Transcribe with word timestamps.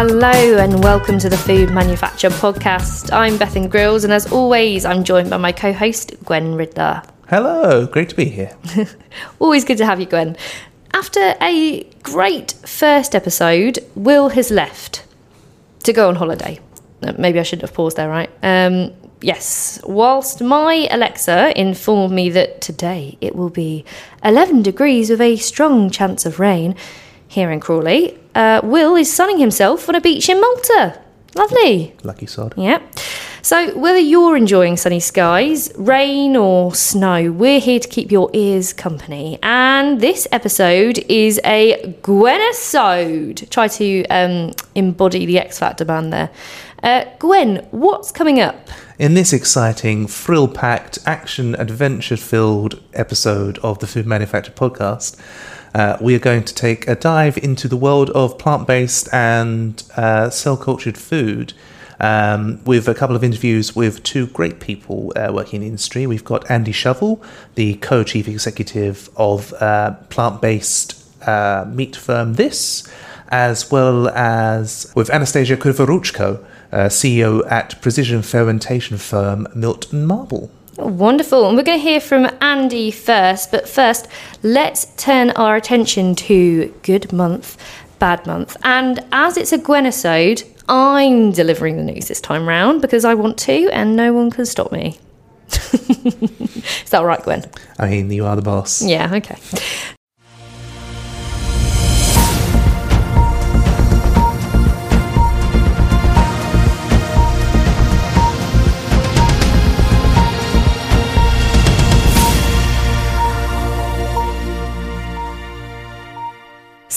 Hello 0.00 0.30
and 0.30 0.84
welcome 0.84 1.18
to 1.18 1.28
the 1.28 1.36
Food 1.36 1.72
Manufacture 1.72 2.28
Podcast. 2.28 3.12
I'm 3.12 3.36
Bethan 3.36 3.68
Grylls, 3.68 4.04
and 4.04 4.12
as 4.12 4.30
always, 4.30 4.84
I'm 4.84 5.02
joined 5.02 5.28
by 5.28 5.38
my 5.38 5.50
co 5.50 5.72
host, 5.72 6.14
Gwen 6.24 6.54
Ridler. 6.54 7.04
Hello, 7.28 7.84
great 7.84 8.10
to 8.10 8.14
be 8.14 8.26
here. 8.26 8.56
Always 9.40 9.64
good 9.64 9.76
to 9.78 9.84
have 9.84 9.98
you, 9.98 10.06
Gwen. 10.06 10.36
After 10.94 11.34
a 11.42 11.82
great 12.04 12.52
first 12.64 13.16
episode, 13.16 13.80
Will 13.96 14.28
has 14.28 14.52
left 14.52 15.04
to 15.82 15.92
go 15.92 16.08
on 16.08 16.14
holiday. 16.14 16.60
Uh, 17.02 17.14
Maybe 17.18 17.40
I 17.40 17.42
shouldn't 17.42 17.68
have 17.68 17.74
paused 17.74 17.96
there, 17.96 18.08
right? 18.08 18.30
Um, 18.40 18.92
yes, 19.20 19.80
whilst 19.82 20.40
my 20.40 20.86
Alexa 20.92 21.60
informed 21.60 22.14
me 22.14 22.30
that 22.30 22.60
today 22.60 23.18
it 23.20 23.34
will 23.34 23.50
be 23.50 23.84
11 24.22 24.62
degrees 24.62 25.10
with 25.10 25.20
a 25.20 25.34
strong 25.38 25.90
chance 25.90 26.24
of 26.24 26.38
rain 26.38 26.76
here 27.28 27.50
in 27.50 27.60
Crawley, 27.60 28.18
uh, 28.34 28.60
Will 28.64 28.96
is 28.96 29.12
sunning 29.12 29.38
himself 29.38 29.88
on 29.88 29.94
a 29.94 30.00
beach 30.00 30.28
in 30.28 30.40
Malta. 30.40 31.00
Lovely. 31.34 31.94
Lucky 32.02 32.26
sod. 32.26 32.54
Yeah. 32.56 32.82
So, 33.42 33.78
whether 33.78 33.98
you're 33.98 34.36
enjoying 34.36 34.76
sunny 34.76 34.98
skies, 34.98 35.70
rain, 35.76 36.36
or 36.36 36.74
snow, 36.74 37.30
we're 37.30 37.60
here 37.60 37.78
to 37.78 37.88
keep 37.88 38.10
your 38.10 38.28
ears 38.32 38.72
company. 38.72 39.38
And 39.42 40.00
this 40.00 40.26
episode 40.32 40.98
is 41.08 41.40
a 41.44 41.96
Gwenisode. 42.02 43.48
Try 43.50 43.68
to 43.68 44.04
um, 44.06 44.52
embody 44.74 45.26
the 45.26 45.38
X 45.38 45.58
Factor 45.58 45.84
band 45.84 46.12
there. 46.12 46.30
Uh, 46.82 47.04
Gwen, 47.18 47.66
what's 47.70 48.10
coming 48.10 48.40
up? 48.40 48.68
In 48.98 49.14
this 49.14 49.32
exciting, 49.32 50.06
thrill 50.06 50.48
packed, 50.48 50.98
action 51.06 51.54
adventure 51.54 52.16
filled 52.16 52.82
episode 52.94 53.58
of 53.58 53.78
the 53.78 53.86
Food 53.86 54.06
Manufacture 54.06 54.52
podcast, 54.52 55.16
uh, 55.78 55.96
we 56.00 56.12
are 56.12 56.18
going 56.18 56.42
to 56.42 56.52
take 56.52 56.88
a 56.88 56.96
dive 56.96 57.38
into 57.38 57.68
the 57.68 57.76
world 57.76 58.10
of 58.10 58.36
plant 58.36 58.66
based 58.66 59.08
and 59.12 59.84
uh, 59.96 60.28
cell 60.28 60.56
cultured 60.56 60.98
food. 60.98 61.54
Um, 62.00 62.62
with 62.64 62.86
a 62.86 62.94
couple 62.94 63.16
of 63.16 63.24
interviews 63.24 63.74
with 63.74 64.04
two 64.04 64.28
great 64.28 64.60
people 64.60 65.12
uh, 65.16 65.32
working 65.34 65.56
in 65.56 65.62
the 65.62 65.66
industry. 65.66 66.06
We've 66.06 66.24
got 66.24 66.48
Andy 66.48 66.70
Shovel, 66.70 67.20
the 67.56 67.74
co 67.74 68.04
chief 68.04 68.28
executive 68.28 69.10
of 69.16 69.52
uh, 69.54 69.94
plant 70.08 70.40
based 70.40 70.94
uh, 71.26 71.64
meat 71.68 71.96
firm 71.96 72.34
This, 72.34 72.88
as 73.30 73.72
well 73.72 74.06
as 74.10 74.92
with 74.94 75.10
Anastasia 75.10 75.56
Krivoruchko, 75.56 76.44
uh, 76.70 76.76
CEO 76.86 77.44
at 77.50 77.80
precision 77.82 78.22
fermentation 78.22 78.96
firm 78.96 79.48
Melt&Marble. 79.52 80.52
Wonderful. 80.78 81.48
And 81.48 81.56
we're 81.56 81.64
going 81.64 81.78
to 81.78 81.82
hear 81.82 82.00
from 82.00 82.30
Andy 82.40 82.92
first. 82.92 83.50
But 83.50 83.68
first, 83.68 84.06
let's 84.44 84.86
turn 84.96 85.30
our 85.30 85.56
attention 85.56 86.14
to 86.14 86.72
Good 86.82 87.12
Month, 87.12 87.56
Bad 87.98 88.24
Month. 88.26 88.56
And 88.62 89.04
as 89.10 89.36
it's 89.36 89.52
a 89.52 89.58
Gwenisode, 89.58 90.44
I'm 90.68 91.32
delivering 91.32 91.78
the 91.78 91.82
news 91.82 92.06
this 92.06 92.20
time 92.20 92.48
round 92.48 92.80
because 92.80 93.04
I 93.04 93.14
want 93.14 93.38
to 93.38 93.68
and 93.72 93.96
no 93.96 94.12
one 94.12 94.30
can 94.30 94.46
stop 94.46 94.70
me. 94.70 94.98
Is 95.48 96.90
that 96.90 97.02
right, 97.02 97.22
Gwen? 97.22 97.44
I 97.78 97.88
mean, 97.88 98.10
you 98.12 98.24
are 98.26 98.36
the 98.36 98.42
boss. 98.42 98.80
Yeah, 98.80 99.12
okay. 99.16 99.36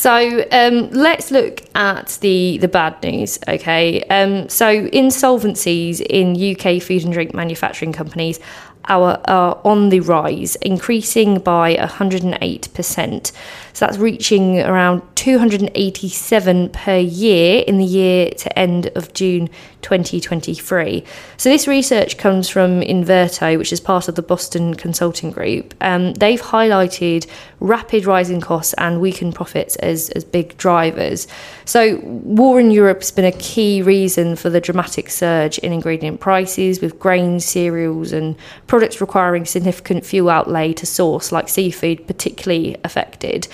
So 0.02 0.44
um, 0.52 0.90
let's 0.90 1.30
look 1.30 1.62
at 1.76 2.18
the 2.22 2.58
the 2.58 2.68
bad 2.68 3.04
news. 3.04 3.38
Okay, 3.48 4.02
um, 4.06 4.50
so 4.50 4.88
insolvencies 4.88 6.02
in 6.02 6.34
UK 6.34 6.82
food 6.82 7.04
and 7.04 7.14
drink 7.14 7.36
manufacturing 7.36 7.94
companies 7.94 8.40
are, 8.86 9.22
are 9.26 9.62
on 9.64 9.90
the 9.90 10.00
rise, 10.00 10.56
increasing 10.56 11.38
by 11.38 11.76
108 11.76 12.74
percent. 12.74 13.32
So 13.74 13.86
that's 13.86 14.00
reaching 14.00 14.60
around 14.62 15.04
287 15.18 16.70
per 16.70 16.98
year 16.98 17.64
in 17.68 17.78
the 17.78 17.86
year 17.86 18.32
to 18.32 18.58
end 18.58 18.88
of 18.96 19.14
June 19.14 19.52
2023. 19.82 21.04
So 21.38 21.50
this 21.50 21.68
research 21.68 22.18
comes 22.18 22.50
from 22.50 22.82
Inverto, 22.82 23.58
which 23.58 23.74
is 23.74 23.80
part 23.80 24.08
of 24.08 24.16
the 24.16 24.22
Boston 24.22 24.74
Consulting 24.76 25.32
Group. 25.32 25.74
Um, 25.82 26.14
they've 26.14 26.42
highlighted 26.42 27.28
rapid 27.60 28.06
rising 28.06 28.42
costs 28.42 28.74
and 28.74 29.02
weakened 29.02 29.36
profits 29.36 29.76
as, 29.78 30.10
as 30.12 30.24
big 30.24 30.58
drivers. 30.58 31.28
So 31.66 32.00
war 32.04 32.60
in 32.60 32.72
Europe 32.72 33.00
has 33.00 33.12
been 33.12 33.26
a 33.26 33.32
key 33.32 33.82
reason 33.82 34.36
for 34.36 34.50
the 34.50 34.62
dramatic 34.62 35.10
surge 35.10 35.58
in 35.60 35.74
ingredient 35.74 36.20
prices, 36.20 36.82
with 36.82 37.00
grains, 37.00 37.46
cereals, 37.46 38.12
and 38.12 38.36
products 38.68 39.02
requiring 39.02 39.46
significant 39.46 40.06
fuel 40.06 40.30
outlay 40.30 40.74
to 40.74 40.86
source, 40.86 41.32
like 41.32 41.50
seafood, 41.50 42.08
particularly 42.08 42.78
affected. 42.84 43.48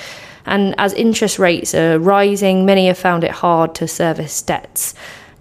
And 0.48 0.74
as 0.78 0.94
interest 0.94 1.40
rates 1.40 1.76
are 1.76 2.00
rising, 2.00 2.66
many 2.66 2.88
have 2.88 2.98
found 2.98 3.26
it 3.26 3.32
hard 3.32 3.76
to 3.76 3.88
service 3.88 4.42
debts. 4.42 4.96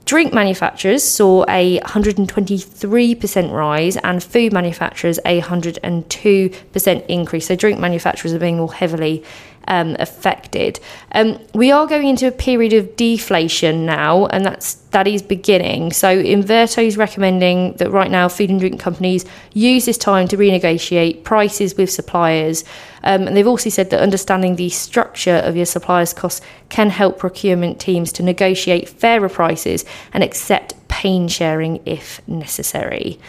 Drink 0.07 0.33
manufacturers 0.33 1.03
saw 1.03 1.45
a 1.49 1.81
123% 1.81 3.51
rise 3.51 3.97
and 3.97 4.23
food 4.23 4.53
manufacturers 4.53 5.19
a 5.25 5.41
102% 5.41 7.07
increase. 7.09 7.47
So, 7.49 7.57
drink 7.57 7.81
manufacturers 7.81 8.33
are 8.33 8.39
being 8.39 8.59
more 8.59 8.73
heavily 8.73 9.25
um, 9.69 9.97
affected. 9.99 10.81
Um, 11.13 11.39
we 11.55 11.71
are 11.71 11.87
going 11.87 12.09
into 12.09 12.27
a 12.27 12.33
period 12.33 12.73
of 12.73 12.97
deflation 12.97 13.87
now, 13.87 14.27
and 14.27 14.45
that's 14.45 14.75
that 14.91 15.07
is 15.07 15.23
beginning. 15.23 15.93
So, 15.93 16.23
Inverto 16.23 16.85
is 16.85 16.97
recommending 16.97 17.75
that 17.75 17.91
right 17.91 18.11
now 18.11 18.29
food 18.29 18.51
and 18.51 18.61
drink 18.61 18.81
companies 18.81 19.25
use 19.53 19.85
this 19.85 19.99
time 19.99 20.29
to 20.29 20.37
renegotiate 20.37 21.25
prices 21.25 21.77
with 21.77 21.91
suppliers. 21.91 22.65
Um, 23.03 23.27
and 23.27 23.37
they've 23.37 23.47
also 23.47 23.71
said 23.71 23.91
that 23.91 24.01
understanding 24.01 24.57
the 24.57 24.69
structure 24.69 25.37
of 25.37 25.57
your 25.57 25.67
suppliers' 25.67 26.13
costs 26.13 26.45
can 26.69 26.91
help 26.91 27.19
procurement 27.19 27.79
teams 27.81 28.11
to 28.13 28.23
negotiate 28.23 28.89
fairer 28.89 29.29
prices 29.29 29.85
and 30.13 30.25
accept 30.25 30.75
pain 30.89 31.29
sharing 31.29 31.81
if 31.87 32.27
necessary. 32.27 33.21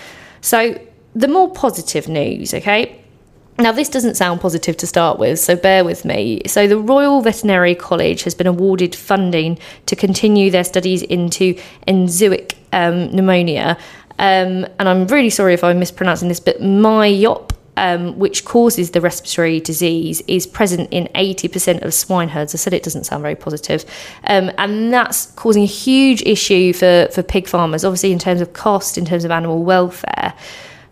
So, 0.42 0.80
the 1.16 1.28
more 1.28 1.52
positive 1.52 2.08
news, 2.08 2.54
okay? 2.54 3.04
Now, 3.60 3.72
this 3.72 3.90
doesn't 3.90 4.16
sound 4.16 4.40
positive 4.40 4.78
to 4.78 4.88
start 4.88 5.18
with, 5.18 5.40
so 5.40 5.56
bear 5.56 5.84
with 5.84 6.06
me. 6.06 6.44
So, 6.46 6.68
the 6.68 6.78
Royal 6.78 7.22
Veterinary 7.22 7.74
College 7.74 8.22
has 8.24 8.36
been 8.36 8.46
awarded 8.46 8.96
funding 8.96 9.58
to 9.88 9.96
continue 9.96 10.52
their 10.52 10.64
studies 10.64 11.02
into 11.02 11.56
enzootic 11.88 12.54
um, 12.72 13.08
pneumonia. 13.08 13.78
Um, 14.20 14.68
and 14.78 14.88
I'm 14.88 15.08
really 15.08 15.32
sorry 15.32 15.56
if 15.56 15.64
I'm 15.64 15.80
mispronouncing 15.80 16.28
this, 16.28 16.40
but 16.40 16.62
myop, 16.62 17.52
um, 17.78 18.20
which 18.20 18.46
causes 18.46 18.92
the 18.92 19.02
respiratory 19.02 19.60
disease, 19.60 20.22
is 20.28 20.46
present 20.46 20.90
in 20.92 21.08
80% 21.16 21.84
of 21.84 21.96
swine 21.96 22.30
herds. 22.30 22.54
I 22.54 22.58
said 22.58 22.74
it 22.74 22.84
doesn't 22.84 23.06
sound 23.06 23.24
very 23.24 23.36
positive. 23.36 23.86
Um, 24.26 24.52
and 24.60 24.94
that's 24.94 25.28
causing 25.32 25.64
a 25.64 25.68
huge 25.68 26.22
issue 26.22 26.74
for, 26.74 27.08
for 27.12 27.24
pig 27.24 27.48
farmers, 27.48 27.84
obviously, 27.84 28.12
in 28.12 28.20
terms 28.20 28.42
of 28.42 28.54
cost, 28.54 29.00
in 29.00 29.06
terms 29.06 29.26
of 29.26 29.32
animal 29.32 29.64
welfare. 29.64 30.36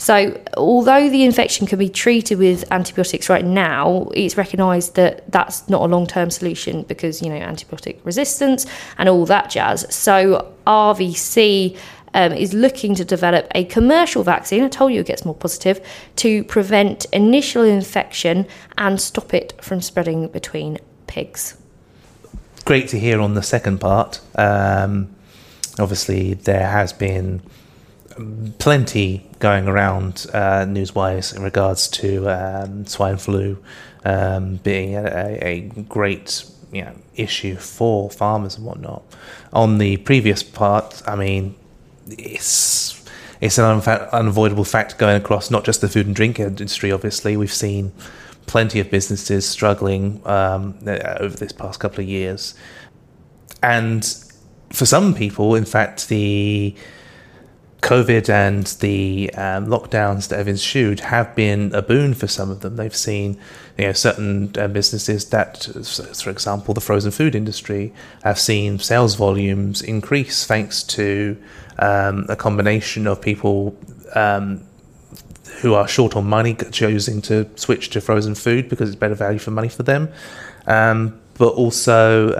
So, 0.05 0.39
although 0.55 1.09
the 1.09 1.23
infection 1.23 1.65
can 1.65 1.79
be 1.79 1.89
treated 1.89 2.37
with 2.37 2.71
antibiotics 2.71 3.27
right 3.27 3.43
now, 3.43 4.11
it's 4.13 4.37
recognised 4.37 4.93
that 4.97 5.31
that's 5.31 5.67
not 5.67 5.81
a 5.81 5.85
long 5.85 6.05
term 6.05 6.29
solution 6.29 6.83
because, 6.83 7.23
you 7.23 7.29
know, 7.29 7.39
antibiotic 7.39 8.05
resistance 8.05 8.67
and 8.99 9.09
all 9.09 9.25
that 9.25 9.49
jazz. 9.49 9.83
So, 9.89 10.53
RVC 10.67 11.75
um, 12.13 12.33
is 12.33 12.53
looking 12.53 12.93
to 12.93 13.03
develop 13.03 13.47
a 13.55 13.63
commercial 13.65 14.21
vaccine. 14.21 14.63
I 14.63 14.67
told 14.67 14.93
you 14.93 14.99
it 14.99 15.07
gets 15.07 15.25
more 15.25 15.33
positive 15.33 15.83
to 16.17 16.43
prevent 16.43 17.05
initial 17.05 17.63
infection 17.63 18.45
and 18.77 19.01
stop 19.01 19.33
it 19.33 19.59
from 19.59 19.81
spreading 19.81 20.27
between 20.27 20.77
pigs. 21.07 21.57
Great 22.63 22.89
to 22.89 22.99
hear 22.99 23.19
on 23.19 23.33
the 23.33 23.41
second 23.41 23.79
part. 23.79 24.21
Um, 24.35 25.15
obviously, 25.79 26.35
there 26.35 26.67
has 26.67 26.93
been 26.93 27.41
plenty 28.59 29.29
going 29.39 29.67
around 29.67 30.25
uh, 30.33 30.65
news-wise 30.65 31.33
in 31.33 31.43
regards 31.43 31.87
to 31.89 32.27
um, 32.29 32.85
swine 32.85 33.17
flu 33.17 33.57
um, 34.05 34.57
being 34.57 34.95
a, 34.95 35.39
a 35.41 35.61
great 35.89 36.45
you 36.71 36.83
know, 36.83 36.95
issue 37.15 37.55
for 37.55 38.09
farmers 38.09 38.55
and 38.55 38.65
whatnot. 38.65 39.03
On 39.53 39.77
the 39.77 39.97
previous 39.97 40.43
part, 40.43 41.01
I 41.05 41.15
mean, 41.15 41.55
it's 42.07 43.03
it's 43.41 43.57
an 43.57 43.65
unfa- 43.65 44.09
unavoidable 44.11 44.63
fact 44.63 44.97
going 44.97 45.17
across 45.17 45.51
not 45.51 45.65
just 45.65 45.81
the 45.81 45.89
food 45.89 46.05
and 46.05 46.15
drink 46.15 46.39
industry. 46.39 46.91
Obviously, 46.91 47.35
we've 47.35 47.53
seen 47.53 47.91
plenty 48.45 48.79
of 48.79 48.89
businesses 48.89 49.47
struggling 49.47 50.21
um, 50.25 50.77
over 51.19 51.35
this 51.35 51.51
past 51.51 51.79
couple 51.79 52.01
of 52.01 52.09
years, 52.09 52.55
and 53.61 54.03
for 54.71 54.85
some 54.85 55.13
people, 55.13 55.55
in 55.55 55.65
fact, 55.65 56.07
the 56.09 56.75
COVID 57.81 58.29
and 58.29 58.65
the 58.79 59.31
um, 59.35 59.67
lockdowns 59.67 60.29
that 60.29 60.37
have 60.37 60.47
ensued 60.47 61.01
have 61.01 61.35
been 61.35 61.73
a 61.73 61.81
boon 61.81 62.13
for 62.13 62.27
some 62.27 62.49
of 62.49 62.61
them. 62.61 62.77
They've 62.77 62.95
seen, 62.95 63.39
you 63.77 63.85
know, 63.85 63.93
certain 63.93 64.51
uh, 64.57 64.67
businesses 64.67 65.25
that, 65.29 65.63
for 66.15 66.29
example, 66.29 66.73
the 66.73 66.81
frozen 66.81 67.11
food 67.11 67.35
industry, 67.35 67.93
have 68.23 68.39
seen 68.39 68.79
sales 68.79 69.15
volumes 69.15 69.81
increase 69.81 70.45
thanks 70.45 70.81
to 70.83 71.37
um, 71.77 72.25
a 72.29 72.35
combination 72.35 73.05
of 73.05 73.21
people 73.21 73.77
um, 74.15 74.63
who 75.61 75.73
are 75.73 75.87
short 75.87 76.15
on 76.15 76.25
money 76.25 76.55
choosing 76.71 77.21
to 77.21 77.47
switch 77.55 77.89
to 77.91 78.01
frozen 78.01 78.35
food 78.35 78.67
because 78.67 78.89
it's 78.89 78.95
better 78.95 79.15
value 79.15 79.39
for 79.39 79.51
money 79.51 79.69
for 79.69 79.83
them, 79.83 80.09
um, 80.67 81.19
but 81.37 81.53
also 81.53 82.35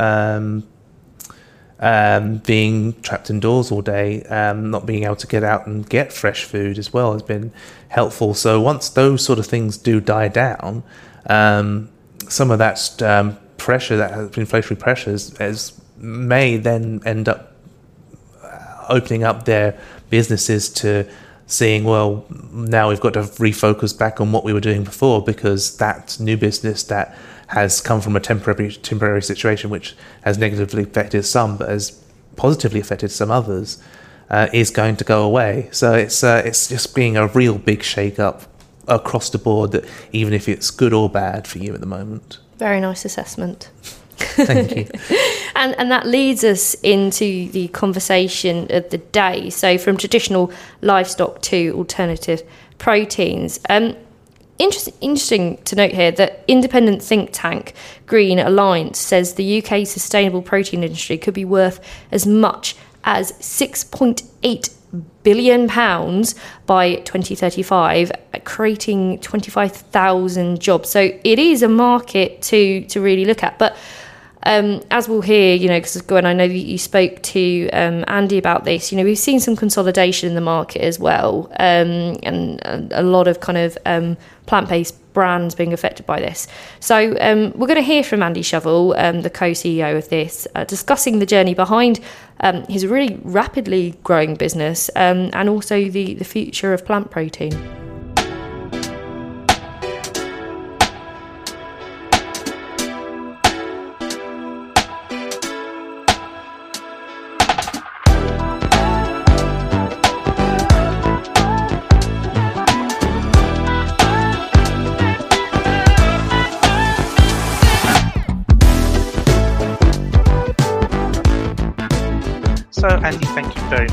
um, 1.79 2.37
being 2.37 2.99
trapped 3.01 3.29
indoors 3.29 3.71
all 3.71 3.81
day, 3.81 4.23
um, 4.23 4.71
not 4.71 4.85
being 4.85 5.03
able 5.03 5.15
to 5.17 5.27
get 5.27 5.43
out 5.43 5.67
and 5.67 5.87
get 5.89 6.13
fresh 6.13 6.43
food 6.45 6.77
as 6.77 6.93
well 6.93 7.13
has 7.13 7.23
been 7.23 7.51
helpful. 7.89 8.33
So 8.33 8.61
once 8.61 8.89
those 8.89 9.23
sort 9.23 9.39
of 9.39 9.45
things 9.45 9.77
do 9.77 9.99
die 9.99 10.29
down, 10.29 10.83
um, 11.27 11.89
some 12.29 12.51
of 12.51 12.59
that 12.59 13.01
um, 13.01 13.37
pressure, 13.57 13.97
that 13.97 14.11
has 14.11 14.29
inflationary 14.31 14.79
pressures, 14.79 15.79
may 15.97 16.57
then 16.57 17.01
end 17.05 17.27
up 17.27 17.53
uh, 18.41 18.85
opening 18.89 19.23
up 19.23 19.45
their 19.45 19.79
businesses 20.09 20.69
to 20.69 21.09
seeing, 21.47 21.83
well, 21.83 22.25
now 22.51 22.89
we've 22.89 22.99
got 22.99 23.13
to 23.13 23.21
refocus 23.21 23.97
back 23.97 24.19
on 24.19 24.31
what 24.31 24.43
we 24.43 24.53
were 24.53 24.61
doing 24.61 24.83
before 24.83 25.23
because 25.23 25.77
that 25.77 26.17
new 26.19 26.37
business 26.37 26.83
that 26.83 27.15
has 27.47 27.81
come 27.81 28.01
from 28.01 28.15
a 28.15 28.19
temporary 28.19 28.71
temporary 28.73 29.21
situation 29.21 29.69
which 29.69 29.95
has 30.23 30.37
negatively 30.37 30.83
affected 30.83 31.23
some, 31.23 31.57
but 31.57 31.69
has 31.69 32.01
positively 32.35 32.79
affected 32.79 33.11
some 33.11 33.31
others, 33.31 33.81
uh, 34.29 34.47
is 34.53 34.71
going 34.71 34.95
to 34.97 35.03
go 35.03 35.23
away. 35.23 35.69
So 35.71 35.93
it's 35.93 36.23
uh, 36.23 36.41
it's 36.45 36.67
just 36.67 36.95
being 36.95 37.17
a 37.17 37.27
real 37.27 37.57
big 37.57 37.83
shake 37.83 38.19
up 38.19 38.43
across 38.87 39.29
the 39.29 39.37
board. 39.37 39.71
That 39.71 39.85
even 40.11 40.33
if 40.33 40.49
it's 40.49 40.71
good 40.71 40.93
or 40.93 41.09
bad 41.09 41.47
for 41.47 41.59
you 41.59 41.73
at 41.73 41.81
the 41.81 41.87
moment. 41.87 42.39
Very 42.57 42.79
nice 42.79 43.05
assessment. 43.05 43.69
Thank 44.17 44.75
you. 44.75 44.87
and 45.55 45.75
and 45.77 45.91
that 45.91 46.07
leads 46.07 46.43
us 46.43 46.73
into 46.75 47.49
the 47.49 47.67
conversation 47.69 48.67
of 48.71 48.89
the 48.89 48.97
day. 48.97 49.49
So 49.49 49.77
from 49.77 49.97
traditional 49.97 50.51
livestock 50.81 51.41
to 51.43 51.73
alternative 51.75 52.43
proteins. 52.77 53.59
Um, 53.69 53.95
Interesting, 54.57 54.93
interesting 55.01 55.57
to 55.63 55.75
note 55.75 55.91
here 55.91 56.11
that 56.11 56.43
independent 56.47 57.01
think 57.01 57.31
tank 57.33 57.73
Green 58.05 58.39
Alliance 58.39 58.97
says 58.97 59.33
the 59.33 59.61
UK 59.61 59.85
sustainable 59.85 60.41
protein 60.41 60.83
industry 60.83 61.17
could 61.17 61.33
be 61.33 61.43
worth 61.43 61.79
as 62.11 62.25
much 62.25 62.75
as 63.03 63.33
6.8 63.33 64.73
billion 65.23 65.67
pounds 65.67 66.35
by 66.65 66.95
2035 66.95 68.11
creating 68.45 69.19
25,000 69.19 70.61
jobs. 70.61 70.89
So 70.89 71.11
it 71.23 71.39
is 71.39 71.61
a 71.61 71.67
market 71.67 72.41
to 72.43 72.85
to 72.85 73.01
really 73.01 73.25
look 73.25 73.43
at. 73.43 73.59
But 73.59 73.75
um, 74.45 74.81
as 74.91 75.09
we'll 75.09 75.21
hear, 75.21 75.55
you 75.55 75.67
know, 75.67 75.79
because 75.79 75.99
Gwen, 76.01 76.25
I 76.25 76.33
know 76.33 76.47
that 76.47 76.53
you 76.53 76.77
spoke 76.77 77.21
to 77.23 77.69
um, 77.71 78.05
Andy 78.07 78.37
about 78.37 78.63
this. 78.63 78.91
You 78.91 78.97
know, 78.97 79.03
we've 79.03 79.17
seen 79.17 79.39
some 79.39 79.55
consolidation 79.55 80.29
in 80.29 80.35
the 80.35 80.41
market 80.41 80.81
as 80.81 80.99
well, 80.99 81.47
um, 81.59 82.17
and 82.23 82.61
a 82.91 83.01
lot 83.01 83.27
of 83.27 83.39
kind 83.39 83.57
of 83.57 83.77
um, 83.85 84.17
plant-based 84.45 85.13
brands 85.13 85.55
being 85.55 85.73
affected 85.73 86.05
by 86.05 86.19
this. 86.19 86.47
So 86.79 87.17
um, 87.21 87.53
we're 87.55 87.67
going 87.67 87.75
to 87.75 87.81
hear 87.81 88.03
from 88.03 88.21
Andy 88.21 88.41
Shovel, 88.41 88.93
um, 88.97 89.21
the 89.21 89.29
co-CEO 89.29 89.97
of 89.97 90.09
this, 90.09 90.47
uh, 90.53 90.65
discussing 90.65 91.19
the 91.19 91.25
journey 91.25 91.53
behind 91.53 91.99
his 92.69 92.85
really 92.85 93.19
rapidly 93.23 93.95
growing 94.03 94.35
business 94.35 94.89
and 94.89 95.49
also 95.49 95.89
the 95.89 96.13
the 96.13 96.25
future 96.25 96.73
of 96.73 96.85
plant 96.85 97.09
protein. 97.09 97.94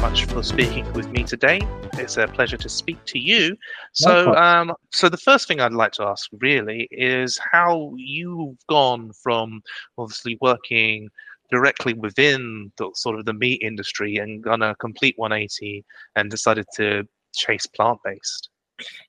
Much 0.03 0.27
for 0.27 0.43
speaking 0.43 0.93
with 0.93 1.09
me 1.09 1.25
today. 1.25 1.61
It's 1.95 2.19
a 2.19 2.27
pleasure 2.27 2.59
to 2.59 2.69
speak 2.69 3.03
to 3.07 3.19
you. 3.19 3.57
So, 3.93 4.35
um, 4.35 4.75
so 4.93 5.09
the 5.09 5.17
first 5.17 5.49
thing 5.49 5.61
I'd 5.61 5.73
like 5.73 5.93
to 5.93 6.03
ask 6.03 6.29
really 6.41 6.89
is 6.91 7.41
how 7.51 7.95
you've 7.97 8.59
gone 8.69 9.11
from 9.23 9.63
obviously 9.97 10.37
working 10.43 11.09
directly 11.51 11.95
within 11.95 12.71
the 12.77 12.91
sort 12.95 13.19
of 13.19 13.25
the 13.25 13.33
meat 13.33 13.63
industry 13.63 14.19
and 14.19 14.43
gone 14.43 14.61
a 14.61 14.75
complete 14.75 15.15
180 15.17 15.87
and 16.17 16.31
decided 16.31 16.67
to 16.77 17.09
chase 17.35 17.65
plant 17.65 17.99
based. 18.05 18.51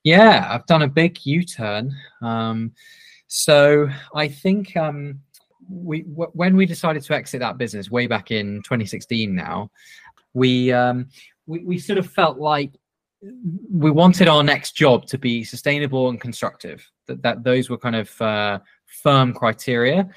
Yeah, 0.02 0.48
I've 0.50 0.64
done 0.64 0.82
a 0.82 0.88
big 0.88 1.18
U-turn. 1.24 1.94
Um, 2.22 2.72
so 3.26 3.88
I 4.14 4.28
think 4.28 4.78
um, 4.78 5.20
we 5.68 6.02
w- 6.02 6.30
when 6.34 6.56
we 6.56 6.66
decided 6.66 7.02
to 7.02 7.14
exit 7.14 7.40
that 7.40 7.58
business 7.58 7.90
way 7.90 8.06
back 8.06 8.30
in 8.30 8.62
2016 8.62 9.34
now 9.34 9.70
we 10.34 10.72
um, 10.72 11.08
we, 11.46 11.60
we 11.60 11.78
sort 11.78 11.98
of 11.98 12.10
felt 12.10 12.38
like 12.38 12.72
we 13.72 13.90
wanted 13.90 14.28
our 14.28 14.42
next 14.42 14.72
job 14.72 15.06
to 15.06 15.16
be 15.16 15.44
sustainable 15.44 16.10
and 16.10 16.20
constructive. 16.20 16.86
That 17.06 17.22
that 17.22 17.44
those 17.44 17.70
were 17.70 17.78
kind 17.78 17.96
of 17.96 18.20
uh, 18.20 18.58
firm 19.02 19.32
criteria. 19.32 20.08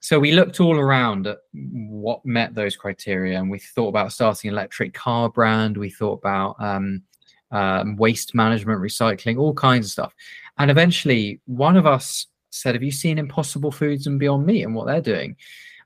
So 0.00 0.18
we 0.18 0.32
looked 0.32 0.58
all 0.58 0.76
around 0.76 1.28
at 1.28 1.38
what 1.52 2.24
met 2.24 2.54
those 2.54 2.74
criteria, 2.74 3.38
and 3.38 3.50
we 3.50 3.58
thought 3.58 3.88
about 3.88 4.12
starting 4.12 4.48
an 4.48 4.54
electric 4.54 4.94
car 4.94 5.28
brand. 5.28 5.76
We 5.76 5.90
thought 5.90 6.18
about 6.18 6.56
um, 6.58 7.02
um, 7.50 7.96
waste 7.96 8.34
management, 8.34 8.80
recycling, 8.80 9.38
all 9.38 9.54
kinds 9.54 9.86
of 9.86 9.92
stuff. 9.92 10.14
And 10.58 10.70
eventually, 10.70 11.40
one 11.46 11.76
of 11.76 11.86
us 11.86 12.26
said, 12.52 12.74
"Have 12.74 12.82
you 12.82 12.92
seen 12.92 13.18
Impossible 13.18 13.72
Foods 13.72 14.06
and 14.06 14.18
Beyond 14.18 14.46
Meat 14.46 14.62
and 14.62 14.74
what 14.74 14.86
they're 14.86 15.00
doing?" 15.00 15.36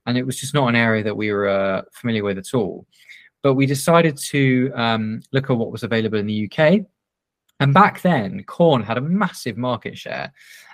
And 0.06 0.16
it 0.16 0.24
was 0.24 0.38
just 0.38 0.54
not 0.54 0.68
an 0.68 0.76
area 0.76 1.02
that 1.02 1.16
we 1.16 1.32
were 1.32 1.48
uh, 1.48 1.82
familiar 1.92 2.22
with 2.22 2.38
at 2.38 2.54
all. 2.54 2.86
But 3.42 3.54
we 3.54 3.66
decided 3.66 4.16
to 4.16 4.72
um, 4.74 5.22
look 5.32 5.50
at 5.50 5.56
what 5.56 5.72
was 5.72 5.82
available 5.82 6.18
in 6.18 6.26
the 6.26 6.50
UK. 6.50 6.84
And 7.60 7.72
back 7.72 8.02
then, 8.02 8.44
Quorn 8.44 8.82
had 8.82 8.98
a 8.98 9.02
massive 9.02 9.56
market 9.56 9.96
share. 9.96 10.32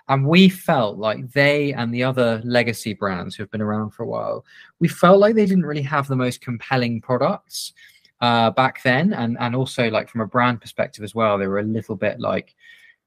And 0.08 0.26
we 0.26 0.48
felt 0.48 0.98
like 0.98 1.30
they 1.32 1.72
and 1.72 1.94
the 1.94 2.02
other 2.02 2.40
legacy 2.44 2.92
brands 2.92 3.34
who 3.34 3.42
have 3.42 3.50
been 3.50 3.62
around 3.62 3.90
for 3.90 4.02
a 4.02 4.08
while, 4.08 4.44
we 4.80 4.88
felt 4.88 5.20
like 5.20 5.34
they 5.34 5.46
didn't 5.46 5.66
really 5.66 5.82
have 5.82 6.08
the 6.08 6.16
most 6.16 6.40
compelling 6.40 7.00
products 7.00 7.72
uh, 8.20 8.50
back 8.50 8.82
then. 8.82 9.12
And, 9.12 9.36
and 9.38 9.54
also, 9.54 9.88
like, 9.90 10.08
from 10.08 10.20
a 10.20 10.26
brand 10.26 10.60
perspective 10.60 11.04
as 11.04 11.14
well, 11.14 11.38
they 11.38 11.46
were 11.46 11.60
a 11.60 11.64
little 11.64 11.96
bit 11.96 12.18
like, 12.18 12.54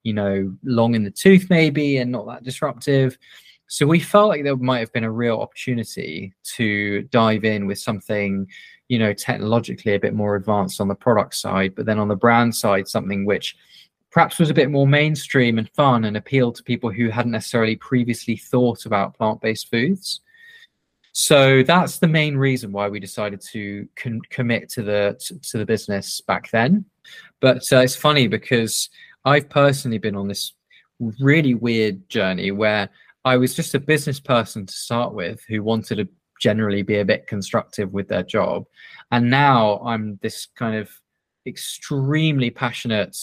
you 0.05 0.13
know, 0.13 0.55
long 0.63 0.95
in 0.95 1.03
the 1.03 1.11
tooth 1.11 1.47
maybe 1.49 1.97
and 1.97 2.11
not 2.11 2.27
that 2.27 2.43
disruptive. 2.43 3.17
So 3.67 3.85
we 3.87 3.99
felt 3.99 4.29
like 4.29 4.43
there 4.43 4.55
might 4.55 4.79
have 4.79 4.93
been 4.93 5.03
a 5.03 5.11
real 5.11 5.39
opportunity 5.39 6.33
to 6.55 7.01
dive 7.03 7.43
in 7.43 7.65
with 7.65 7.79
something 7.79 8.47
you 8.87 8.99
know 8.99 9.13
technologically 9.13 9.95
a 9.95 9.99
bit 9.99 10.13
more 10.13 10.35
advanced 10.35 10.79
on 10.79 10.87
the 10.87 10.93
product 10.95 11.33
side 11.33 11.73
but 11.73 11.87
then 11.87 11.97
on 11.97 12.07
the 12.07 12.15
brand 12.15 12.53
side 12.53 12.87
something 12.87 13.25
which 13.25 13.55
perhaps 14.11 14.37
was 14.37 14.51
a 14.51 14.53
bit 14.53 14.69
more 14.69 14.87
mainstream 14.87 15.57
and 15.57 15.69
fun 15.71 16.05
and 16.05 16.15
appealed 16.15 16.55
to 16.55 16.63
people 16.63 16.91
who 16.91 17.09
hadn't 17.09 17.31
necessarily 17.31 17.75
previously 17.75 18.37
thought 18.37 18.85
about 18.85 19.17
plant-based 19.17 19.69
foods 19.71 20.21
so 21.13 21.63
that's 21.63 21.97
the 21.97 22.07
main 22.07 22.37
reason 22.37 22.71
why 22.71 22.87
we 22.87 22.99
decided 22.99 23.41
to 23.41 23.87
con- 23.95 24.21
commit 24.29 24.69
to 24.69 24.83
the 24.83 25.19
to, 25.41 25.57
the 25.57 25.65
business 25.65 26.21
back 26.21 26.51
then 26.51 26.85
but 27.39 27.63
uh, 27.73 27.77
it's 27.77 27.95
funny 27.95 28.27
because 28.27 28.89
i've 29.25 29.49
personally 29.49 29.97
been 29.97 30.15
on 30.15 30.27
this 30.27 30.53
really 31.19 31.53
weird 31.53 32.07
journey 32.09 32.51
where 32.51 32.89
i 33.25 33.35
was 33.35 33.53
just 33.53 33.75
a 33.75 33.79
business 33.79 34.19
person 34.19 34.65
to 34.65 34.73
start 34.73 35.13
with 35.13 35.43
who 35.47 35.61
wanted 35.61 35.95
to 35.95 36.07
generally 36.39 36.81
be 36.81 36.99
a 36.99 37.05
bit 37.05 37.27
constructive 37.27 37.93
with 37.93 38.07
their 38.07 38.23
job. 38.23 38.65
And 39.11 39.29
now 39.29 39.79
I'm 39.85 40.19
this 40.21 40.47
kind 40.55 40.75
of 40.75 40.89
extremely 41.45 42.49
passionate 42.49 43.17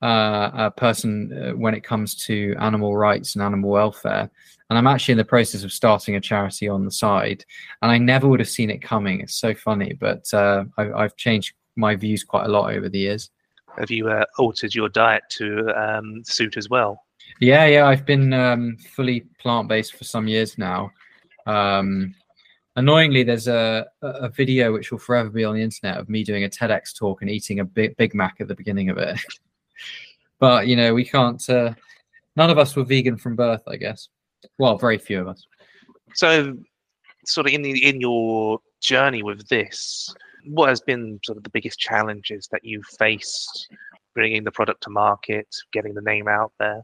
uh, 0.00 0.70
person 0.70 1.32
uh, 1.32 1.52
when 1.52 1.74
it 1.74 1.84
comes 1.84 2.16
to 2.26 2.54
animal 2.58 2.96
rights 2.96 3.34
and 3.34 3.42
animal 3.42 3.70
welfare. 3.70 4.30
And 4.68 4.78
I'm 4.78 4.86
actually 4.86 5.12
in 5.12 5.18
the 5.18 5.24
process 5.24 5.64
of 5.64 5.72
starting 5.72 6.16
a 6.16 6.20
charity 6.20 6.68
on 6.68 6.84
the 6.84 6.90
side. 6.90 7.44
And 7.82 7.90
I 7.90 7.98
never 7.98 8.26
would 8.26 8.40
have 8.40 8.48
seen 8.48 8.70
it 8.70 8.82
coming. 8.82 9.20
It's 9.20 9.34
so 9.34 9.54
funny, 9.54 9.92
but 9.98 10.32
uh, 10.32 10.64
I, 10.78 11.02
have 11.02 11.16
changed 11.16 11.54
my 11.76 11.94
views 11.94 12.24
quite 12.24 12.46
a 12.46 12.50
lot 12.50 12.74
over 12.74 12.88
the 12.88 12.98
years. 12.98 13.30
Have 13.78 13.90
you 13.90 14.08
uh, 14.08 14.24
altered 14.38 14.74
your 14.74 14.88
diet 14.88 15.22
to 15.30 15.68
um, 15.80 16.22
suit 16.24 16.56
as 16.56 16.68
well? 16.68 17.04
Yeah, 17.40 17.66
yeah. 17.66 17.86
I've 17.86 18.04
been 18.04 18.32
um, 18.32 18.76
fully 18.94 19.20
plant 19.40 19.68
based 19.68 19.96
for 19.96 20.04
some 20.04 20.28
years 20.28 20.58
now. 20.58 20.90
Um, 21.46 22.14
annoyingly, 22.76 23.22
there's 23.22 23.48
a 23.48 23.86
a 24.02 24.28
video 24.28 24.72
which 24.72 24.90
will 24.90 24.98
forever 24.98 25.30
be 25.30 25.44
on 25.44 25.54
the 25.54 25.62
internet 25.62 25.98
of 25.98 26.08
me 26.08 26.24
doing 26.24 26.44
a 26.44 26.48
TEDx 26.48 26.96
talk 26.96 27.22
and 27.22 27.30
eating 27.30 27.60
a 27.60 27.64
big 27.64 27.96
Big 27.96 28.14
Mac 28.14 28.36
at 28.40 28.48
the 28.48 28.54
beginning 28.54 28.90
of 28.90 28.98
it. 28.98 29.18
but 30.38 30.66
you 30.66 30.76
know, 30.76 30.94
we 30.94 31.04
can't. 31.04 31.48
Uh, 31.48 31.74
none 32.36 32.50
of 32.50 32.58
us 32.58 32.76
were 32.76 32.84
vegan 32.84 33.16
from 33.16 33.36
birth, 33.36 33.62
I 33.66 33.76
guess. 33.76 34.08
Well, 34.58 34.76
very 34.76 34.98
few 34.98 35.20
of 35.20 35.28
us. 35.28 35.46
So, 36.14 36.58
sort 37.24 37.46
of 37.46 37.52
in 37.52 37.62
the 37.62 37.88
in 37.88 38.00
your 38.00 38.58
journey 38.80 39.22
with 39.22 39.48
this, 39.48 40.14
what 40.46 40.68
has 40.68 40.80
been 40.80 41.20
sort 41.24 41.38
of 41.38 41.44
the 41.44 41.50
biggest 41.50 41.78
challenges 41.78 42.48
that 42.52 42.64
you've 42.64 42.86
faced 42.98 43.68
bringing 44.14 44.44
the 44.44 44.50
product 44.50 44.82
to 44.82 44.90
market, 44.90 45.48
getting 45.72 45.94
the 45.94 46.02
name 46.02 46.28
out 46.28 46.52
there? 46.58 46.82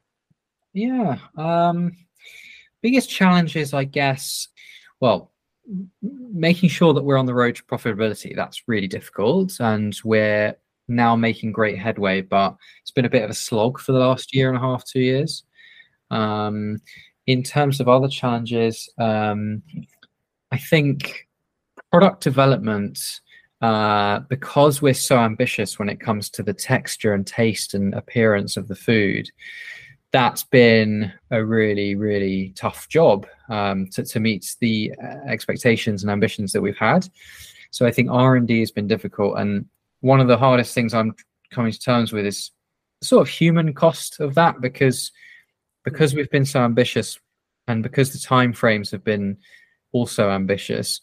Yeah. 0.73 1.19
Um, 1.37 1.97
biggest 2.83 3.11
challenges, 3.11 3.75
I 3.75 3.85
guess, 3.85 4.49
well, 5.01 5.33
making 6.03 6.71
sure 6.71 6.95
that 6.95 7.05
we're 7.05 7.19
on 7.19 7.27
the 7.27 7.35
road 7.35 7.57
to 7.57 7.65
profitability. 7.65 8.35
That's 8.35 8.63
really 8.67 8.89
difficult. 8.89 9.61
And 9.61 9.97
we're 10.05 10.57
now 10.89 11.17
making 11.17 11.53
great 11.53 11.79
headway, 11.79 12.23
but 12.23 12.57
it's 12.81 12.91
been 12.91 13.05
a 13.05 13.11
bit 13.11 13.25
of 13.25 13.31
a 13.31 13.35
slog 13.35 13.79
for 13.79 13.93
the 13.93 13.99
last 13.99 14.35
year 14.35 14.49
and 14.49 14.57
a 14.57 14.61
half, 14.61 14.85
two 14.85 15.01
years. 15.01 15.45
Um, 16.11 16.79
in 17.27 17.43
terms 17.43 17.81
of 17.81 17.89
other 17.89 18.09
challenges, 18.09 18.89
um, 18.99 19.63
I 20.51 20.57
think 20.57 21.29
product 21.91 22.23
development 22.23 22.99
uh, 23.61 24.21
because 24.29 24.81
we're 24.81 24.95
so 24.95 25.19
ambitious 25.19 25.79
when 25.79 25.89
it 25.89 26.01
comes 26.01 26.31
to 26.31 26.43
the 26.43 26.55
texture 26.55 27.15
and 27.15 27.27
taste 27.27 27.75
and 27.75 27.95
appearance 27.95 28.57
of 28.57 28.69
the 28.69 28.77
food, 28.77 29.29
that's 30.13 30.45
been 30.45 31.13
a 31.31 31.45
really, 31.45 31.95
really 31.95 32.53
tough 32.57 32.89
job 32.89 33.27
um, 33.49 33.87
to, 33.89 34.05
to 34.05 34.21
meet 34.21 34.55
the 34.61 34.93
uh, 35.03 35.29
expectations 35.29 36.03
and 36.03 36.11
ambitions 36.11 36.53
that 36.53 36.63
we've 36.63 36.79
had. 36.79 37.09
So 37.71 37.85
I 37.87 37.91
think 37.91 38.11
R 38.11 38.37
and 38.37 38.47
D 38.47 38.61
has 38.61 38.71
been 38.71 38.87
difficult, 38.87 39.39
and 39.39 39.67
one 40.01 40.21
of 40.21 40.29
the 40.29 40.39
hardest 40.39 40.75
things 40.75 40.95
I'm 40.95 41.15
coming 41.51 41.73
to 41.73 41.81
terms 41.81 42.13
with 42.13 42.25
is 42.25 42.51
sort 43.03 43.23
of 43.23 43.29
human 43.29 43.75
cost 43.75 44.21
of 44.21 44.35
that 44.35 44.61
because 44.61 45.13
because 45.85 46.15
we've 46.15 46.31
been 46.31 46.45
so 46.45 46.61
ambitious 46.61 47.19
and 47.67 47.83
because 47.83 48.13
the 48.13 48.19
time 48.19 48.53
frames 48.53 48.91
have 48.91 49.05
been 49.05 49.37
also 49.93 50.31
ambitious 50.31 51.01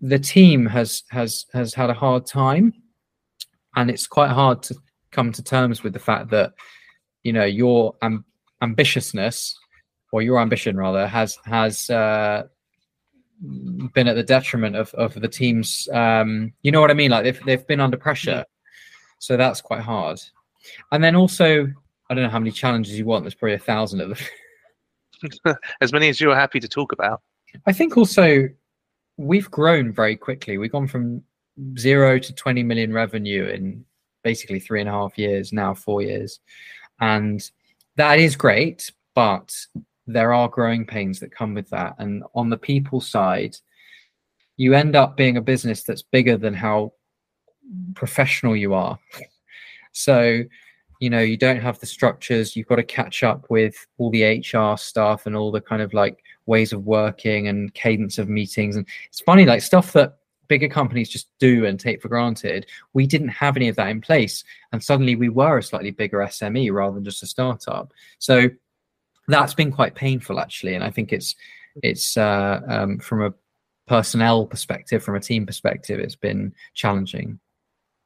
the 0.00 0.18
team 0.18 0.66
has 0.66 1.04
has 1.10 1.46
has 1.52 1.74
had 1.74 1.90
a 1.90 1.94
hard 1.94 2.26
time, 2.26 2.72
and 3.76 3.90
it's 3.90 4.06
quite 4.06 4.30
hard 4.30 4.62
to 4.64 4.76
come 5.10 5.32
to 5.32 5.42
terms 5.42 5.82
with 5.82 5.92
the 5.92 5.98
fact 5.98 6.30
that 6.30 6.52
you 7.22 7.32
know 7.32 7.44
your 7.44 7.94
am- 8.02 8.24
ambitiousness 8.62 9.54
or 10.12 10.22
your 10.22 10.40
ambition 10.40 10.76
rather 10.76 11.06
has 11.06 11.38
has 11.44 11.88
uh, 11.90 12.44
been 13.94 14.08
at 14.08 14.16
the 14.16 14.22
detriment 14.22 14.76
of 14.76 14.92
of 14.94 15.14
the 15.14 15.28
team's. 15.28 15.88
Um, 15.92 16.52
you 16.62 16.72
know 16.72 16.80
what 16.80 16.90
I 16.90 16.94
mean? 16.94 17.10
Like 17.10 17.24
they've 17.24 17.44
they've 17.44 17.66
been 17.66 17.80
under 17.80 17.96
pressure, 17.96 18.44
so 19.18 19.36
that's 19.36 19.60
quite 19.60 19.82
hard. 19.82 20.20
And 20.90 21.04
then 21.04 21.14
also, 21.14 21.66
I 22.10 22.14
don't 22.14 22.24
know 22.24 22.30
how 22.30 22.40
many 22.40 22.50
challenges 22.50 22.98
you 22.98 23.06
want. 23.06 23.22
There's 23.24 23.34
probably 23.34 23.54
a 23.54 23.58
thousand 23.58 24.00
of 24.00 24.08
them. 24.08 25.56
as 25.80 25.92
many 25.92 26.08
as 26.08 26.20
you're 26.20 26.34
happy 26.34 26.60
to 26.60 26.68
talk 26.68 26.92
about. 26.92 27.22
I 27.66 27.72
think 27.72 27.96
also 27.96 28.48
we've 29.16 29.50
grown 29.50 29.92
very 29.92 30.16
quickly. 30.16 30.58
We've 30.58 30.72
gone 30.72 30.88
from 30.88 31.22
zero 31.78 32.18
to 32.18 32.34
20 32.34 32.62
million 32.62 32.92
revenue 32.92 33.46
in 33.46 33.84
basically 34.22 34.60
three 34.60 34.80
and 34.80 34.88
a 34.88 34.92
half 34.92 35.16
years, 35.18 35.52
now 35.52 35.74
four 35.74 36.02
years. 36.02 36.40
And 37.00 37.48
that 37.96 38.18
is 38.18 38.36
great, 38.36 38.90
but 39.14 39.54
there 40.06 40.32
are 40.32 40.48
growing 40.48 40.86
pains 40.86 41.20
that 41.20 41.32
come 41.32 41.54
with 41.54 41.70
that. 41.70 41.96
And 41.98 42.24
on 42.34 42.50
the 42.50 42.58
people 42.58 43.00
side, 43.00 43.56
you 44.56 44.74
end 44.74 44.96
up 44.96 45.16
being 45.16 45.36
a 45.36 45.42
business 45.42 45.82
that's 45.82 46.02
bigger 46.02 46.36
than 46.36 46.54
how 46.54 46.92
professional 47.94 48.56
you 48.56 48.74
are. 48.74 48.98
So, 49.92 50.42
you 51.00 51.10
know, 51.10 51.20
you 51.20 51.36
don't 51.36 51.60
have 51.60 51.78
the 51.78 51.86
structures, 51.86 52.54
you've 52.54 52.66
got 52.66 52.76
to 52.76 52.82
catch 52.82 53.22
up 53.22 53.46
with 53.48 53.86
all 53.98 54.10
the 54.10 54.40
HR 54.40 54.76
stuff 54.76 55.26
and 55.26 55.34
all 55.34 55.50
the 55.50 55.60
kind 55.60 55.82
of 55.82 55.94
like 55.94 56.22
ways 56.46 56.72
of 56.72 56.84
working 56.84 57.48
and 57.48 57.74
cadence 57.74 58.18
of 58.18 58.28
meetings. 58.28 58.76
And 58.76 58.86
it's 59.08 59.20
funny, 59.20 59.44
like 59.44 59.62
stuff 59.62 59.92
that 59.92 60.18
bigger 60.48 60.68
companies 60.68 61.08
just 61.08 61.28
do 61.38 61.66
and 61.66 61.78
take 61.78 62.00
for 62.00 62.08
granted. 62.08 62.66
We 62.92 63.06
didn't 63.06 63.28
have 63.28 63.56
any 63.56 63.68
of 63.68 63.76
that 63.76 63.88
in 63.88 64.00
place. 64.00 64.44
And 64.72 64.82
suddenly 64.82 65.16
we 65.16 65.28
were 65.28 65.58
a 65.58 65.62
slightly 65.62 65.90
bigger 65.90 66.18
SME 66.18 66.72
rather 66.72 66.94
than 66.94 67.04
just 67.04 67.22
a 67.22 67.26
startup. 67.26 67.92
So 68.18 68.48
that's 69.28 69.54
been 69.54 69.72
quite 69.72 69.94
painful 69.94 70.40
actually. 70.40 70.74
And 70.74 70.84
I 70.84 70.90
think 70.90 71.12
it's 71.12 71.34
it's 71.82 72.16
uh, 72.16 72.60
um, 72.68 72.98
from 72.98 73.22
a 73.22 73.34
personnel 73.86 74.46
perspective, 74.46 75.02
from 75.02 75.14
a 75.14 75.20
team 75.20 75.46
perspective, 75.46 76.00
it's 76.00 76.16
been 76.16 76.54
challenging. 76.74 77.38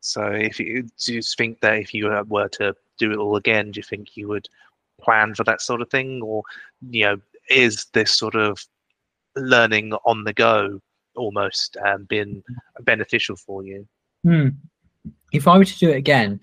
So 0.00 0.24
if 0.26 0.58
you 0.58 0.88
do 1.04 1.14
you 1.14 1.22
think 1.22 1.60
that 1.60 1.78
if 1.78 1.94
you 1.94 2.10
were 2.28 2.48
to 2.48 2.74
do 2.98 3.12
it 3.12 3.18
all 3.18 3.36
again, 3.36 3.70
do 3.70 3.78
you 3.78 3.84
think 3.84 4.16
you 4.16 4.28
would 4.28 4.48
plan 5.00 5.34
for 5.34 5.44
that 5.44 5.62
sort 5.62 5.80
of 5.80 5.90
thing 5.90 6.20
or 6.22 6.42
you 6.90 7.04
know 7.04 7.16
is 7.50 7.86
this 7.92 8.16
sort 8.16 8.34
of 8.34 8.58
learning 9.36 9.92
on 10.04 10.24
the 10.24 10.32
go 10.32 10.80
almost 11.16 11.76
um, 11.84 12.04
been 12.04 12.42
beneficial 12.82 13.36
for 13.36 13.64
you? 13.64 13.86
Hmm. 14.24 14.48
If 15.32 15.48
I 15.48 15.58
were 15.58 15.64
to 15.64 15.78
do 15.78 15.90
it 15.90 15.96
again 15.96 16.40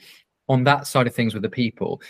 on 0.49 0.63
that 0.65 0.87
side 0.87 1.07
of 1.07 1.15
things 1.15 1.33
with 1.33 1.43
the 1.43 1.49
people, 1.49 2.01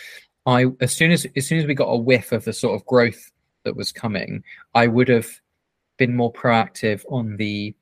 I 0.46 0.66
as 0.80 0.92
soon 0.92 1.10
as 1.10 1.26
as 1.36 1.46
soon 1.46 1.58
as 1.58 1.66
we 1.66 1.74
got 1.74 1.86
a 1.86 1.96
whiff 1.96 2.32
of 2.32 2.44
the 2.44 2.52
sort 2.52 2.74
of 2.74 2.86
growth 2.86 3.30
that 3.64 3.76
was 3.76 3.92
coming, 3.92 4.42
I 4.74 4.86
would 4.86 5.08
have 5.08 5.28
been 5.98 6.16
more 6.16 6.32
proactive 6.32 7.04
on 7.10 7.36
the 7.36 7.74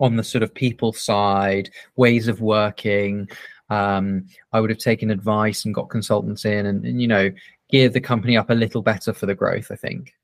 on 0.00 0.16
the 0.16 0.24
sort 0.24 0.42
of 0.42 0.52
people 0.52 0.92
side, 0.92 1.70
ways 1.96 2.28
of 2.28 2.40
working. 2.40 3.28
Um, 3.70 4.26
I 4.52 4.60
would 4.60 4.68
have 4.68 4.80
taken 4.80 5.10
advice 5.10 5.64
and 5.64 5.74
got 5.74 5.88
consultants 5.88 6.44
in, 6.44 6.66
and, 6.66 6.84
and 6.84 7.00
you 7.00 7.08
know, 7.08 7.30
gear 7.72 7.88
the 7.88 8.00
company 8.00 8.36
up 8.36 8.50
a 8.50 8.54
little 8.54 8.82
better 8.82 9.12
for 9.12 9.26
the 9.26 9.34
growth. 9.34 9.72
I 9.72 9.76
think. 9.76 10.14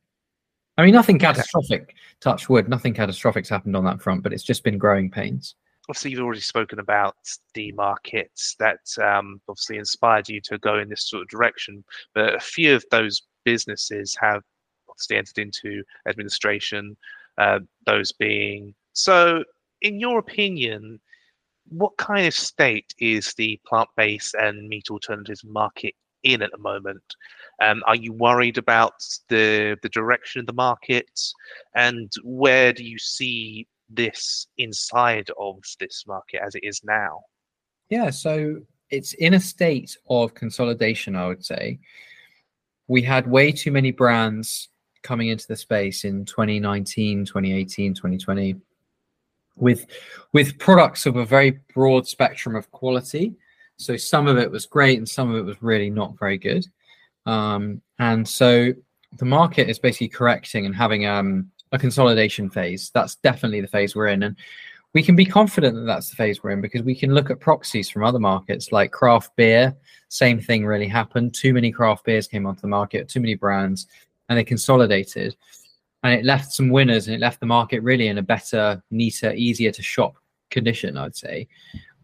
I 0.76 0.85
mean, 0.85 0.95
nothing 0.95 1.19
catastrophic. 1.19 1.97
Touch 2.21 2.49
wood, 2.49 2.69
nothing 2.69 2.95
catastrophic's 2.95 3.49
happened 3.49 3.75
on 3.75 3.85
that 3.85 4.00
front, 4.00 4.23
but 4.23 4.33
it's 4.33 4.45
just 4.45 4.62
been 4.62 4.78
growing 4.78 5.11
pains. 5.11 5.57
Obviously, 5.88 6.12
you've 6.12 6.21
already 6.21 6.40
spoken 6.40 6.78
about 6.78 7.17
the 7.55 7.73
markets 7.73 8.55
that 8.61 8.78
um, 9.02 9.40
obviously 9.49 9.78
inspired 9.78 10.28
you 10.28 10.40
to 10.43 10.59
go 10.59 10.78
in 10.78 10.88
this 10.88 11.09
sort 11.09 11.23
of 11.23 11.28
direction. 11.28 11.83
But 12.14 12.35
a 12.37 12.40
few 12.40 12.76
of 12.76 12.85
those 12.93 13.23
businesses 13.45 14.17
have 14.21 14.43
obviously 14.88 15.17
entered 15.17 15.38
into 15.38 15.83
administration. 16.09 16.97
Uh, 17.38 17.61
those 17.87 18.12
being 18.12 18.75
so. 18.93 19.45
In 19.81 20.00
your 20.00 20.19
opinion, 20.19 21.00
what 21.69 21.97
kind 21.99 22.26
of 22.26 22.35
state 22.35 22.93
is 22.99 23.33
the 23.35 23.61
plant-based 23.64 24.35
and 24.35 24.69
meat 24.69 24.90
alternatives 24.90 25.45
market 25.45 25.95
in 26.25 26.43
at 26.43 26.50
the 26.50 26.59
moment? 26.59 27.14
Um, 27.61 27.83
are 27.87 27.97
you 27.97 28.12
worried 28.12 28.59
about 28.59 28.95
the 29.29 29.77
the 29.83 29.88
direction 29.88 30.41
of 30.41 30.47
the 30.47 30.53
market, 30.53 31.11
and 31.75 32.11
where 32.23 32.73
do 32.73 32.85
you 32.85 32.99
see 32.99 33.67
this 33.91 34.47
inside 34.59 35.31
of 35.38 35.57
this 35.81 36.05
market 36.07 36.41
as 36.45 36.55
it 36.55 36.62
is 36.62 36.83
now? 36.85 37.23
Yeah, 37.91 38.11
so 38.11 38.61
it's 38.91 39.15
in 39.15 39.35
a 39.35 39.41
state 39.41 39.97
of 40.09 40.35
consolidation, 40.35 41.17
I 41.17 41.27
would 41.27 41.45
say. 41.45 41.81
We 42.87 43.03
had 43.03 43.27
way 43.27 43.53
too 43.53 43.71
many 43.71 43.91
brands 43.91 44.69
coming 45.03 45.29
into 45.29 45.47
the 45.47 45.57
space 45.57 46.05
in 46.05 46.25
2019, 46.25 47.25
2018, 47.25 47.95
2020 47.95 48.57
with 49.57 49.87
with 50.33 50.57
products 50.59 51.05
of 51.05 51.17
a 51.17 51.25
very 51.25 51.59
broad 51.75 52.07
spectrum 52.07 52.55
of 52.55 52.71
quality 52.71 53.35
so 53.79 53.97
some 53.97 54.27
of 54.27 54.37
it 54.38 54.50
was 54.50 54.67
great 54.67 54.99
and 54.99 55.09
some 55.09 55.31
of 55.31 55.37
it 55.37 55.45
was 55.45 55.62
really 55.62 55.88
not 55.88 56.19
very 56.19 56.37
good. 56.37 56.67
Um, 57.29 57.83
and 57.99 58.27
so 58.27 58.73
the 59.19 59.25
market 59.25 59.69
is 59.69 59.79
basically 59.79 60.09
correcting 60.09 60.65
and 60.65 60.75
having 60.75 61.07
um, 61.07 61.51
a 61.73 61.79
consolidation 61.79 62.49
phase. 62.49 62.91
That's 62.95 63.17
definitely 63.17 63.61
the 63.61 63.69
phase 63.69 63.95
we're 63.95 64.09
in. 64.09 64.23
And 64.23 64.37
we 64.95 65.03
can 65.03 65.15
be 65.15 65.27
confident 65.27 65.75
that 65.75 65.85
that's 65.85 66.09
the 66.09 66.17
phase 66.17 66.43
we're 66.43 66.51
in 66.51 66.63
because 66.63 66.83
we 66.83 66.95
can 66.95 67.13
look 67.13 67.31
at 67.31 67.39
proxies 67.39 67.91
from 67.91 68.03
other 68.03 68.19
markets 68.19 68.73
like 68.73 68.93
craft 68.93 69.37
beer. 69.37 69.77
Same 70.09 70.41
thing 70.41 70.65
really 70.65 70.89
happened. 70.89 71.35
Too 71.35 71.53
many 71.53 71.71
craft 71.71 72.07
beers 72.07 72.27
came 72.27 72.47
onto 72.47 72.63
the 72.63 72.69
market, 72.69 73.11
too 73.11 73.21
many 73.21 73.35
brands, 73.35 73.87
and 74.31 74.39
they 74.39 74.45
consolidated. 74.45 75.37
And 76.03 76.15
it 76.15 76.25
left 76.25 76.53
some 76.53 76.71
winners 76.71 77.09
and 77.09 77.15
it 77.15 77.21
left 77.21 77.41
the 77.41 77.47
market 77.47 77.83
really 77.83 78.09
in 78.09 78.17
a 78.17 78.23
better, 78.23 78.83
neater, 78.91 79.35
easier 79.35 79.73
to 79.73 79.83
shop 79.83 80.17
condition, 80.49 80.97
I'd 80.97 81.15
say. 81.17 81.47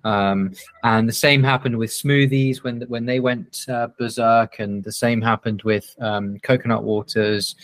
Um, 0.04 0.52
and 0.82 1.08
the 1.08 1.14
same 1.14 1.42
happened 1.42 1.78
with 1.78 1.90
smoothies 1.90 2.62
when 2.62 2.82
when 2.82 3.06
they 3.06 3.20
went 3.20 3.64
uh, 3.68 3.88
berserk, 3.98 4.58
and 4.58 4.84
the 4.84 4.92
same 4.92 5.20
happened 5.20 5.62
with 5.62 5.94
um, 6.00 6.38
coconut 6.40 6.84
waters. 6.84 7.56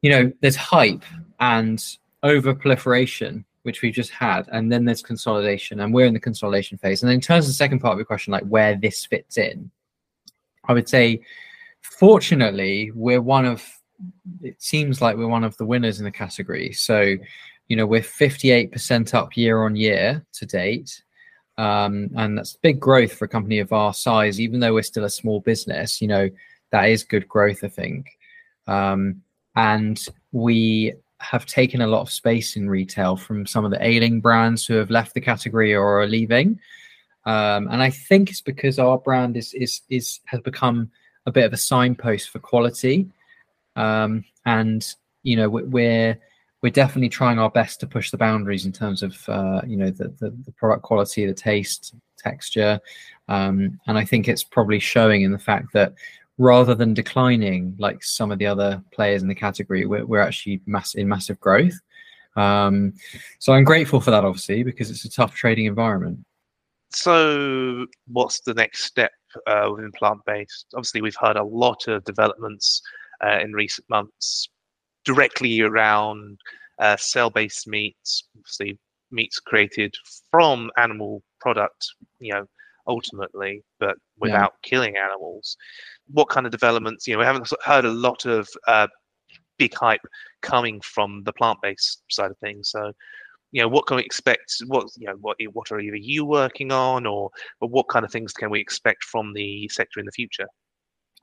You 0.00 0.10
know, 0.10 0.32
there's 0.40 0.56
hype 0.56 1.04
and 1.40 1.84
over 2.22 2.54
proliferation, 2.54 3.44
which 3.62 3.82
we've 3.82 3.94
just 3.94 4.10
had, 4.10 4.48
and 4.52 4.72
then 4.72 4.84
there's 4.84 5.02
consolidation, 5.02 5.80
and 5.80 5.92
we're 5.92 6.06
in 6.06 6.14
the 6.14 6.20
consolidation 6.20 6.78
phase. 6.78 7.02
And 7.02 7.12
in 7.12 7.20
terms 7.20 7.44
of 7.44 7.50
the 7.50 7.54
second 7.54 7.80
part 7.80 7.92
of 7.92 7.98
your 7.98 8.06
question, 8.06 8.32
like 8.32 8.44
where 8.44 8.74
this 8.74 9.04
fits 9.04 9.36
in, 9.36 9.70
I 10.66 10.72
would 10.72 10.88
say, 10.88 11.20
fortunately, 11.80 12.90
we're 12.94 13.22
one 13.22 13.44
of. 13.44 13.62
It 14.42 14.60
seems 14.60 15.00
like 15.00 15.16
we're 15.16 15.28
one 15.28 15.44
of 15.44 15.56
the 15.56 15.64
winners 15.64 15.98
in 15.98 16.04
the 16.04 16.10
category. 16.10 16.72
So 16.72 17.16
you 17.68 17.76
know 17.76 17.86
we're 17.86 18.02
58% 18.02 19.14
up 19.14 19.36
year 19.36 19.64
on 19.64 19.76
year 19.76 20.24
to 20.34 20.46
date 20.46 21.03
um, 21.58 22.10
and 22.16 22.38
that's 22.38 22.56
big 22.56 22.80
growth 22.80 23.12
for 23.12 23.26
a 23.26 23.28
company 23.28 23.58
of 23.58 23.72
our 23.72 23.94
size 23.94 24.40
even 24.40 24.60
though 24.60 24.74
we're 24.74 24.82
still 24.82 25.04
a 25.04 25.10
small 25.10 25.40
business 25.40 26.00
you 26.00 26.08
know 26.08 26.28
that 26.70 26.88
is 26.88 27.04
good 27.04 27.28
growth 27.28 27.62
i 27.62 27.68
think. 27.68 28.06
Um, 28.66 29.22
and 29.56 30.00
we 30.32 30.94
have 31.20 31.46
taken 31.46 31.80
a 31.80 31.86
lot 31.86 32.02
of 32.02 32.10
space 32.10 32.56
in 32.56 32.68
retail 32.68 33.16
from 33.16 33.46
some 33.46 33.64
of 33.64 33.70
the 33.70 33.84
ailing 33.86 34.20
brands 34.20 34.66
who 34.66 34.74
have 34.74 34.90
left 34.90 35.14
the 35.14 35.20
category 35.20 35.74
or 35.74 36.00
are 36.00 36.06
leaving. 36.06 36.58
Um, 37.26 37.68
and 37.70 37.82
i 37.82 37.88
think 37.88 38.28
it's 38.28 38.42
because 38.42 38.78
our 38.78 38.98
brand 38.98 39.36
is 39.38 39.54
is 39.54 39.80
is 39.88 40.20
has 40.26 40.40
become 40.40 40.90
a 41.24 41.32
bit 41.32 41.46
of 41.46 41.54
a 41.54 41.56
signpost 41.56 42.28
for 42.28 42.38
quality. 42.38 43.08
Um, 43.76 44.24
and 44.44 44.86
you 45.22 45.36
know 45.36 45.48
we're 45.48 46.18
we're 46.64 46.70
definitely 46.70 47.10
trying 47.10 47.38
our 47.38 47.50
best 47.50 47.78
to 47.78 47.86
push 47.86 48.10
the 48.10 48.16
boundaries 48.16 48.64
in 48.64 48.72
terms 48.72 49.02
of 49.02 49.28
uh, 49.28 49.60
you 49.66 49.76
know 49.76 49.90
the, 49.90 50.08
the, 50.18 50.34
the 50.46 50.52
product 50.52 50.82
quality, 50.82 51.26
the 51.26 51.34
taste, 51.34 51.94
texture, 52.16 52.80
um, 53.28 53.78
and 53.86 53.98
I 53.98 54.04
think 54.06 54.28
it's 54.28 54.42
probably 54.42 54.78
showing 54.78 55.20
in 55.20 55.30
the 55.30 55.38
fact 55.38 55.74
that 55.74 55.92
rather 56.38 56.74
than 56.74 56.94
declining 56.94 57.76
like 57.78 58.02
some 58.02 58.32
of 58.32 58.38
the 58.38 58.46
other 58.46 58.82
players 58.94 59.20
in 59.20 59.28
the 59.28 59.34
category, 59.34 59.84
we're, 59.84 60.06
we're 60.06 60.20
actually 60.22 60.62
mass 60.64 60.94
in 60.94 61.06
massive 61.06 61.38
growth. 61.38 61.78
Um, 62.34 62.94
so 63.40 63.52
I'm 63.52 63.64
grateful 63.64 64.00
for 64.00 64.10
that, 64.10 64.24
obviously, 64.24 64.62
because 64.62 64.90
it's 64.90 65.04
a 65.04 65.10
tough 65.10 65.34
trading 65.34 65.66
environment. 65.66 66.18
So, 66.88 67.86
what's 68.06 68.40
the 68.40 68.54
next 68.54 68.84
step 68.84 69.12
uh, 69.46 69.68
within 69.70 69.92
plant 69.92 70.20
based? 70.24 70.68
Obviously, 70.74 71.02
we've 71.02 71.16
heard 71.20 71.36
a 71.36 71.44
lot 71.44 71.88
of 71.88 72.04
developments 72.04 72.80
uh, 73.22 73.40
in 73.42 73.52
recent 73.52 73.86
months 73.90 74.48
directly 75.04 75.60
around 75.60 76.38
uh, 76.78 76.96
cell-based 76.96 77.66
meats, 77.68 78.24
obviously 78.36 78.78
meats 79.10 79.38
created 79.38 79.94
from 80.30 80.70
animal 80.76 81.22
product, 81.40 81.86
you 82.18 82.32
know, 82.32 82.46
ultimately, 82.86 83.62
but 83.80 83.96
without 84.18 84.54
yeah. 84.62 84.68
killing 84.68 84.94
animals. 84.96 85.56
What 86.08 86.28
kind 86.28 86.46
of 86.46 86.52
developments? 86.52 87.06
You 87.06 87.14
know, 87.14 87.20
we 87.20 87.24
haven't 87.24 87.50
heard 87.64 87.84
a 87.84 87.90
lot 87.90 88.26
of 88.26 88.48
uh, 88.66 88.88
big 89.58 89.74
hype 89.74 90.00
coming 90.42 90.80
from 90.80 91.22
the 91.24 91.32
plant-based 91.32 92.02
side 92.10 92.30
of 92.30 92.38
things. 92.38 92.70
So, 92.70 92.92
you 93.52 93.62
know, 93.62 93.68
what 93.68 93.86
can 93.86 93.96
we 93.96 94.02
expect? 94.02 94.56
What 94.66 94.88
you 94.96 95.06
know, 95.06 95.16
what 95.20 95.36
what 95.52 95.70
are 95.70 95.80
either 95.80 95.96
you 95.96 96.24
working 96.24 96.72
on, 96.72 97.06
or, 97.06 97.30
or 97.60 97.68
what 97.68 97.88
kind 97.88 98.04
of 98.04 98.10
things 98.10 98.32
can 98.32 98.50
we 98.50 98.60
expect 98.60 99.04
from 99.04 99.32
the 99.32 99.68
sector 99.68 100.00
in 100.00 100.06
the 100.06 100.12
future? 100.12 100.48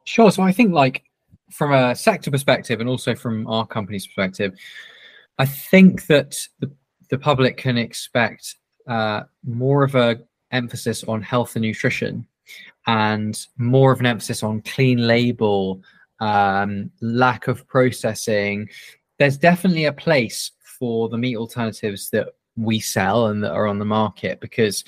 Sure. 0.05 0.31
So 0.31 0.41
I 0.41 0.51
think 0.51 0.71
like 0.71 1.03
from 1.51 1.73
a 1.73 1.95
sector 1.95 2.31
perspective 2.31 2.79
and 2.79 2.89
also 2.89 3.15
from 3.15 3.47
our 3.47 3.65
company's 3.65 4.07
perspective, 4.07 4.53
I 5.37 5.45
think 5.45 6.07
that 6.07 6.37
the, 6.59 6.71
the 7.09 7.17
public 7.17 7.57
can 7.57 7.77
expect 7.77 8.55
uh, 8.87 9.23
more 9.45 9.83
of 9.83 9.95
a 9.95 10.19
emphasis 10.51 11.03
on 11.03 11.21
health 11.21 11.55
and 11.55 11.63
nutrition 11.63 12.25
and 12.87 13.47
more 13.57 13.91
of 13.91 13.99
an 13.99 14.05
emphasis 14.05 14.43
on 14.43 14.61
clean 14.61 15.07
label, 15.07 15.81
um, 16.19 16.91
lack 17.01 17.47
of 17.47 17.67
processing. 17.67 18.69
There's 19.19 19.37
definitely 19.37 19.85
a 19.85 19.93
place 19.93 20.51
for 20.63 21.09
the 21.09 21.17
meat 21.17 21.37
alternatives 21.37 22.09
that 22.09 22.29
we 22.57 22.79
sell 22.79 23.27
and 23.27 23.43
that 23.43 23.51
are 23.51 23.67
on 23.67 23.79
the 23.79 23.85
market 23.85 24.39
because, 24.41 24.83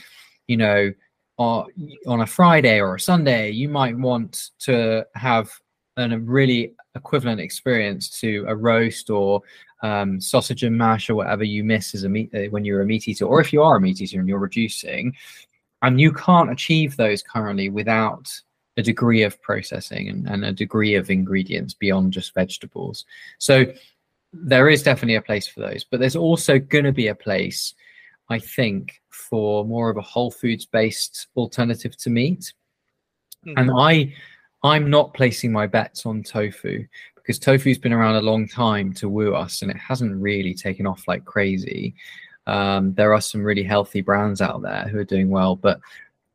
you 0.48 0.58
know, 0.58 0.92
on 1.38 2.22
a 2.22 2.28
Friday 2.28 2.80
or 2.80 2.96
a 2.96 3.00
Sunday, 3.00 3.50
you 3.50 3.68
might 3.68 3.98
want 3.98 4.52
to 4.60 5.06
have 5.16 5.52
a 5.98 6.20
really 6.20 6.74
equivalent 6.96 7.40
experience 7.40 8.10
to 8.22 8.46
a 8.48 8.56
roast 8.56 9.10
or 9.10 9.42
um, 9.82 10.20
sausage 10.20 10.64
and 10.64 10.78
mash 10.78 11.10
or 11.10 11.16
whatever 11.16 11.44
you 11.44 11.64
miss 11.64 11.94
as 11.94 12.04
a 12.04 12.10
meat 12.10 12.30
uh, 12.34 12.50
when 12.50 12.66
you're 12.66 12.82
a 12.82 12.86
meat 12.86 13.08
eater, 13.08 13.26
or 13.26 13.42
if 13.42 13.52
you 13.52 13.62
are 13.62 13.76
a 13.76 13.82
meat 13.82 14.02
eater 14.02 14.20
and 14.20 14.28
you're 14.28 14.40
reducing, 14.40 15.16
and 15.82 16.00
you 16.00 16.12
can't 16.14 16.52
achieve 16.52 16.96
those 16.96 17.22
currently 17.22 17.70
without 17.70 18.32
a 18.78 18.82
degree 18.82 19.22
of 19.22 19.40
processing 19.42 20.10
and, 20.10 20.28
and 20.28 20.46
a 20.46 20.52
degree 20.52 20.96
of 20.96 21.10
ingredients 21.10 21.74
beyond 21.74 22.14
just 22.14 22.34
vegetables. 22.34 23.06
So 23.38 23.66
there 24.32 24.70
is 24.70 24.82
definitely 24.82 25.16
a 25.16 25.22
place 25.22 25.48
for 25.48 25.60
those, 25.60 25.84
but 25.84 26.00
there's 26.00 26.16
also 26.16 26.58
going 26.58 26.86
to 26.86 26.92
be 26.92 27.10
a 27.10 27.16
place, 27.16 27.76
I 28.30 28.40
think, 28.40 29.00
for 29.10 29.64
more 29.66 29.92
of 29.92 29.98
a 29.98 30.02
whole 30.02 30.32
foods 30.32 30.66
based 30.66 31.28
alternative 31.36 31.96
to 31.98 32.10
meat. 32.10 32.54
Mm-hmm. 33.46 33.60
And 33.60 33.72
I 33.78 34.14
I'm 34.64 34.90
not 34.90 35.14
placing 35.14 35.52
my 35.52 35.68
bets 35.68 36.06
on 36.06 36.24
tofu 36.24 36.86
because 37.16 37.40
tofu's 37.40 37.78
been 37.78 37.94
around 37.94 38.16
a 38.16 38.22
long 38.22 38.48
time 38.48 38.94
to 38.94 39.10
woo 39.10 39.34
us 39.34 39.62
and 39.62 39.72
it 39.72 39.78
hasn't 39.78 40.22
really 40.22 40.54
taken 40.54 40.88
off 40.88 41.08
like 41.08 41.26
crazy. 41.26 41.96
Um, 42.48 42.94
there 42.94 43.14
are 43.14 43.22
some 43.22 43.44
really 43.44 43.64
healthy 43.64 44.02
brands 44.02 44.42
out 44.42 44.62
there 44.62 44.88
who 44.90 45.00
are 45.00 45.06
doing 45.06 45.30
well, 45.30 45.56
but 45.56 45.80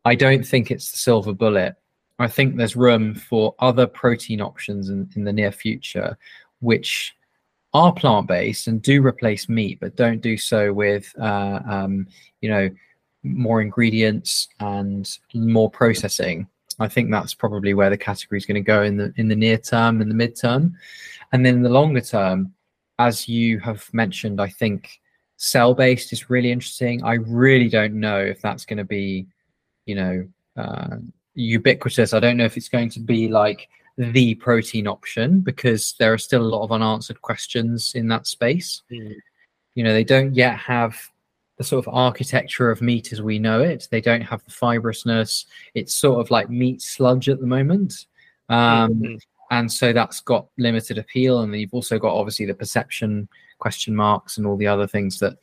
I 0.04 0.14
don't 0.14 0.46
think 0.46 0.70
it's 0.70 0.90
the 0.90 0.98
silver 0.98 1.32
bullet. 1.32 1.76
I 2.18 2.28
think 2.28 2.56
there's 2.56 2.76
room 2.76 3.14
for 3.14 3.54
other 3.58 3.86
protein 3.86 4.40
options 4.40 4.88
in, 4.88 5.08
in 5.14 5.24
the 5.24 5.32
near 5.32 5.52
future, 5.52 6.16
which 6.60 7.14
are 7.74 7.92
plant 7.92 8.26
based 8.26 8.66
and 8.66 8.82
do 8.82 9.04
replace 9.04 9.48
meat, 9.48 9.78
but 9.80 9.96
don't 9.96 10.20
do 10.20 10.36
so 10.36 10.72
with, 10.72 11.14
uh, 11.20 11.60
um, 11.68 12.06
you 12.40 12.48
know, 12.48 12.70
more 13.22 13.60
ingredients 13.60 14.48
and 14.60 15.18
more 15.34 15.70
processing. 15.70 16.46
I 16.78 16.88
think 16.88 17.10
that's 17.10 17.34
probably 17.34 17.74
where 17.74 17.90
the 17.90 17.98
category 17.98 18.38
is 18.38 18.46
going 18.46 18.54
to 18.56 18.60
go 18.60 18.82
in 18.82 18.96
the 18.96 19.12
in 19.16 19.28
the 19.28 19.36
near 19.36 19.58
term 19.58 20.00
and 20.00 20.10
the 20.10 20.14
midterm, 20.14 20.74
and 21.32 21.44
then 21.44 21.56
in 21.56 21.62
the 21.62 21.68
longer 21.68 22.00
term, 22.00 22.54
as 22.98 23.28
you 23.28 23.58
have 23.60 23.88
mentioned, 23.92 24.40
I 24.40 24.48
think 24.48 25.00
cell 25.36 25.74
based 25.74 26.12
is 26.12 26.30
really 26.30 26.50
interesting. 26.52 27.02
I 27.04 27.14
really 27.14 27.68
don't 27.68 27.94
know 27.94 28.18
if 28.18 28.42
that's 28.42 28.64
going 28.64 28.78
to 28.78 28.84
be, 28.84 29.26
you 29.86 29.94
know, 29.94 30.28
uh, 30.56 30.96
ubiquitous. 31.34 32.12
I 32.12 32.20
don't 32.20 32.36
know 32.36 32.44
if 32.44 32.56
it's 32.56 32.68
going 32.68 32.90
to 32.90 33.00
be 33.00 33.28
like 33.28 33.68
the 33.96 34.34
protein 34.36 34.86
option 34.86 35.40
because 35.40 35.94
there 35.98 36.12
are 36.12 36.18
still 36.18 36.42
a 36.42 36.54
lot 36.54 36.64
of 36.64 36.72
unanswered 36.72 37.22
questions 37.22 37.92
in 37.94 38.08
that 38.08 38.26
space. 38.26 38.82
Mm. 38.90 39.14
You 39.74 39.84
know, 39.84 39.92
they 39.92 40.04
don't 40.04 40.34
yet 40.34 40.58
have 40.58 40.96
the 41.58 41.64
sort 41.64 41.84
of 41.84 41.92
architecture 41.92 42.70
of 42.70 42.80
meat 42.80 43.12
as 43.12 43.20
we 43.20 43.38
know 43.38 43.60
it. 43.60 43.88
They 43.90 44.00
don't 44.00 44.22
have 44.22 44.42
the 44.44 44.52
fibrousness. 44.52 45.44
It's 45.74 45.92
sort 45.92 46.20
of 46.20 46.30
like 46.30 46.48
meat 46.48 46.80
sludge 46.80 47.28
at 47.28 47.40
the 47.40 47.46
moment. 47.46 48.06
Um, 48.48 48.94
mm-hmm. 48.94 49.14
And 49.50 49.70
so 49.70 49.92
that's 49.92 50.20
got 50.20 50.46
limited 50.56 50.98
appeal. 50.98 51.40
And 51.40 51.52
then 51.52 51.60
you've 51.60 51.74
also 51.74 51.98
got 51.98 52.14
obviously 52.14 52.46
the 52.46 52.54
perception 52.54 53.28
question 53.58 53.94
marks 53.94 54.38
and 54.38 54.46
all 54.46 54.56
the 54.56 54.68
other 54.68 54.86
things 54.86 55.18
that, 55.18 55.36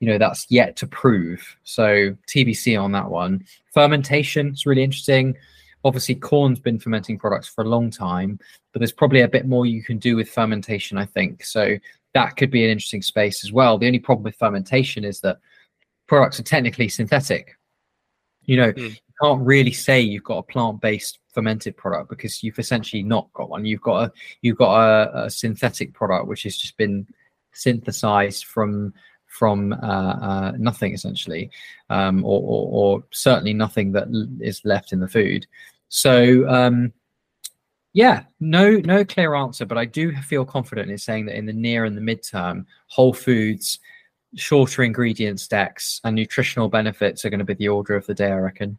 you 0.00 0.08
know, 0.08 0.16
that's 0.16 0.46
yet 0.48 0.74
to 0.76 0.86
prove. 0.86 1.56
So 1.64 2.16
TBC 2.28 2.80
on 2.80 2.92
that 2.92 3.10
one. 3.10 3.44
Fermentation 3.74 4.48
is 4.52 4.64
really 4.64 4.82
interesting. 4.82 5.36
Obviously, 5.84 6.14
Quorn's 6.14 6.60
been 6.60 6.78
fermenting 6.78 7.18
products 7.18 7.48
for 7.48 7.62
a 7.62 7.68
long 7.68 7.90
time, 7.90 8.38
but 8.72 8.80
there's 8.80 8.92
probably 8.92 9.20
a 9.20 9.28
bit 9.28 9.46
more 9.46 9.66
you 9.66 9.82
can 9.82 9.98
do 9.98 10.16
with 10.16 10.30
fermentation, 10.30 10.96
I 10.96 11.04
think. 11.04 11.44
So 11.44 11.76
that 12.14 12.36
could 12.36 12.50
be 12.50 12.64
an 12.64 12.70
interesting 12.70 13.02
space 13.02 13.44
as 13.44 13.52
well. 13.52 13.78
The 13.78 13.86
only 13.86 13.98
problem 13.98 14.24
with 14.24 14.36
fermentation 14.36 15.04
is 15.04 15.20
that 15.20 15.38
products 16.08 16.40
are 16.40 16.44
technically 16.44 16.88
synthetic. 16.88 17.56
You 18.42 18.56
know, 18.56 18.72
mm. 18.72 18.90
you 18.90 19.14
can't 19.22 19.46
really 19.46 19.72
say 19.72 20.00
you've 20.00 20.24
got 20.24 20.38
a 20.38 20.42
plant-based 20.42 21.20
fermented 21.32 21.76
product 21.76 22.08
because 22.08 22.42
you've 22.42 22.58
essentially 22.58 23.02
not 23.02 23.32
got 23.34 23.50
one. 23.50 23.64
You've 23.64 23.82
got 23.82 24.04
a 24.04 24.12
you've 24.42 24.56
got 24.56 24.80
a, 24.80 25.24
a 25.24 25.30
synthetic 25.30 25.92
product 25.94 26.26
which 26.26 26.42
has 26.42 26.56
just 26.56 26.76
been 26.76 27.06
synthesized 27.52 28.46
from 28.46 28.92
from 29.26 29.74
uh, 29.74 29.76
uh, 29.76 30.52
nothing 30.58 30.94
essentially, 30.94 31.50
um, 31.90 32.24
or, 32.24 32.40
or, 32.40 32.68
or, 32.70 33.04
certainly 33.12 33.52
nothing 33.52 33.92
that 33.92 34.08
is 34.40 34.64
left 34.64 34.94
in 34.94 35.00
the 35.00 35.06
food. 35.06 35.46
So 35.90 36.48
um, 36.48 36.94
yeah, 37.92 38.22
no 38.40 38.76
no 38.76 39.04
clear 39.04 39.34
answer, 39.34 39.66
but 39.66 39.76
I 39.76 39.84
do 39.84 40.16
feel 40.22 40.46
confident 40.46 40.90
in 40.90 40.96
saying 40.96 41.26
that 41.26 41.36
in 41.36 41.44
the 41.44 41.52
near 41.52 41.84
and 41.84 41.96
the 41.96 42.00
midterm, 42.00 42.64
Whole 42.86 43.12
Foods 43.12 43.78
shorter 44.36 44.82
ingredient 44.82 45.40
stacks 45.40 46.00
and 46.04 46.14
nutritional 46.14 46.68
benefits 46.68 47.24
are 47.24 47.30
going 47.30 47.38
to 47.38 47.44
be 47.44 47.54
the 47.54 47.68
order 47.68 47.94
of 47.94 48.06
the 48.06 48.14
day, 48.14 48.30
I 48.30 48.36
reckon. 48.36 48.78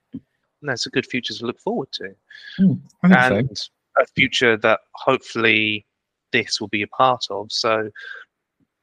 That's 0.62 0.86
a 0.86 0.90
good 0.90 1.06
future 1.06 1.34
to 1.34 1.46
look 1.46 1.60
forward 1.60 1.92
to. 1.94 2.16
Mm, 2.60 2.80
and 3.04 3.58
so. 3.58 4.02
a 4.02 4.06
future 4.08 4.58
that 4.58 4.82
hopefully 4.94 5.86
this 6.32 6.60
will 6.60 6.68
be 6.68 6.82
a 6.82 6.88
part 6.88 7.26
of. 7.30 7.52
So, 7.52 7.90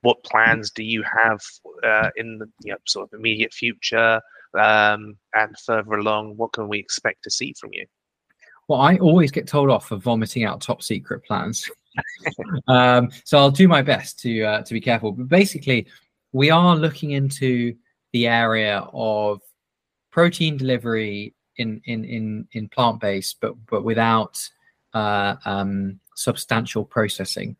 what 0.03 0.23
plans 0.25 0.71
do 0.71 0.83
you 0.83 1.03
have 1.03 1.41
uh, 1.85 2.11
in 2.17 2.39
the 2.39 2.49
you 2.63 2.73
know, 2.73 2.79
sort 2.87 3.09
of 3.09 3.19
immediate 3.19 3.53
future 3.53 4.21
um, 4.59 5.17
and 5.35 5.57
further 5.65 5.93
along? 5.93 6.37
What 6.37 6.53
can 6.53 6.69
we 6.69 6.79
expect 6.79 7.25
to 7.25 7.31
see 7.31 7.55
from 7.59 7.71
you? 7.73 7.87
Well, 8.69 8.81
I 8.81 8.97
always 8.97 9.31
get 9.31 9.47
told 9.47 9.71
off 9.71 9.89
for 9.89 9.97
vomiting 9.97 10.45
out 10.45 10.61
top 10.61 10.83
secret 10.83 11.25
plans. 11.25 11.69
um, 12.69 13.11
so 13.25 13.39
I'll 13.39 13.51
do 13.51 13.69
my 13.69 13.83
best 13.83 14.19
to 14.21 14.43
uh, 14.43 14.63
to 14.63 14.75
be 14.75 14.81
careful. 14.81 15.13
But 15.13 15.29
basically, 15.29 15.87
we 16.37 16.51
are 16.51 16.77
looking 16.77 17.13
into 17.13 17.75
the 18.13 18.27
area 18.27 18.87
of 18.93 19.41
protein 20.11 20.59
delivery 20.59 21.35
in 21.57 21.81
in 21.87 22.05
in, 22.05 22.47
in 22.53 22.69
plant 22.69 23.01
based, 23.01 23.41
but 23.41 23.55
but 23.71 23.85
without 23.85 24.47
uh, 24.93 25.37
um, 25.47 25.99
substantial 26.15 26.85
processing. 26.85 27.57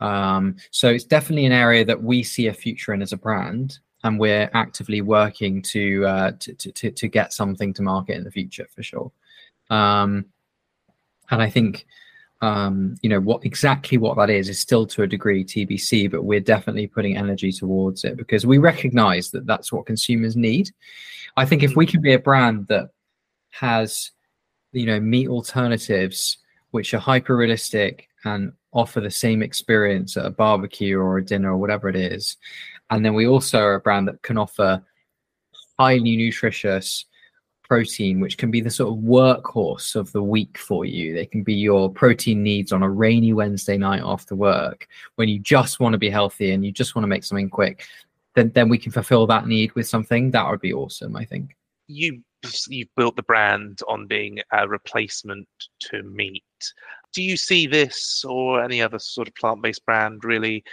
Um, 0.00 0.56
so 0.70 0.88
it's 0.90 1.04
definitely 1.04 1.46
an 1.46 1.52
area 1.52 1.82
that 1.86 2.02
we 2.02 2.22
see 2.22 2.48
a 2.48 2.52
future 2.52 2.92
in 2.92 3.00
as 3.00 3.14
a 3.14 3.16
brand, 3.16 3.78
and 4.04 4.20
we're 4.20 4.50
actively 4.52 5.00
working 5.00 5.62
to 5.62 6.04
uh, 6.04 6.32
to, 6.40 6.52
to 6.54 6.90
to 6.90 7.08
get 7.08 7.32
something 7.32 7.72
to 7.72 7.82
market 7.82 8.18
in 8.18 8.24
the 8.24 8.30
future 8.30 8.66
for 8.74 8.82
sure. 8.82 9.10
Um, 9.70 10.26
and 11.30 11.40
I 11.40 11.48
think 11.48 11.86
um, 12.40 12.94
you 13.02 13.08
know 13.08 13.20
what 13.20 13.44
exactly 13.44 13.98
what 13.98 14.16
that 14.16 14.30
is 14.30 14.48
is 14.48 14.60
still 14.60 14.86
to 14.86 15.02
a 15.02 15.06
degree 15.06 15.44
TBC, 15.44 16.10
but 16.10 16.24
we're 16.24 16.40
definitely 16.40 16.86
putting 16.86 17.16
energy 17.16 17.52
towards 17.52 18.04
it 18.04 18.16
because 18.16 18.46
we 18.46 18.58
recognise 18.58 19.30
that 19.30 19.46
that's 19.46 19.72
what 19.72 19.86
consumers 19.86 20.36
need. 20.36 20.70
I 21.36 21.44
think 21.44 21.62
if 21.62 21.74
we 21.74 21.86
can 21.86 22.00
be 22.00 22.12
a 22.12 22.18
brand 22.18 22.68
that 22.68 22.90
has 23.50 24.12
you 24.72 24.86
know 24.86 25.00
meat 25.00 25.28
alternatives 25.28 26.38
which 26.70 26.92
are 26.94 26.98
hyper 26.98 27.36
realistic 27.36 28.08
and 28.24 28.52
offer 28.72 29.00
the 29.00 29.10
same 29.10 29.42
experience 29.42 30.16
at 30.16 30.26
a 30.26 30.30
barbecue 30.30 30.98
or 30.98 31.18
a 31.18 31.24
dinner 31.24 31.52
or 31.52 31.56
whatever 31.56 31.88
it 31.88 31.96
is. 31.96 32.36
And 32.90 33.04
then 33.04 33.14
we 33.14 33.26
also 33.26 33.58
are 33.58 33.74
a 33.74 33.80
brand 33.80 34.08
that 34.08 34.22
can 34.22 34.38
offer 34.38 34.82
highly 35.78 36.16
nutritious 36.16 37.06
protein, 37.68 38.20
which 38.20 38.38
can 38.38 38.50
be 38.50 38.60
the 38.60 38.70
sort 38.70 38.92
of 38.92 39.02
workhorse 39.02 39.94
of 39.94 40.10
the 40.12 40.22
week 40.22 40.58
for 40.58 40.84
you. 40.84 41.14
They 41.14 41.26
can 41.26 41.42
be 41.42 41.54
your 41.54 41.90
protein 41.90 42.42
needs 42.42 42.72
on 42.72 42.82
a 42.82 42.90
rainy 42.90 43.32
Wednesday 43.32 43.76
night 43.76 44.02
after 44.04 44.34
work 44.34 44.88
when 45.16 45.28
you 45.28 45.38
just 45.38 45.80
want 45.80 45.92
to 45.92 45.98
be 45.98 46.10
healthy 46.10 46.52
and 46.52 46.64
you 46.64 46.72
just 46.72 46.94
want 46.94 47.04
to 47.04 47.08
make 47.08 47.24
something 47.24 47.50
quick. 47.50 47.86
Then, 48.34 48.50
then 48.54 48.68
we 48.68 48.78
can 48.78 48.92
fulfill 48.92 49.26
that 49.26 49.46
need 49.46 49.74
with 49.74 49.88
something 49.88 50.30
that 50.30 50.48
would 50.48 50.60
be 50.60 50.72
awesome. 50.72 51.16
I 51.16 51.24
think 51.24 51.56
you 51.86 52.22
you've 52.68 52.94
built 52.96 53.16
the 53.16 53.22
brand 53.22 53.80
on 53.88 54.06
being 54.06 54.38
a 54.52 54.68
replacement 54.68 55.48
to 55.80 56.04
meat 56.04 56.44
do 57.12 57.22
you 57.22 57.36
see 57.36 57.66
this 57.66 58.24
or 58.24 58.62
any 58.62 58.82
other 58.82 58.98
sort 58.98 59.28
of 59.28 59.34
plant-based 59.34 59.84
brand 59.84 60.24
really 60.24 60.64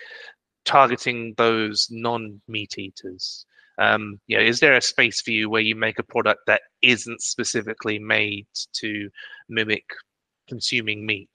targeting 0.65 1.33
those 1.37 1.87
non-meat 1.91 2.77
eaters? 2.77 3.45
Um, 3.77 4.19
you 4.27 4.37
know, 4.37 4.43
is 4.43 4.59
there 4.59 4.75
a 4.75 4.81
space 4.81 5.21
for 5.21 5.31
you 5.31 5.49
where 5.49 5.61
you 5.61 5.75
make 5.75 5.99
a 5.99 6.03
product 6.03 6.41
that 6.47 6.61
isn't 6.81 7.21
specifically 7.21 7.99
made 7.99 8.47
to 8.73 9.09
mimic 9.49 9.85
consuming 10.47 11.05
meat? 11.05 11.31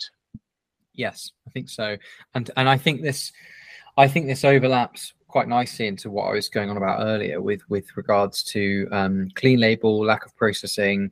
Yes, 0.94 1.32
I 1.46 1.50
think 1.50 1.68
so, 1.68 1.96
and 2.34 2.50
and 2.56 2.68
I 2.68 2.76
think 2.76 3.02
this, 3.02 3.32
I 3.96 4.08
think 4.08 4.26
this 4.26 4.44
overlaps 4.44 5.12
quite 5.28 5.48
nicely 5.48 5.86
into 5.86 6.10
what 6.10 6.24
I 6.24 6.32
was 6.32 6.48
going 6.48 6.70
on 6.70 6.76
about 6.76 7.02
earlier 7.02 7.40
with 7.40 7.62
with 7.68 7.86
regards 7.96 8.42
to 8.44 8.88
um, 8.90 9.28
clean 9.34 9.60
label, 9.60 10.04
lack 10.04 10.26
of 10.26 10.36
processing. 10.36 11.10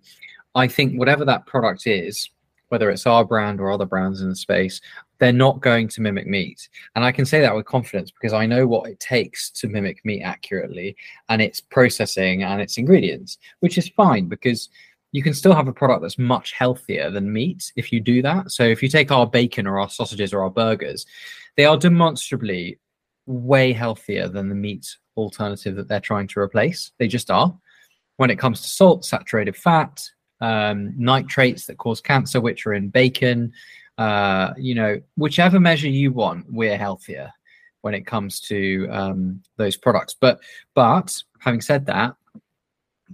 I 0.55 0.67
think 0.67 0.99
whatever 0.99 1.25
that 1.27 1.47
product 1.47 1.87
is, 1.87 2.29
whether 2.69 2.91
it's 2.91 3.07
our 3.07 3.25
brand 3.25 3.61
or 3.61 3.71
other 3.71 3.87
brands 3.87 4.21
in 4.23 4.29
the 4.29 4.37
space, 4.37 4.81
they're 5.19 5.33
not 5.33 5.61
going 5.61 5.89
to 5.89 6.01
mimic 6.01 6.27
meat. 6.27 6.69
And 6.95 7.05
I 7.05 7.13
can 7.13 7.25
say 7.25 7.41
that 7.41 7.55
with 7.55 7.67
confidence 7.67 8.11
because 8.11 8.33
I 8.33 8.47
know 8.47 8.67
what 8.67 8.89
it 8.89 9.01
takes 9.01 9.51
to 9.51 9.69
mimic 9.69 10.05
meat 10.05 10.23
accurately 10.23 10.97
and 11.29 11.43
its 11.43 11.61
processing 11.61 12.45
and 12.45 12.61
its 12.61 12.79
ingredients, 12.79 13.39
which 13.61 13.79
is 13.79 13.89
fine 13.89 14.29
because 14.29 14.69
you 15.13 15.23
can 15.23 15.35
still 15.35 15.55
have 15.55 15.69
a 15.69 15.73
product 15.73 16.03
that's 16.03 16.19
much 16.19 16.53
healthier 16.53 17.11
than 17.11 17.33
meat 17.33 17.73
if 17.77 17.93
you 17.93 18.01
do 18.01 18.23
that. 18.23 18.51
So 18.51 18.63
if 18.63 18.83
you 18.83 18.89
take 18.89 19.11
our 19.11 19.27
bacon 19.27 19.67
or 19.67 19.79
our 19.81 19.89
sausages 19.89 20.33
or 20.33 20.43
our 20.43 20.51
burgers, 20.51 21.07
they 21.57 21.65
are 21.65 21.77
demonstrably 21.77 22.79
way 23.27 23.73
healthier 23.73 24.29
than 24.29 24.49
the 24.49 24.55
meat 24.55 24.97
alternative 25.17 25.77
that 25.77 25.89
they're 25.89 26.01
trying 26.01 26.29
to 26.29 26.41
replace. 26.41 26.93
They 26.99 27.09
just 27.09 27.31
are. 27.31 27.57
When 28.17 28.31
it 28.31 28.39
comes 28.39 28.61
to 28.61 28.69
salt, 28.69 29.05
saturated 29.05 29.57
fat, 29.57 30.03
um, 30.41 30.93
nitrates 30.97 31.67
that 31.67 31.79
cause 31.79 32.01
cancer, 32.01 32.41
which 32.41 32.67
are 32.67 32.75
in 32.75 32.89
bacon. 32.89 33.53
Uh, 33.99 34.55
you 34.57 34.75
know, 34.77 35.01
whichever 35.17 35.59
measure 35.59 35.89
you 35.89 36.13
want, 36.13 36.47
we're 36.49 36.79
healthier 36.79 37.33
when 37.83 37.95
it 37.95 38.07
comes 38.07 38.41
to 38.41 38.87
um, 38.91 39.43
those 39.57 39.77
products. 39.77 40.15
But 40.19 40.41
but 40.75 41.21
having 41.41 41.61
said 41.61 41.85
that, 41.87 42.15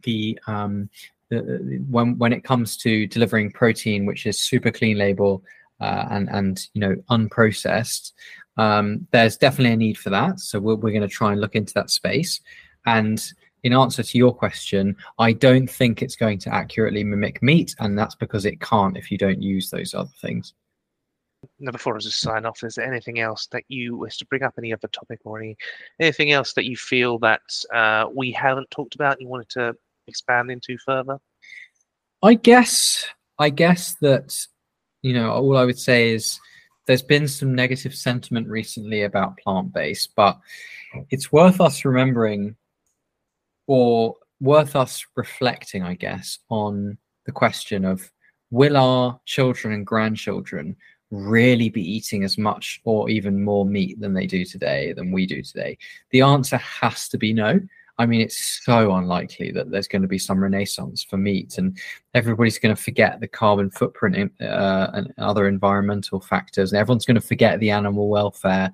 the, 0.03 0.38
um, 0.47 0.90
the 1.31 1.83
when 1.88 2.18
when 2.18 2.35
it 2.35 2.44
comes 2.44 2.77
to 2.79 3.07
delivering 3.07 3.51
protein, 3.51 4.05
which 4.05 4.27
is 4.27 4.38
super 4.38 4.70
clean 4.70 4.99
label 4.99 5.42
uh, 5.81 6.07
and 6.11 6.29
and 6.31 6.68
you 6.75 6.81
know 6.81 6.97
unprocessed, 7.11 8.12
um, 8.59 9.07
there's 9.11 9.38
definitely 9.38 9.73
a 9.73 9.77
need 9.79 9.99
for 9.99 10.11
that. 10.11 10.38
So 10.38 10.61
we're, 10.61 10.77
we're 10.77 10.90
going 10.92 11.01
to 11.01 11.09
try 11.09 11.33
and 11.33 11.40
look 11.40 11.55
into 11.55 11.75
that 11.75 11.90
space. 11.90 12.40
And 12.85 13.23
in 13.62 13.73
answer 13.73 14.03
to 14.03 14.18
your 14.18 14.35
question, 14.35 14.94
I 15.18 15.33
don't 15.33 15.68
think 15.68 16.03
it's 16.03 16.16
going 16.16 16.38
to 16.40 16.55
accurately 16.55 17.03
mimic 17.03 17.42
meat, 17.42 17.75
and 17.79 17.99
that's 17.99 18.14
because 18.14 18.44
it 18.44 18.61
can't 18.61 18.99
if 18.99 19.11
you 19.11 19.16
don't 19.16 19.42
use 19.42 19.70
those 19.70 19.94
other 19.94 20.12
things. 20.20 20.53
Now, 21.59 21.72
before 21.72 21.96
I 21.96 21.98
just 21.98 22.20
sign 22.20 22.46
off, 22.46 22.62
is 22.62 22.74
there 22.76 22.87
anything 22.87 23.20
else 23.20 23.46
that 23.48 23.64
you 23.68 23.96
wish 23.96 24.18
to 24.18 24.26
bring 24.26 24.42
up, 24.42 24.54
any 24.59 24.72
other 24.72 24.88
topic 24.88 25.20
or 25.24 25.38
any 25.38 25.57
anything 26.00 26.33
else 26.33 26.52
that 26.54 26.64
you 26.64 26.76
feel 26.76 27.18
that 27.20 27.42
uh, 27.72 28.07
we 28.14 28.33
haven't 28.33 28.70
talked 28.70 28.94
about 28.94 29.12
and 29.12 29.22
you 29.22 29.28
wanted 29.28 29.48
to 29.50 29.74
expand 30.07 30.50
into 30.50 30.76
further? 30.78 31.18
I 32.22 32.35
guess, 32.35 33.07
I 33.38 33.50
guess 33.50 33.94
that 34.00 34.35
you 35.04 35.12
know, 35.12 35.30
all 35.30 35.59
I 35.59 35.66
would 35.66 35.78
say 35.78 36.14
is 36.14 36.40
there's 36.87 37.02
been 37.02 37.28
some 37.28 37.54
negative 37.54 37.94
sentiment 37.94 38.48
recently 38.48 39.02
about 39.02 39.37
plant 39.37 39.72
based, 39.72 40.14
but 40.16 40.38
it's 41.11 41.30
worth 41.30 41.61
us 41.61 41.85
remembering 41.85 42.57
or 43.66 44.16
worth 44.40 44.74
us 44.74 45.04
reflecting, 45.14 45.83
I 45.83 45.94
guess, 45.94 46.38
on 46.48 46.96
the 47.26 47.33
question 47.33 47.85
of 47.85 48.11
will 48.50 48.76
our 48.76 49.20
children 49.26 49.74
and 49.74 49.87
grandchildren 49.87 50.76
really 51.14 51.68
be 51.68 51.83
eating 51.83 52.24
as 52.24 52.37
much 52.37 52.81
or 52.85 53.09
even 53.09 53.44
more 53.44 53.64
meat 53.64 54.00
than 54.00 54.14
they 54.14 54.27
do 54.27 54.44
today, 54.44 54.92
than 54.92 55.12
we 55.12 55.27
do 55.27 55.42
today? 55.42 55.79
The 56.11 56.22
answer 56.22 56.57
has 56.57 57.09
to 57.11 57.18
be 57.18 57.33
no. 57.33 57.61
I 57.96 58.07
mean, 58.07 58.20
it's 58.20 58.61
so 58.64 58.94
unlikely 58.94 59.53
that 59.53 59.70
there's 59.70 59.87
going 59.87 60.03
to 60.03 60.09
be 60.09 60.18
some 60.18 60.42
renaissance 60.42 61.05
for 61.05 61.16
meat, 61.16 61.59
and 61.59 61.79
everybody's 62.12 62.59
going 62.59 62.74
to 62.74 62.83
forget 62.83 63.20
the 63.20 63.29
carbon 63.29 63.70
footprint 63.70 64.33
uh, 64.40 64.90
and 64.92 65.14
other 65.18 65.46
environmental 65.46 66.20
factors, 66.20 66.72
and 66.72 66.81
everyone's 66.81 67.07
going 67.07 67.14
to 67.14 67.20
forget 67.20 67.61
the 67.61 67.70
animal 67.70 68.09
welfare, 68.09 68.72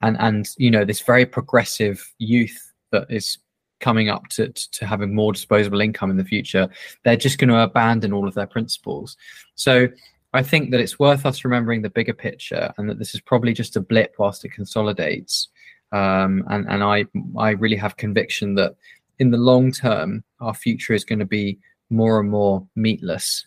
and 0.00 0.16
and 0.20 0.48
you 0.58 0.70
know 0.70 0.84
this 0.84 1.00
very 1.00 1.26
progressive 1.26 2.08
youth 2.18 2.72
that 2.92 3.10
is 3.10 3.38
coming 3.82 4.08
up 4.08 4.28
to, 4.28 4.48
to 4.48 4.86
having 4.86 5.14
more 5.14 5.32
disposable 5.32 5.80
income 5.80 6.10
in 6.10 6.16
the 6.16 6.24
future, 6.24 6.68
they're 7.04 7.16
just 7.16 7.38
going 7.38 7.48
to 7.48 7.58
abandon 7.58 8.12
all 8.12 8.28
of 8.28 8.34
their 8.34 8.46
principles. 8.46 9.16
So 9.56 9.88
I 10.34 10.42
think 10.42 10.70
that 10.70 10.80
it's 10.80 10.98
worth 10.98 11.26
us 11.26 11.44
remembering 11.44 11.82
the 11.82 11.90
bigger 11.90 12.14
picture 12.14 12.72
and 12.78 12.88
that 12.88 12.98
this 12.98 13.14
is 13.14 13.20
probably 13.20 13.52
just 13.52 13.76
a 13.76 13.80
blip 13.80 14.14
whilst 14.18 14.44
it 14.44 14.52
consolidates. 14.52 15.48
Um, 15.92 16.44
and 16.48 16.66
and 16.68 16.82
I 16.82 17.04
I 17.36 17.50
really 17.50 17.76
have 17.76 17.96
conviction 17.96 18.54
that 18.54 18.76
in 19.18 19.30
the 19.30 19.36
long 19.36 19.72
term, 19.72 20.24
our 20.40 20.54
future 20.54 20.94
is 20.94 21.04
going 21.04 21.18
to 21.18 21.26
be 21.26 21.58
more 21.90 22.18
and 22.18 22.30
more 22.30 22.66
meatless. 22.74 23.46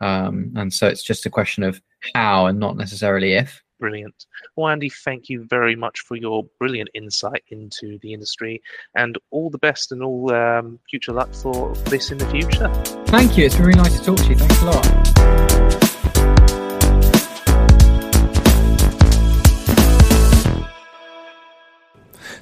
Um, 0.00 0.52
and 0.56 0.72
so 0.72 0.88
it's 0.88 1.04
just 1.04 1.24
a 1.24 1.30
question 1.30 1.62
of 1.62 1.80
how 2.14 2.46
and 2.46 2.58
not 2.58 2.76
necessarily 2.76 3.34
if. 3.34 3.62
Brilliant. 3.80 4.26
Well, 4.56 4.68
Andy, 4.68 4.88
thank 4.88 5.28
you 5.28 5.46
very 5.48 5.76
much 5.76 6.00
for 6.00 6.16
your 6.16 6.44
brilliant 6.58 6.90
insight 6.94 7.42
into 7.48 7.98
the 8.02 8.12
industry 8.12 8.62
and 8.96 9.18
all 9.30 9.50
the 9.50 9.58
best 9.58 9.92
and 9.92 10.02
all 10.02 10.32
um, 10.32 10.78
future 10.90 11.12
luck 11.12 11.32
for 11.34 11.74
this 11.86 12.10
in 12.10 12.18
the 12.18 12.26
future. 12.26 12.68
Thank 13.06 13.36
you. 13.36 13.46
It's 13.46 13.56
been 13.56 13.66
really 13.66 13.82
nice 13.82 13.98
to 13.98 14.04
talk 14.04 14.18
to 14.18 14.28
you. 14.28 14.36
Thanks 14.36 14.62
a 14.62 14.66
lot. 14.66 15.43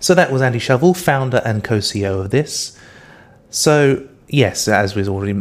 So 0.03 0.17
that 0.17 0.33
was 0.33 0.43
Andy 0.43 0.59
Shovel, 0.59 0.95
founder 0.95 1.41
and 1.45 1.63
co 1.63 1.79
CEO 1.79 2.21
of 2.25 2.31
this. 2.31 2.77
So, 3.51 4.09
yes, 4.27 4.67
as 4.67 4.97
we've 4.97 5.09
already 5.09 5.41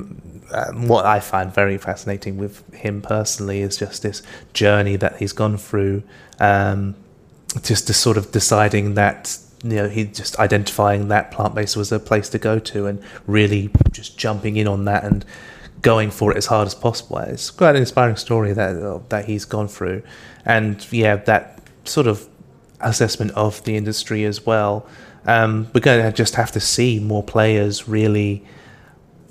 um, 0.54 0.88
what 0.88 1.04
I 1.04 1.20
find 1.20 1.52
very 1.52 1.80
fascinating 1.80 2.38
with 2.38 2.72
him 2.72 3.02
personally 3.02 3.62
is 3.62 3.76
just 3.76 4.04
this 4.04 4.22
journey 4.54 4.98
that 4.98 5.18
he's 5.18 5.34
gone 5.34 5.58
through, 5.58 6.04
um, 6.40 6.94
just 7.64 7.88
to 7.88 7.94
sort 7.94 8.18
of 8.18 8.32
deciding 8.32 8.94
that 8.94 9.36
you 9.64 9.78
know 9.78 9.90
he 9.90 10.06
just 10.06 10.38
identifying 10.38 11.08
that 11.08 11.32
plant 11.32 11.56
based 11.56 11.76
was 11.76 11.92
a 11.92 12.00
place 12.00 12.30
to 12.30 12.38
go 12.38 12.60
to 12.60 12.86
and 12.86 13.02
really 13.26 13.72
just 13.92 14.16
jumping 14.16 14.58
in 14.58 14.68
on 14.68 14.86
that 14.86 15.04
and 15.04 15.26
going 15.82 16.12
for 16.12 16.32
it 16.32 16.38
as 16.38 16.46
hard 16.46 16.68
as 16.68 16.76
possible. 16.76 17.18
It's 17.18 17.50
quite 17.50 17.72
an 17.72 17.78
inspiring 17.78 18.16
story 18.16 18.54
that 18.54 19.10
that 19.10 19.26
he's 19.26 19.44
gone 19.44 19.68
through, 19.68 20.04
and 20.46 20.86
yeah, 20.94 21.16
that 21.16 21.58
sort 21.84 22.06
of 22.06 22.28
assessment 22.84 23.32
of 23.32 23.64
the 23.64 23.76
industry 23.76 24.26
as 24.26 24.46
well. 24.46 24.86
Um, 25.26 25.70
we're 25.74 25.82
going 25.82 26.04
to 26.04 26.12
just 26.12 26.36
have 26.36 26.52
to 26.54 26.60
see 26.60 27.00
more 27.00 27.24
players 27.24 27.88
really 27.88 28.44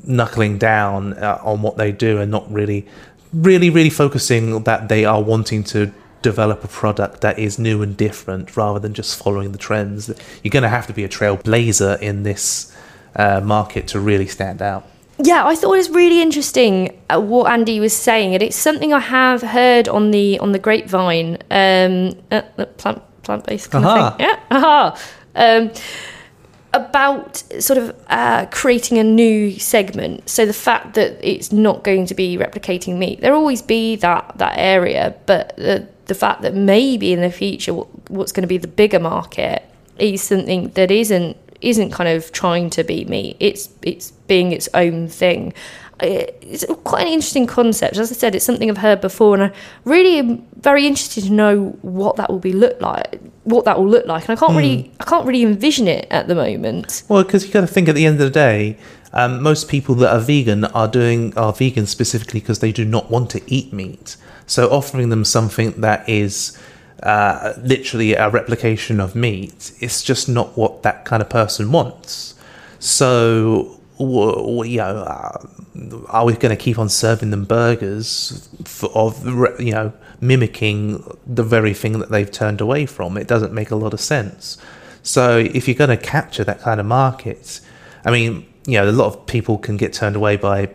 knuckling 0.05 0.59
down 0.59 1.15
uh, 1.15 1.41
on 1.43 1.63
what 1.63 1.77
they 1.77 1.93
do 1.93 2.19
and 2.19 2.31
not 2.31 2.51
really, 2.51 2.87
really, 3.33 3.71
really 3.71 3.91
focusing 3.91 4.63
that 4.65 4.89
they 4.89 5.05
are 5.05 5.23
wanting 5.23 5.65
to 5.65 5.93
develop 6.23 6.63
a 6.65 6.69
product 6.69 7.23
that 7.23 7.39
is 7.39 7.59
new 7.59 7.83
and 7.83 7.97
different 7.97 8.57
rather 8.57 8.79
than 8.79 8.95
just 8.95 9.23
following 9.23 9.53
the 9.53 9.59
trends. 9.59 10.09
You're 10.43 10.51
going 10.51 10.63
to 10.63 10.69
have 10.69 10.87
to 10.87 10.93
be 10.93 11.05
a 11.05 11.09
trailblazer 11.09 12.01
in 12.01 12.23
this 12.23 12.75
uh, 13.17 13.41
market 13.41 13.89
to 13.89 14.01
really 14.01 14.27
stand 14.27 14.63
out. 14.63 14.87
Yeah, 15.23 15.47
I 15.47 15.55
thought 15.55 15.75
it 15.75 15.79
was 15.79 15.91
really 15.91 16.23
interesting 16.23 16.99
uh, 17.11 17.21
what 17.21 17.51
Andy 17.51 17.79
was 17.79 17.95
saying, 17.95 18.33
and 18.35 18.43
it's 18.43 18.57
something 18.57 18.95
I 18.95 19.01
have 19.01 19.43
heard 19.43 19.87
on 19.87 20.13
the 20.13 20.39
on 20.39 20.53
the 20.53 20.59
grapevine. 20.59 21.37
Um, 21.51 22.19
uh, 22.31 22.43
plant 22.79 23.03
plant 23.31 23.47
based 23.47 23.71
kind 23.71 23.85
of 23.85 24.17
thing. 24.17 24.27
Yeah. 24.27 24.41
Aha. 24.51 24.99
Um, 25.35 25.71
about 26.73 27.37
sort 27.59 27.79
of 27.79 27.97
uh, 28.09 28.47
creating 28.51 28.99
a 28.99 29.05
new 29.05 29.59
segment. 29.59 30.29
So 30.29 30.47
the 30.47 30.53
fact 30.53 30.95
that 30.95 31.19
it's 31.21 31.51
not 31.51 31.83
going 31.83 32.07
to 32.07 32.15
be 32.15 32.37
replicating 32.37 32.97
meat, 32.97 33.21
there'll 33.21 33.39
always 33.39 33.63
be 33.63 33.97
that 33.97 34.33
that 34.37 34.55
area, 34.57 35.15
but 35.27 35.57
the 35.57 35.89
the 36.07 36.15
fact 36.15 36.43
that 36.43 36.55
maybe 36.55 37.13
in 37.13 37.21
the 37.21 37.31
future 37.31 37.73
what, 37.73 37.89
what's 38.11 38.33
going 38.33 38.43
to 38.43 38.49
be 38.49 38.59
the 38.59 38.69
bigger 38.69 38.99
market 38.99 39.63
is 39.99 40.23
something 40.23 40.69
that 40.71 40.91
isn't 40.91 41.37
isn't 41.61 41.91
kind 41.91 42.09
of 42.09 42.33
trying 42.33 42.71
to 42.71 42.85
be 42.85 43.05
meat. 43.05 43.37
It's 43.41 43.69
it's 43.83 44.13
being 44.27 44.53
its 44.53 44.69
own 44.75 45.09
thing. 45.09 45.53
It's 46.03 46.65
quite 46.85 47.07
an 47.07 47.13
interesting 47.13 47.47
concept. 47.47 47.97
As 47.97 48.11
I 48.11 48.15
said, 48.15 48.35
it's 48.35 48.45
something 48.45 48.71
I've 48.71 48.79
heard 48.79 49.01
before, 49.01 49.35
and 49.35 49.45
I 49.45 49.53
really 49.85 50.19
am 50.19 50.47
very 50.61 50.87
interested 50.87 51.25
to 51.25 51.33
know 51.33 51.79
what 51.83 52.17
that 52.17 52.31
will 52.31 52.39
be 52.39 52.53
look 52.53 52.81
like. 52.81 53.21
What 53.45 53.65
that 53.65 53.79
will 53.79 53.89
look 53.89 54.07
like, 54.07 54.29
and 54.29 54.37
I 54.37 54.41
can't 54.41 54.57
really, 54.57 54.93
I 55.01 55.05
can't 55.05 55.27
really 55.27 55.43
envision 55.43 55.89
it 55.89 56.07
at 56.11 56.29
the 56.29 56.35
moment. 56.35 57.03
Well, 57.09 57.25
because 57.25 57.47
you 57.47 57.53
got 57.53 57.63
to 57.63 57.67
think 57.67 57.89
at 57.89 57.95
the 57.95 58.07
end 58.07 58.21
of 58.21 58.27
the 58.27 58.31
day, 58.31 58.77
um, 59.13 59.43
most 59.43 59.69
people 59.69 59.95
that 59.97 60.13
are 60.13 60.21
vegan 60.21 60.65
are 60.67 60.89
doing 60.89 61.37
are 61.37 61.53
vegan 61.53 61.87
specifically 61.87 62.41
because 62.41 62.61
they 62.61 62.73
do 62.73 62.85
not 62.85 63.11
want 63.11 63.31
to 63.31 63.43
eat 63.47 63.73
meat. 63.73 64.17
So 64.47 64.69
offering 64.71 65.09
them 65.09 65.25
something 65.25 65.81
that 65.81 66.09
is 66.09 66.59
uh, 67.03 67.55
literally 67.63 68.15
a 68.15 68.29
replication 68.29 69.01
of 69.01 69.15
meat, 69.15 69.73
it's 69.81 70.03
just 70.03 70.29
not 70.29 70.57
what 70.57 70.83
that 70.83 71.05
kind 71.05 71.23
of 71.23 71.29
person 71.29 71.73
wants. 71.73 72.35
So, 72.79 73.80
you 74.01 74.79
know, 74.79 74.97
uh, 74.97 75.47
are 76.09 76.25
we 76.25 76.33
going 76.33 76.57
to 76.57 76.63
keep 76.63 76.79
on 76.79 76.89
serving 76.89 77.31
them 77.31 77.45
burgers 77.45 78.49
for, 78.65 78.91
of 78.95 79.25
you 79.61 79.73
know 79.73 79.93
mimicking 80.21 81.05
the 81.27 81.43
very 81.43 81.75
thing 81.75 81.99
that 81.99 82.11
they've 82.11 82.31
turned 82.31 82.61
away 82.61 82.87
from? 82.87 83.17
It 83.17 83.29
doesn't 83.29 83.53
make 83.53 83.71
a 83.71 83.77
lot 83.77 83.93
of 83.93 84.01
sense. 84.01 84.59
So, 85.03 85.39
if 85.39 85.69
you're 85.69 85.77
going 85.77 85.91
to 85.91 85.97
capture 85.97 86.45
that 86.45 86.61
kind 86.61 86.81
of 86.81 86.87
market, 86.87 87.61
I 88.05 88.11
mean, 88.11 88.47
you 88.67 88.79
know, 88.79 88.89
a 88.89 88.93
lot 88.93 89.07
of 89.07 89.27
people 89.27 89.59
can 89.59 89.77
get 89.77 89.93
turned 89.93 90.17
away 90.17 90.37
by 90.37 90.71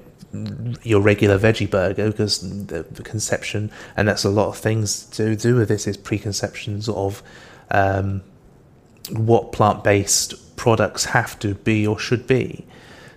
your 0.84 1.00
regular 1.00 1.40
veggie 1.40 1.70
burger 1.70 2.12
because 2.12 2.42
the, 2.68 2.84
the, 2.84 3.02
conception 3.04 3.72
and 3.96 4.06
that's 4.06 4.26
a 4.26 4.30
lot 4.30 4.50
of 4.50 4.58
things 4.58 5.06
to 5.06 5.34
do 5.34 5.56
with 5.56 5.70
this 5.70 5.88
is 5.88 5.96
preconceptions 5.96 6.90
of 6.90 7.24
um, 7.72 8.22
what 9.12 9.54
plant-based 9.54 10.58
products 10.58 11.06
have 11.06 11.40
to 11.40 11.56
be 11.56 11.88
or 11.88 11.98
should 11.98 12.28
be 12.28 12.66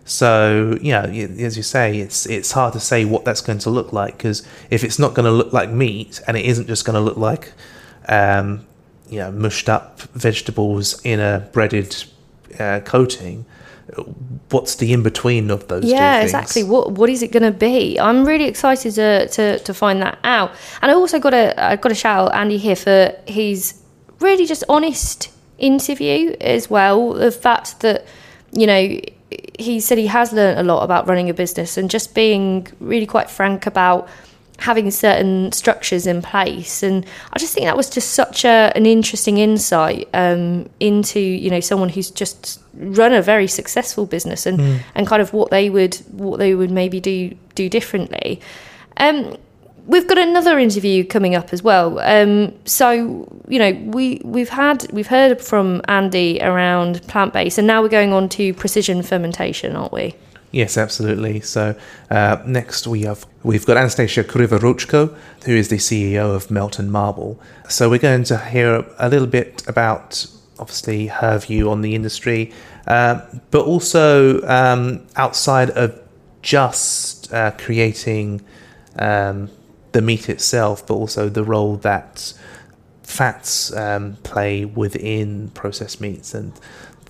so 0.09 0.79
yeah 0.81 1.03
as 1.03 1.57
you 1.57 1.63
say 1.63 1.99
it's 1.99 2.27
it's 2.27 2.53
hard 2.53 2.73
to 2.73 2.81
say 2.81 3.05
what 3.05 3.25
that's 3.25 3.41
going 3.41 3.59
to 3.59 3.71
look 3.71 3.93
like 3.93 4.17
because 4.17 4.43
if 4.71 4.83
it's 4.83 4.99
not 4.99 5.15
going 5.15 5.25
to 5.25 5.31
look 5.31 5.53
like 5.53 5.71
meat 5.71 6.21
and 6.27 6.37
it 6.37 6.45
isn't 6.47 6.67
just 6.67 6.85
going 6.85 6.95
to 6.95 7.01
look 7.01 7.17
like 7.17 7.53
um, 8.09 8.67
you 9.09 9.19
know 9.19 9.31
mushed 9.31 9.69
up 9.69 10.01
vegetables 10.01 11.01
in 11.05 11.21
a 11.21 11.49
breaded 11.53 12.05
uh, 12.59 12.81
coating 12.85 13.45
what's 14.51 14.77
the 14.77 14.93
in 14.93 15.03
between 15.03 15.51
of 15.51 15.69
those 15.69 15.85
yeah 15.85 16.21
exactly. 16.21 16.63
What 16.63 16.93
what 16.93 17.09
is 17.09 17.23
it 17.23 17.33
going 17.33 17.43
to 17.43 17.59
be? 17.59 17.99
I'm 17.99 18.27
really 18.27 18.45
excited 18.45 18.95
to, 18.95 19.29
to 19.29 19.59
to 19.59 19.75
find 19.75 20.03
that 20.03 20.19
out. 20.25 20.53
And 20.83 20.91
i 20.91 20.95
also 20.95 21.19
got 21.19 21.35
a 21.35 21.59
i 21.63 21.77
got 21.77 21.93
a 21.93 21.95
shout 21.95 22.29
out 22.29 22.35
andy 22.35 22.59
here 22.59 22.77
for 22.77 23.15
his 23.27 23.81
really 24.21 24.47
just 24.47 24.65
honest 24.69 25.31
interview 25.59 26.37
as 26.41 26.69
well. 26.69 27.15
The 27.15 27.33
fact 27.33 27.81
that 27.81 28.07
you 28.53 28.67
know 28.67 29.01
he 29.59 29.81
said 29.81 29.99
he 29.99 30.07
has 30.07 30.33
learned 30.33 30.59
a 30.59 30.63
lot 30.63 30.83
about 30.83 31.07
running 31.07 31.29
a 31.29 31.35
business 31.35 31.77
and 31.77 31.91
just 31.91 32.15
being 32.15 32.67
really 32.81 33.07
quite 33.07 33.29
frank 33.29 33.67
about 33.67 34.09
having 34.61 34.91
certain 34.91 35.53
structures 35.53 36.07
in 36.07 36.21
place 36.21 36.83
and 36.83 37.07
i 37.33 37.39
just 37.39 37.55
think 37.55 37.65
that 37.67 37.77
was 37.77 37.89
just 37.89 38.13
such 38.13 38.45
a, 38.45 38.73
an 38.75 38.87
interesting 38.87 39.39
insight 39.39 40.09
um, 40.15 40.69
into 40.81 41.21
you 41.21 41.51
know 41.51 41.61
someone 41.61 41.89
who's 41.89 42.11
just 42.11 42.61
run 42.75 43.13
a 43.13 43.23
very 43.23 43.47
successful 43.47 44.07
business 44.07 44.47
and 44.47 44.59
mm. 44.59 44.81
and 44.95 45.07
kind 45.07 45.23
of 45.23 45.33
what 45.33 45.51
they 45.51 45.71
would 45.71 45.95
what 46.11 46.39
they 46.39 46.55
would 46.55 46.71
maybe 46.71 46.99
do 47.01 47.37
do 47.55 47.69
differently 47.69 48.41
um, 48.97 49.37
we've 49.89 50.07
got 50.07 50.19
another 50.19 50.59
interview 50.59 51.05
coming 51.05 51.35
up 51.35 51.53
as 51.53 51.63
well 51.63 51.99
um, 52.01 52.55
so 52.65 53.27
you 53.49 53.59
know 53.59 53.73
we 53.87 54.21
we've 54.25 54.51
had 54.51 54.91
we've 54.93 55.09
heard 55.09 55.41
from 55.41 55.83
andy 55.89 56.39
around 56.41 57.03
plant-based 57.09 57.59
and 57.59 57.67
now 57.67 57.83
we're 57.83 57.89
going 57.89 58.13
on 58.13 58.29
to 58.29 58.55
precision 58.55 59.03
fermentation 59.03 59.75
aren't 59.75 59.93
we 59.93 60.15
Yes, 60.51 60.79
absolutely. 60.79 61.41
So 61.41 61.77
uh, 62.11 62.39
next 62.47 62.87
we 62.87 63.03
have 63.03 63.27
we've 63.43 63.67
got 63.67 63.77
Anastasia 63.77 64.25
Krivoruchko, 64.25 65.15
who 65.45 65.53
is 65.53 65.69
the 65.69 65.77
CEO 65.77 66.35
of 66.35 66.51
Melt&Marble. 66.51 67.39
So 67.69 67.91
we're 67.91 67.99
going 67.99 68.25
to 68.25 68.39
hear 68.39 68.85
a 68.99 69.11
little 69.11 69.27
bit 69.27 69.67
about 69.69 70.27
obviously 70.59 71.09
her 71.09 71.39
view 71.39 71.71
on 71.71 71.83
the 71.83 71.95
industry, 71.95 72.53
uh, 72.87 73.21
but 73.51 73.65
also 73.65 74.41
um, 74.49 75.07
outside 75.17 75.71
of 75.71 76.01
just 76.41 77.33
uh, 77.33 77.51
creating 77.53 78.41
um, 78.99 79.51
the 79.93 80.03
meat 80.03 80.29
itself, 80.29 80.87
but 80.87 80.95
also 80.95 81.29
the 81.29 81.45
role 81.45 81.77
that 81.77 82.33
fats 83.03 83.73
um, 83.75 84.17
play 84.23 84.65
within 84.65 85.49
processed 85.51 86.01
meats 86.01 86.35
and 86.35 86.53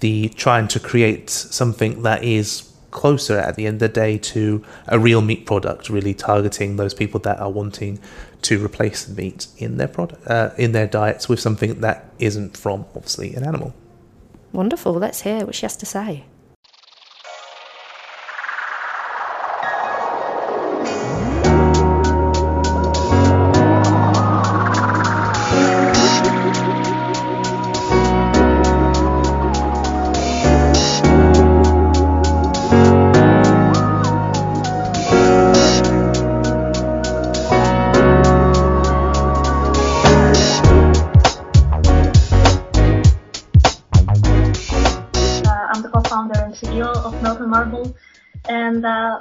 the 0.01 0.29
trying 0.31 0.69
to 0.69 0.79
create 0.79 1.29
something 1.29 2.03
that 2.03 2.23
is 2.23 2.73
closer 2.91 3.39
at 3.39 3.57
the 3.57 3.67
end 3.67 3.75
of 3.77 3.81
the 3.81 3.89
day 3.89 4.17
to 4.17 4.65
a 4.87 4.99
real 4.99 5.21
meat 5.21 5.45
product, 5.45 5.91
really 5.91 6.15
targeting 6.15 6.77
those 6.77 6.95
people 6.95 7.21
that 7.21 7.39
are 7.39 7.51
wanting 7.51 7.99
to 8.43 8.65
replace 8.65 9.05
the 9.05 9.15
meat 9.21 9.49
in 9.59 9.77
their 9.77 9.89
product 9.89 10.27
uh, 10.29 10.51
in 10.57 10.73
their 10.73 10.87
diets 10.87 11.29
with 11.29 11.41
something 11.41 11.81
that 11.81 12.11
isn't 12.19 12.57
from 12.57 12.87
obviously 12.95 13.35
an 13.35 13.45
animal. 13.45 13.75
Wonderful. 14.53 14.93
Let's 14.95 15.23
hear 15.23 15.45
what 15.45 15.55
she 15.55 15.67
has 15.67 15.77
to 15.77 15.87
say. 15.87 16.25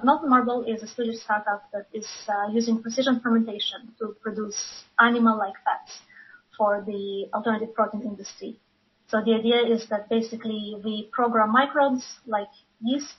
Melt&Marble 0.04 0.64
is 0.64 0.84
a 0.84 0.88
Swedish 0.88 1.20
startup 1.22 1.64
that 1.74 1.88
is 1.94 2.08
uh, 2.28 2.52
using 2.52 2.82
precision 2.82 3.20
fermentation 3.20 3.94
to 4.00 4.16
produce 4.22 4.84
animal-like 5.00 5.56
fats 5.66 6.00
for 6.58 6.84
the 6.86 7.30
alternative 7.34 7.74
protein 7.74 8.02
industry. 8.02 8.60
So 9.08 9.22
the 9.24 9.34
idea 9.36 9.62
is 9.66 9.88
that 9.90 10.10
basically 10.10 10.76
we 10.84 11.10
program 11.12 11.52
microbes 11.52 12.04
like 12.26 12.50
yeast 12.82 13.16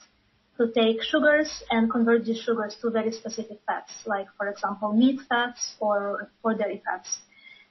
to 0.58 0.70
take 0.72 1.02
sugars 1.02 1.62
and 1.70 1.90
convert 1.90 2.24
these 2.24 2.40
sugars 2.40 2.76
to 2.82 2.90
very 2.90 3.12
specific 3.12 3.58
fats, 3.66 3.92
like 4.04 4.26
for 4.36 4.48
example 4.48 4.92
meat 4.92 5.20
fats 5.28 5.76
or, 5.80 6.30
or 6.42 6.54
dairy 6.54 6.82
fats. 6.84 7.20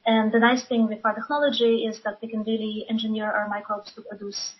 And 0.06 0.32
the 0.32 0.40
nice 0.40 0.66
thing 0.66 0.88
with 0.88 1.06
our 1.06 1.14
technology 1.14 1.86
is 1.86 2.02
that 2.06 2.18
we 2.22 2.30
can 2.30 2.44
really 2.44 2.86
engineer 2.90 3.30
our 3.30 3.50
microbes 3.50 3.92
to 3.96 4.02
produce 4.02 4.54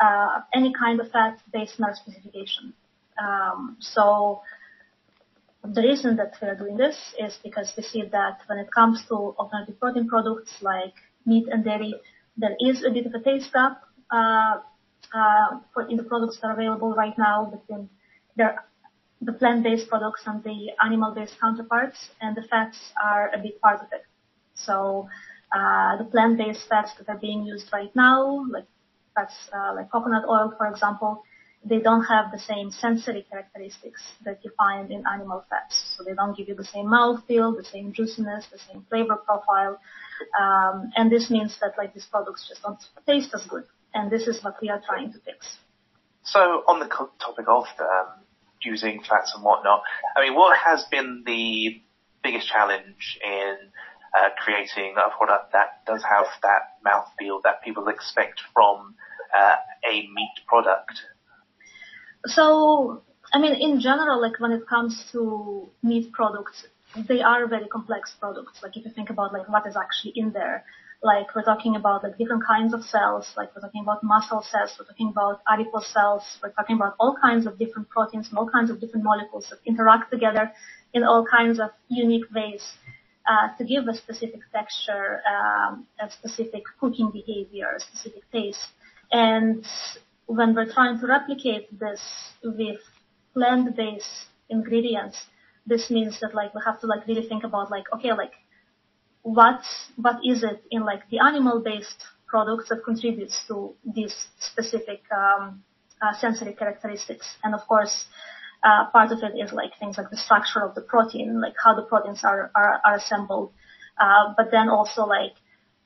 uh, 0.00 0.40
any 0.54 0.72
kind 0.72 1.00
of 1.00 1.10
fat 1.10 1.40
based 1.52 1.80
on 1.80 1.86
our 1.86 1.94
specification. 1.96 2.72
Um, 3.20 3.76
so 3.80 4.42
the 5.62 5.80
reason 5.80 6.16
that 6.16 6.34
we 6.42 6.48
are 6.48 6.56
doing 6.56 6.76
this 6.76 6.96
is 7.18 7.38
because 7.42 7.72
we 7.76 7.82
see 7.82 8.02
that 8.12 8.40
when 8.46 8.58
it 8.58 8.68
comes 8.74 9.02
to 9.08 9.14
alternative 9.14 9.78
protein 9.80 10.08
products 10.08 10.52
like 10.60 10.94
meat 11.24 11.46
and 11.50 11.64
dairy, 11.64 11.94
there 12.36 12.56
is 12.60 12.84
a 12.84 12.90
bit 12.90 13.06
of 13.06 13.14
a 13.14 13.20
taste 13.20 13.52
gap 13.52 13.82
uh, 14.10 14.56
uh, 15.14 15.58
in 15.88 15.96
the 15.96 16.02
products 16.02 16.38
that 16.40 16.48
are 16.48 16.52
available 16.52 16.92
right 16.94 17.16
now 17.16 17.44
between 17.46 17.88
their, 18.36 18.64
the 19.22 19.32
plant-based 19.32 19.88
products 19.88 20.22
and 20.26 20.42
the 20.44 20.70
animal-based 20.84 21.38
counterparts, 21.40 22.10
and 22.20 22.36
the 22.36 22.42
fats 22.42 22.78
are 23.02 23.30
a 23.32 23.38
big 23.38 23.58
part 23.60 23.80
of 23.80 23.86
it. 23.92 24.04
So 24.54 25.08
uh, 25.56 25.96
the 25.96 26.04
plant-based 26.04 26.68
fats 26.68 26.90
that 26.98 27.08
are 27.08 27.18
being 27.18 27.44
used 27.44 27.72
right 27.72 27.94
now, 27.94 28.44
like 28.50 28.66
fats 29.14 29.34
uh, 29.56 29.72
like 29.74 29.90
coconut 29.90 30.24
oil, 30.28 30.52
for 30.58 30.66
example, 30.66 31.22
they 31.64 31.78
don't 31.78 32.04
have 32.04 32.30
the 32.30 32.38
same 32.38 32.70
sensory 32.70 33.26
characteristics 33.30 34.02
that 34.24 34.40
you 34.44 34.50
find 34.56 34.90
in 34.90 35.02
animal 35.10 35.44
fats. 35.48 35.94
So 35.96 36.04
they 36.04 36.14
don't 36.14 36.36
give 36.36 36.48
you 36.48 36.54
the 36.54 36.64
same 36.64 36.86
mouthfeel, 36.86 37.56
the 37.56 37.64
same 37.64 37.92
juiciness, 37.92 38.46
the 38.52 38.58
same 38.58 38.84
flavor 38.90 39.16
profile. 39.16 39.78
Um, 40.38 40.90
and 40.94 41.10
this 41.10 41.30
means 41.30 41.56
that 41.60 41.72
like 41.78 41.94
these 41.94 42.06
products 42.10 42.46
just 42.48 42.62
don't 42.62 42.78
taste 43.06 43.30
as 43.34 43.46
good. 43.46 43.64
And 43.94 44.10
this 44.10 44.26
is 44.26 44.44
what 44.44 44.56
we 44.60 44.68
are 44.68 44.82
trying 44.86 45.12
to 45.12 45.18
fix. 45.20 45.56
So 46.24 46.64
on 46.68 46.80
the 46.80 46.86
topic 46.86 47.46
of 47.48 47.64
um, 47.80 48.06
using 48.62 49.02
fats 49.08 49.32
and 49.34 49.42
whatnot, 49.42 49.82
I 50.16 50.20
mean, 50.20 50.34
what 50.34 50.56
has 50.58 50.84
been 50.90 51.22
the 51.24 51.80
biggest 52.22 52.48
challenge 52.48 53.18
in 53.24 53.56
uh, 54.18 54.28
creating 54.38 54.96
a 54.96 55.16
product 55.16 55.52
that 55.52 55.84
does 55.86 56.02
have 56.02 56.26
that 56.42 56.76
mouthfeel 56.84 57.40
that 57.44 57.62
people 57.62 57.88
expect 57.88 58.40
from 58.52 58.94
uh, 59.34 59.56
a 59.90 59.94
meat 59.94 60.34
product? 60.46 61.00
So, 62.26 63.02
I 63.32 63.38
mean, 63.38 63.54
in 63.54 63.80
general, 63.80 64.20
like 64.20 64.40
when 64.40 64.52
it 64.52 64.66
comes 64.66 65.04
to 65.12 65.68
meat 65.82 66.12
products, 66.12 66.66
they 67.08 67.20
are 67.20 67.46
very 67.46 67.66
complex 67.68 68.14
products. 68.18 68.60
Like 68.62 68.76
if 68.76 68.84
you 68.84 68.90
think 68.92 69.10
about 69.10 69.32
like 69.32 69.48
what 69.48 69.66
is 69.66 69.76
actually 69.76 70.12
in 70.16 70.32
there, 70.32 70.64
like 71.02 71.34
we're 71.34 71.42
talking 71.42 71.76
about 71.76 72.02
like 72.02 72.16
different 72.16 72.44
kinds 72.46 72.72
of 72.72 72.82
cells, 72.82 73.32
like 73.36 73.54
we're 73.54 73.60
talking 73.60 73.82
about 73.82 74.02
muscle 74.02 74.42
cells, 74.42 74.74
we're 74.78 74.86
talking 74.86 75.08
about 75.08 75.42
adipose 75.50 75.86
cells, 75.92 76.22
we're 76.42 76.52
talking 76.52 76.76
about 76.76 76.94
all 76.98 77.16
kinds 77.20 77.46
of 77.46 77.58
different 77.58 77.88
proteins 77.90 78.28
and 78.30 78.38
all 78.38 78.48
kinds 78.48 78.70
of 78.70 78.80
different 78.80 79.04
molecules 79.04 79.46
that 79.50 79.58
interact 79.66 80.10
together 80.10 80.50
in 80.94 81.04
all 81.04 81.26
kinds 81.26 81.58
of 81.60 81.70
unique 81.88 82.24
ways 82.34 82.62
uh, 83.28 83.48
to 83.58 83.64
give 83.64 83.86
a 83.88 83.94
specific 83.94 84.40
texture, 84.52 85.20
um, 85.28 85.86
a 86.00 86.10
specific 86.10 86.62
cooking 86.80 87.10
behavior, 87.10 87.74
a 87.76 87.80
specific 87.80 88.22
taste. 88.32 88.68
And 89.12 89.64
when 90.26 90.54
we're 90.54 90.72
trying 90.72 90.98
to 91.00 91.06
replicate 91.06 91.78
this 91.78 92.00
with 92.42 92.80
plant-based 93.34 94.26
ingredients, 94.48 95.18
this 95.66 95.90
means 95.90 96.20
that 96.20 96.34
like 96.34 96.54
we 96.54 96.60
have 96.64 96.80
to 96.80 96.86
like 96.86 97.06
really 97.06 97.26
think 97.26 97.44
about 97.44 97.70
like 97.70 97.84
okay 97.94 98.12
like 98.12 98.32
what 99.22 99.60
what 99.96 100.16
is 100.24 100.42
it 100.42 100.62
in 100.70 100.84
like 100.84 101.08
the 101.10 101.18
animal-based 101.18 102.04
products 102.26 102.68
that 102.68 102.82
contributes 102.84 103.40
to 103.48 103.74
these 103.94 104.14
specific 104.38 105.02
um, 105.14 105.62
uh, 106.02 106.12
sensory 106.18 106.54
characteristics, 106.54 107.26
and 107.42 107.54
of 107.54 107.60
course. 107.66 108.06
Uh, 108.66 108.88
part 108.92 109.12
of 109.12 109.18
it 109.22 109.38
is 109.38 109.52
like 109.52 109.72
things 109.78 109.98
like 109.98 110.08
the 110.08 110.16
structure 110.16 110.64
of 110.64 110.74
the 110.74 110.80
protein, 110.80 111.38
like 111.38 111.52
how 111.62 111.74
the 111.74 111.82
proteins 111.82 112.24
are 112.24 112.50
are, 112.54 112.80
are 112.82 112.94
assembled, 112.94 113.52
uh, 114.00 114.32
but 114.38 114.50
then 114.50 114.70
also 114.70 115.04
like 115.04 115.34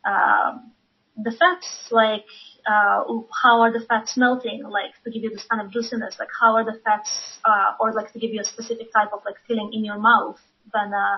um, 0.07 0.71
the 1.17 1.33
fats, 1.33 1.89
like 1.91 2.25
uh, 2.69 3.03
how 3.43 3.63
are 3.63 3.73
the 3.73 3.85
fats 3.89 4.17
melting, 4.17 4.63
like 4.69 4.93
to 5.05 5.11
give 5.11 5.23
you 5.23 5.31
this 5.31 5.45
kind 5.51 5.63
of 5.63 5.73
juiciness, 5.73 6.17
like 6.19 6.29
how 6.41 6.55
are 6.55 6.65
the 6.65 6.79
fats, 6.85 7.11
uh, 7.45 7.73
or 7.81 7.93
like 7.93 8.13
to 8.13 8.19
give 8.19 8.31
you 8.31 8.41
a 8.41 8.45
specific 8.45 8.93
type 8.93 9.09
of 9.13 9.21
like 9.25 9.37
feeling 9.47 9.71
in 9.73 9.85
your 9.85 9.99
mouth 9.99 10.39
when 10.73 10.93
uh, 10.93 11.17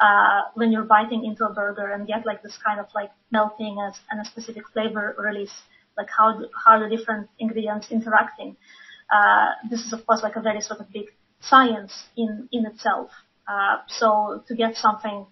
uh, 0.00 0.42
when 0.54 0.72
you're 0.72 0.84
biting 0.84 1.24
into 1.24 1.44
a 1.44 1.52
burger 1.52 1.92
and 1.92 2.06
get 2.06 2.26
like 2.26 2.42
this 2.42 2.58
kind 2.64 2.80
of 2.80 2.86
like 2.94 3.10
melting 3.30 3.78
and 4.10 4.20
a 4.20 4.24
specific 4.24 4.64
flavor 4.72 5.14
release, 5.18 5.54
like 5.96 6.08
how 6.16 6.40
how 6.64 6.78
the 6.78 6.88
different 6.94 7.28
ingredients 7.38 7.86
interacting. 7.90 8.56
Uh, 9.12 9.50
this 9.70 9.80
is 9.80 9.92
of 9.92 10.04
course 10.04 10.22
like 10.22 10.36
a 10.36 10.40
very 10.40 10.60
sort 10.60 10.80
of 10.80 10.90
big 10.92 11.06
science 11.40 11.92
in 12.16 12.48
in 12.50 12.66
itself. 12.66 13.10
Uh, 13.46 13.78
so 13.86 14.42
to 14.48 14.54
get 14.54 14.76
something 14.76 15.26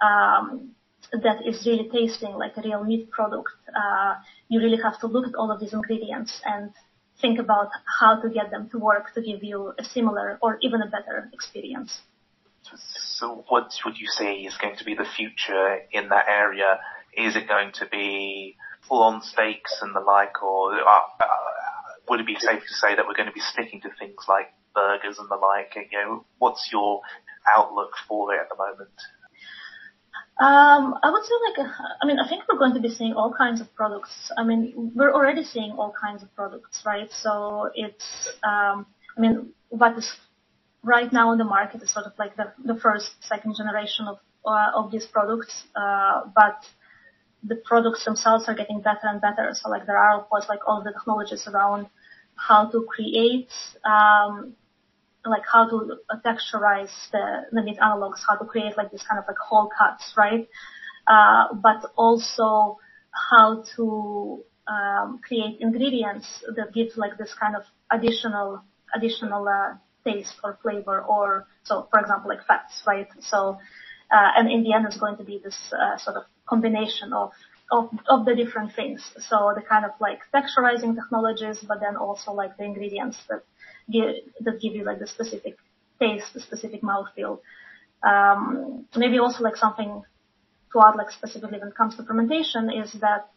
um, 0.00 0.70
that 1.12 1.46
is 1.46 1.66
really 1.66 1.88
tasting 1.88 2.34
like 2.34 2.56
a 2.56 2.62
real 2.62 2.84
meat 2.84 3.10
product, 3.10 3.50
uh, 3.74 4.14
you 4.48 4.60
really 4.60 4.80
have 4.82 4.98
to 5.00 5.06
look 5.06 5.26
at 5.26 5.34
all 5.34 5.50
of 5.50 5.60
these 5.60 5.72
ingredients 5.72 6.40
and 6.44 6.72
think 7.20 7.38
about 7.38 7.68
how 8.00 8.20
to 8.20 8.28
get 8.30 8.50
them 8.50 8.68
to 8.70 8.78
work 8.78 9.12
to 9.14 9.20
give 9.20 9.42
you 9.42 9.72
a 9.78 9.84
similar 9.84 10.38
or 10.40 10.58
even 10.62 10.80
a 10.82 10.86
better 10.86 11.28
experience. 11.32 12.00
So 13.18 13.44
what 13.48 13.72
would 13.84 13.98
you 13.98 14.06
say 14.06 14.34
is 14.34 14.56
going 14.56 14.76
to 14.76 14.84
be 14.84 14.94
the 14.94 15.04
future 15.16 15.78
in 15.92 16.08
that 16.08 16.26
area? 16.28 16.78
Is 17.16 17.36
it 17.36 17.48
going 17.48 17.72
to 17.74 17.86
be 17.86 18.56
full 18.88 19.02
on 19.02 19.22
steaks 19.22 19.78
and 19.82 19.94
the 19.94 20.00
like, 20.00 20.42
or 20.42 20.74
uh, 20.74 21.00
uh, 21.20 21.26
would 22.08 22.20
it 22.20 22.26
be 22.26 22.36
safe 22.36 22.60
to 22.60 22.74
say 22.74 22.94
that 22.94 23.06
we're 23.06 23.14
going 23.14 23.28
to 23.28 23.32
be 23.32 23.40
sticking 23.40 23.80
to 23.82 23.88
things 23.98 24.24
like 24.28 24.52
burgers 24.74 25.18
and 25.18 25.28
the 25.28 25.36
like? 25.36 25.74
You 25.76 25.98
know, 25.98 26.24
what's 26.38 26.68
your 26.72 27.00
outlook 27.48 27.92
for 28.06 28.34
it 28.34 28.40
at 28.40 28.48
the 28.48 28.56
moment? 28.56 28.90
Um, 30.40 30.94
I 31.02 31.10
would 31.10 31.22
say 31.22 31.34
like, 31.48 31.68
I 32.02 32.06
mean, 32.06 32.18
I 32.18 32.26
think 32.26 32.44
we're 32.48 32.58
going 32.58 32.72
to 32.72 32.80
be 32.80 32.88
seeing 32.88 33.12
all 33.12 33.32
kinds 33.36 33.60
of 33.60 33.74
products. 33.74 34.32
I 34.38 34.42
mean, 34.42 34.92
we're 34.94 35.12
already 35.12 35.44
seeing 35.44 35.72
all 35.72 35.92
kinds 35.92 36.22
of 36.22 36.34
products, 36.34 36.82
right? 36.86 37.10
So 37.12 37.68
it's, 37.74 38.28
um, 38.42 38.86
I 39.16 39.20
mean, 39.20 39.52
what 39.68 39.98
is 39.98 40.10
right 40.82 41.12
now 41.12 41.32
in 41.32 41.38
the 41.38 41.44
market 41.44 41.82
is 41.82 41.92
sort 41.92 42.06
of 42.06 42.12
like 42.18 42.36
the, 42.36 42.54
the 42.64 42.74
first, 42.80 43.10
second 43.20 43.54
generation 43.54 44.06
of, 44.08 44.18
uh, 44.46 44.70
of 44.74 44.90
these 44.90 45.04
products, 45.04 45.64
uh, 45.76 46.22
but 46.34 46.64
the 47.42 47.56
products 47.56 48.06
themselves 48.06 48.44
are 48.48 48.54
getting 48.54 48.80
better 48.80 49.04
and 49.12 49.20
better. 49.20 49.50
So 49.52 49.68
like 49.68 49.86
there 49.86 49.98
are 49.98 50.20
of 50.20 50.28
course 50.30 50.46
like 50.48 50.60
all 50.66 50.82
the 50.82 50.92
technologies 50.92 51.46
around 51.46 51.86
how 52.36 52.70
to 52.70 52.86
create, 52.88 53.50
um, 53.84 54.54
like 55.24 55.42
how 55.50 55.68
to 55.68 55.96
texturize 56.24 56.92
the, 57.12 57.42
the 57.52 57.62
meat 57.62 57.78
analogs, 57.78 58.20
how 58.26 58.36
to 58.36 58.44
create 58.44 58.76
like 58.76 58.90
this 58.90 59.02
kind 59.08 59.18
of 59.18 59.24
like 59.28 59.36
whole 59.38 59.68
cuts, 59.76 60.14
right? 60.16 60.48
Uh, 61.06 61.54
but 61.54 61.90
also 61.96 62.78
how 63.30 63.62
to 63.76 64.42
um, 64.68 65.20
create 65.26 65.58
ingredients 65.60 66.44
that 66.56 66.72
give 66.72 66.88
like 66.96 67.18
this 67.18 67.34
kind 67.34 67.56
of 67.56 67.62
additional 67.90 68.62
additional 68.94 69.46
uh, 69.46 69.74
taste 70.04 70.34
or 70.42 70.58
flavor, 70.62 71.00
or 71.02 71.46
so 71.64 71.86
for 71.90 72.00
example 72.00 72.28
like 72.28 72.44
fats, 72.46 72.82
right? 72.86 73.08
So 73.20 73.58
uh, 74.10 74.30
and 74.36 74.50
in 74.50 74.64
the 74.64 74.72
end, 74.72 74.86
it's 74.86 74.98
going 74.98 75.16
to 75.18 75.24
be 75.24 75.40
this 75.42 75.56
uh, 75.72 75.96
sort 75.98 76.16
of 76.16 76.24
combination 76.48 77.12
of, 77.12 77.30
of 77.70 77.90
of 78.08 78.24
the 78.24 78.34
different 78.34 78.74
things. 78.74 79.02
So 79.28 79.52
the 79.54 79.62
kind 79.62 79.84
of 79.84 79.92
like 80.00 80.20
texturizing 80.34 80.94
technologies, 80.94 81.58
but 81.66 81.80
then 81.80 81.96
also 81.96 82.32
like 82.32 82.56
the 82.56 82.64
ingredients 82.64 83.18
that 83.28 83.42
give, 83.90 84.16
that 84.40 84.60
give 84.60 84.74
you 84.74 84.84
like 84.84 84.98
the 84.98 85.06
specific 85.06 85.56
taste, 86.00 86.34
the 86.34 86.40
specific 86.40 86.82
mouthfeel. 86.82 87.40
Um, 88.02 88.86
maybe 88.96 89.18
also 89.18 89.44
like 89.44 89.56
something 89.56 90.02
to 90.72 90.80
add 90.84 90.96
like 90.96 91.10
specifically 91.10 91.58
when 91.58 91.68
it 91.68 91.74
comes 91.74 91.96
to 91.96 92.02
fermentation 92.04 92.70
is 92.70 92.92
that 93.00 93.30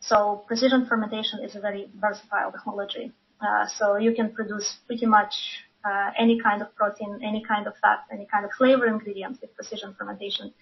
so 0.00 0.44
precision 0.46 0.86
fermentation 0.86 1.40
is 1.42 1.56
a 1.56 1.60
very 1.60 1.88
versatile 1.94 2.52
technology. 2.52 3.12
Uh, 3.40 3.66
so 3.66 3.96
you 3.96 4.14
can 4.14 4.32
produce 4.32 4.76
pretty 4.86 5.06
much 5.06 5.34
uh, 5.84 6.10
any 6.18 6.40
kind 6.40 6.62
of 6.62 6.74
protein, 6.74 7.20
any 7.22 7.42
kind 7.46 7.66
of 7.66 7.74
fat, 7.82 8.00
any 8.12 8.26
kind 8.26 8.44
of 8.44 8.50
flavor 8.52 8.86
ingredient 8.86 9.38
with 9.40 9.54
precision 9.54 9.94
fermentation. 9.98 10.52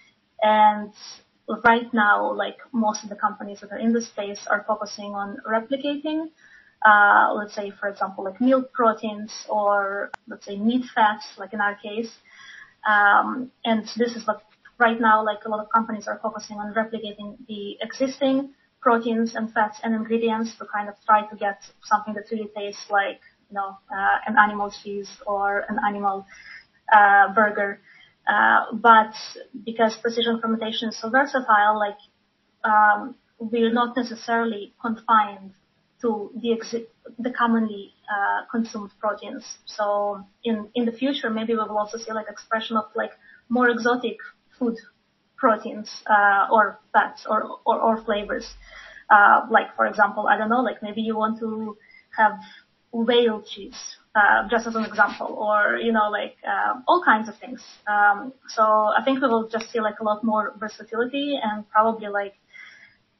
And 0.43 0.93
right 1.65 1.93
now, 1.93 2.33
like 2.33 2.57
most 2.73 3.05
of 3.05 3.11
the 3.11 3.17
companies 3.17 3.61
that 3.61 3.71
are 3.73 3.79
in 3.79 3.93
the 3.93 4.03
space 4.03 4.47
are 4.51 4.65
focusing 4.67 5.15
on 5.15 5.39
replicating 5.47 6.29
uh, 6.85 7.33
let's 7.35 7.55
say, 7.55 7.71
for 7.71 7.89
example, 7.89 8.25
like 8.25 8.41
milk 8.41 8.73
proteins 8.73 9.33
or 9.49 10.13
let's 10.29 10.45
say 10.45 10.59
meat 10.59 10.85
fats, 10.95 11.27
like 11.39 11.53
in 11.53 11.61
our 11.61 11.75
case. 11.77 12.11
Um, 12.87 13.51
and 13.65 13.85
this 13.97 14.15
is 14.15 14.27
what 14.27 14.43
right 14.79 15.01
now, 15.01 15.25
like 15.25 15.45
a 15.47 15.49
lot 15.49 15.61
of 15.61 15.67
companies 15.75 16.07
are 16.07 16.21
focusing 16.23 16.59
on 16.59 16.75
replicating 16.75 17.37
the 17.49 17.79
existing 17.81 18.53
proteins 18.83 19.35
and 19.35 19.51
fats 19.53 19.81
and 19.83 19.95
ingredients 19.95 20.57
to 20.59 20.67
kind 20.67 20.89
of 20.89 20.95
try 21.07 21.27
to 21.27 21.37
get 21.37 21.63
something 21.85 22.13
that 22.15 22.25
really 22.31 22.51
tastes 22.55 22.91
like, 22.91 23.21
you 23.49 23.55
know, 23.55 23.79
uh, 23.91 24.17
an 24.27 24.37
animal 24.39 24.71
cheese 24.71 25.11
or 25.27 25.65
an 25.71 25.79
animal 25.87 26.27
uh, 26.95 27.33
burger. 27.35 27.81
Uh, 28.27 28.73
but 28.73 29.15
because 29.65 29.97
precision 29.97 30.41
fermentation 30.41 30.89
is 30.89 30.99
so 31.01 31.11
versatile, 31.11 31.79
like 31.79 31.99
um, 32.65 33.15
we're 33.39 33.73
not 33.73 33.97
necessarily 33.97 34.73
confined 34.81 35.53
to 36.01 36.31
the, 36.41 36.49
exi- 36.49 36.87
the 37.19 37.31
commonly 37.31 37.93
uh, 38.11 38.45
consumed 38.51 38.91
proteins. 38.99 39.59
So 39.67 40.25
in, 40.43 40.69
in 40.75 40.87
the 40.87 40.93
future, 40.93 41.31
maybe 41.31 41.53
we 41.55 41.61
will 41.61 41.79
also 41.79 41.99
see 41.99 42.13
like 42.13 42.29
expression 42.29 42.77
of 42.77 42.85
like 42.95 43.13
more 43.49 43.69
exotic 43.69 44.17
food 44.59 44.77
proteins 45.37 45.91
uh, 46.07 46.47
or 46.51 46.81
fats 46.93 47.27
or, 47.29 47.59
or, 47.67 47.81
or 47.81 48.03
flavors. 48.05 48.55
Uh, 49.11 49.47
like 49.51 49.75
for 49.77 49.87
example, 49.87 50.27
I 50.27 50.39
don't 50.39 50.49
know, 50.49 50.63
like 50.63 50.83
maybe 50.83 51.03
you 51.03 51.17
want 51.17 51.39
to 51.41 51.77
have 52.17 52.39
whale 52.93 53.43
cheese, 53.43 53.97
uh, 54.15 54.49
just 54.49 54.67
as 54.67 54.75
an 54.77 54.85
example, 54.85 55.27
or 55.27 55.77
you 55.77 55.93
know, 55.93 56.09
like 56.11 56.37
uh, 56.47 56.81
all 56.87 57.03
kinds 57.05 57.29
of 57.29 57.37
things. 57.39 57.63
Um, 57.87 58.33
so 58.49 58.63
I 58.63 59.03
think 59.05 59.21
we 59.21 59.29
will 59.29 59.49
just 59.49 59.71
see 59.73 59.81
like 59.81 60.01
a 60.01 60.05
lot 60.05 60.23
more 60.23 60.55
versatility 60.59 61.39
and 61.43 61.69
probably 61.69 62.09
like 62.09 62.35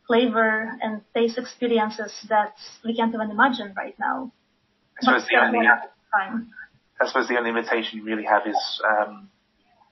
flavor 0.07 0.71
and 0.81 1.01
taste 1.15 1.39
experiences 1.39 2.13
that 2.29 2.55
we 2.85 2.95
can't 2.95 3.15
even 3.15 3.31
imagine 3.31 3.73
right 3.77 3.99
now. 3.99 4.33
I 5.01 5.05
suppose, 5.05 5.27
the 5.29 5.41
only, 5.43 5.67
I 5.67 7.07
suppose 7.07 7.27
the 7.27 7.37
only 7.37 7.51
limitation 7.51 7.99
you 7.99 8.05
really 8.05 8.25
have 8.25 8.47
is 8.47 8.83
um, 8.87 9.31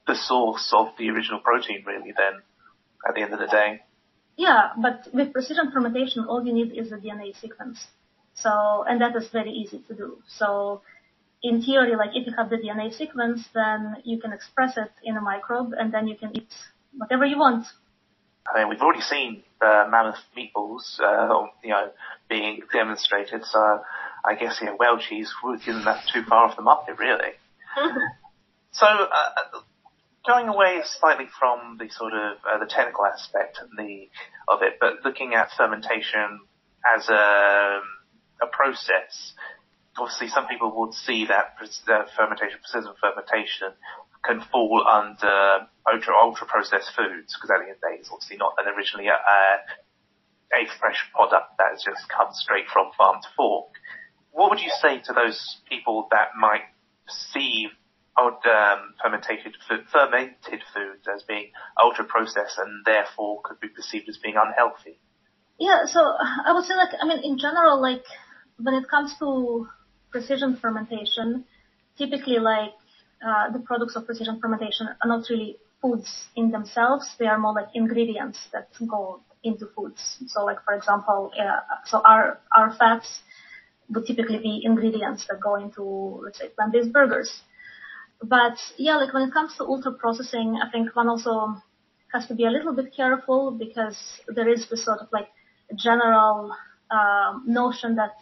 the 0.06 0.14
source 0.14 0.72
of 0.76 0.88
the 0.98 1.10
original 1.10 1.40
protein, 1.40 1.82
really, 1.84 2.12
then, 2.16 2.42
at 3.08 3.14
the 3.14 3.22
end 3.22 3.32
of 3.32 3.40
the 3.40 3.48
day. 3.48 3.82
Yeah, 4.36 4.70
but 4.80 5.08
with 5.12 5.32
precision 5.32 5.72
fermentation, 5.72 6.24
all 6.24 6.44
you 6.44 6.52
need 6.52 6.72
is 6.76 6.92
a 6.92 6.96
DNA 6.96 7.38
sequence. 7.40 7.86
So, 8.34 8.84
and 8.88 9.00
that 9.00 9.14
is 9.16 9.28
very 9.28 9.50
easy 9.50 9.82
to 9.88 9.94
do. 9.94 10.18
So, 10.26 10.82
in 11.42 11.62
theory, 11.62 11.96
like 11.96 12.10
if 12.14 12.26
you 12.26 12.32
have 12.36 12.50
the 12.50 12.56
DNA 12.56 12.92
sequence, 12.92 13.48
then 13.54 13.96
you 14.04 14.20
can 14.20 14.32
express 14.32 14.76
it 14.76 14.92
in 15.02 15.16
a 15.16 15.20
microbe 15.20 15.72
and 15.78 15.92
then 15.92 16.06
you 16.06 16.16
can 16.16 16.36
eat 16.36 16.52
whatever 16.96 17.24
you 17.24 17.38
want 17.38 17.66
I 18.46 18.58
mean, 18.58 18.68
we've 18.68 18.80
already 18.80 19.02
seen 19.02 19.42
the 19.60 19.84
mammoth 19.88 20.18
meatballs, 20.36 21.00
uh, 21.00 21.46
you 21.62 21.70
know, 21.70 21.90
being 22.28 22.60
demonstrated. 22.72 23.44
So 23.44 23.80
I 24.24 24.34
guess 24.34 24.60
know, 24.62 24.76
whale 24.78 24.98
cheese 24.98 25.32
isn't 25.66 25.84
that 25.84 26.04
too 26.12 26.24
far 26.24 26.46
off 26.46 26.56
the 26.56 26.62
market, 26.62 26.98
really. 26.98 27.32
so 28.72 28.86
uh, 28.86 29.60
going 30.26 30.48
away 30.48 30.80
slightly 30.84 31.26
from 31.38 31.78
the 31.78 31.88
sort 31.90 32.12
of 32.14 32.38
uh, 32.48 32.58
the 32.58 32.66
technical 32.66 33.06
aspect 33.06 33.58
and 33.60 33.70
the 33.78 34.08
of 34.48 34.62
it, 34.62 34.78
but 34.80 35.04
looking 35.04 35.34
at 35.34 35.50
fermentation 35.56 36.40
as 36.96 37.08
a 37.08 37.80
a 38.42 38.46
process. 38.50 39.34
Obviously, 39.96 40.28
some 40.28 40.48
people 40.48 40.72
would 40.80 40.94
see 40.94 41.26
that 41.26 41.54
uh, 41.60 42.04
fermentation, 42.16 42.58
precision 42.58 42.94
fermentation, 43.00 43.72
can 44.24 44.40
fall 44.50 44.84
under 44.86 45.68
ultra 45.86 46.14
ultra 46.14 46.46
processed 46.46 46.90
foods 46.96 47.34
because 47.34 47.50
at 47.50 47.58
the 47.58 47.68
end 47.70 47.76
of 47.76 47.80
the 47.80 47.86
day, 47.88 47.96
it's 47.98 48.10
obviously 48.10 48.36
not 48.38 48.54
an 48.58 48.72
originally 48.72 49.08
a, 49.08 49.18
a 49.18 50.62
fresh 50.78 51.02
product 51.12 51.58
that 51.58 51.74
has 51.74 51.82
just 51.82 52.08
come 52.08 52.28
straight 52.32 52.66
from 52.72 52.90
farm 52.96 53.20
to 53.22 53.28
fork. 53.36 53.74
What 54.30 54.50
would 54.50 54.60
you 54.60 54.72
say 54.80 55.00
to 55.04 55.12
those 55.12 55.38
people 55.68 56.08
that 56.10 56.38
might 56.38 56.64
see 57.32 57.68
old 58.18 58.44
um, 58.44 58.94
fermented 59.02 59.56
food, 59.68 59.84
fermented 59.90 60.62
foods 60.72 61.04
as 61.08 61.22
being 61.24 61.50
ultra 61.82 62.04
processed 62.04 62.58
and 62.58 62.84
therefore 62.84 63.40
could 63.44 63.60
be 63.60 63.68
perceived 63.68 64.08
as 64.08 64.18
being 64.18 64.36
unhealthy? 64.36 64.98
Yeah, 65.58 65.86
so 65.86 66.00
I 66.00 66.52
would 66.52 66.64
say 66.64 66.74
like 66.74 66.94
I 67.00 67.06
mean 67.06 67.20
in 67.22 67.38
general 67.38 67.80
like 67.80 68.04
when 68.62 68.74
it 68.74 68.88
comes 68.88 69.14
to 69.18 69.68
precision 70.10 70.56
fermentation, 70.56 71.44
typically 71.98 72.38
like 72.38 72.74
uh, 73.26 73.50
the 73.52 73.58
products 73.60 73.96
of 73.96 74.06
precision 74.06 74.40
fermentation 74.40 74.88
are 74.88 75.08
not 75.08 75.28
really 75.30 75.56
foods 75.80 76.28
in 76.36 76.50
themselves. 76.50 77.14
They 77.18 77.26
are 77.26 77.38
more 77.38 77.54
like 77.54 77.68
ingredients 77.74 78.38
that 78.52 78.68
go 78.88 79.20
into 79.42 79.66
foods. 79.76 80.18
So 80.28 80.44
like 80.44 80.64
for 80.64 80.74
example, 80.74 81.32
uh, 81.38 81.60
so 81.86 82.00
our 82.04 82.40
our 82.56 82.74
fats 82.78 83.20
would 83.90 84.06
typically 84.06 84.38
be 84.38 84.62
ingredients 84.64 85.26
that 85.28 85.40
go 85.40 85.56
into 85.56 85.82
let's 86.24 86.38
say 86.38 86.48
plant-based 86.48 86.92
burgers. 86.92 87.42
But 88.22 88.56
yeah, 88.78 88.96
like 88.96 89.12
when 89.12 89.24
it 89.28 89.32
comes 89.32 89.56
to 89.56 89.64
ultra 89.64 89.92
processing, 89.92 90.58
I 90.64 90.70
think 90.70 90.94
one 90.94 91.08
also 91.08 91.60
has 92.12 92.26
to 92.28 92.34
be 92.34 92.44
a 92.44 92.50
little 92.50 92.74
bit 92.74 92.94
careful 92.94 93.50
because 93.50 93.98
there 94.28 94.48
is 94.48 94.68
this 94.70 94.84
sort 94.84 95.00
of 95.00 95.08
like 95.12 95.28
general 95.74 96.54
um, 96.90 97.44
notion 97.46 97.96
that 97.96 98.12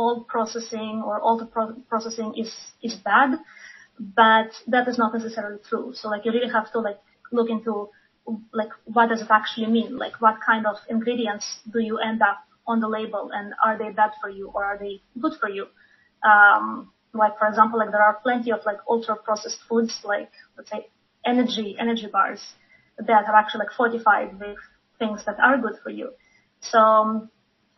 all 0.00 0.24
processing 0.34 1.02
or 1.04 1.20
all 1.20 1.36
the 1.42 1.48
pro- 1.54 1.78
processing 1.92 2.30
is 2.42 2.52
is 2.82 2.94
bad, 3.10 3.30
but 3.98 4.50
that 4.74 4.88
is 4.90 4.96
not 5.02 5.10
necessarily 5.18 5.60
true. 5.68 5.86
So 5.94 6.08
like 6.08 6.24
you 6.24 6.32
really 6.32 6.52
have 6.58 6.68
to 6.72 6.80
like 6.88 7.00
look 7.32 7.50
into 7.50 7.74
like 8.60 8.72
what 8.84 9.08
does 9.10 9.22
it 9.22 9.30
actually 9.30 9.66
mean? 9.78 9.98
Like 10.04 10.16
what 10.24 10.36
kind 10.50 10.66
of 10.66 10.76
ingredients 10.88 11.46
do 11.74 11.80
you 11.88 11.98
end 11.98 12.22
up 12.30 12.38
on 12.66 12.80
the 12.80 12.88
label 12.88 13.30
and 13.38 13.52
are 13.64 13.76
they 13.76 13.90
bad 13.90 14.12
for 14.20 14.30
you 14.38 14.50
or 14.54 14.64
are 14.64 14.78
they 14.78 14.94
good 15.22 15.34
for 15.40 15.48
you? 15.48 15.66
Um, 16.30 16.92
like 17.12 17.38
for 17.38 17.48
example, 17.48 17.78
like 17.78 17.90
there 17.90 18.06
are 18.10 18.18
plenty 18.22 18.50
of 18.52 18.60
like 18.64 18.78
ultra 18.88 19.16
processed 19.16 19.60
foods 19.68 20.00
like 20.04 20.30
let's 20.56 20.70
say 20.70 20.88
energy 21.26 21.76
energy 21.78 22.08
bars 22.16 22.42
that 23.08 23.24
are 23.28 23.36
actually 23.40 23.60
like 23.64 23.74
fortified 23.76 24.38
with 24.38 24.58
things 24.98 25.24
that 25.26 25.38
are 25.40 25.58
good 25.58 25.76
for 25.82 25.90
you. 25.90 26.10
So 26.60 26.78
um, 26.78 27.30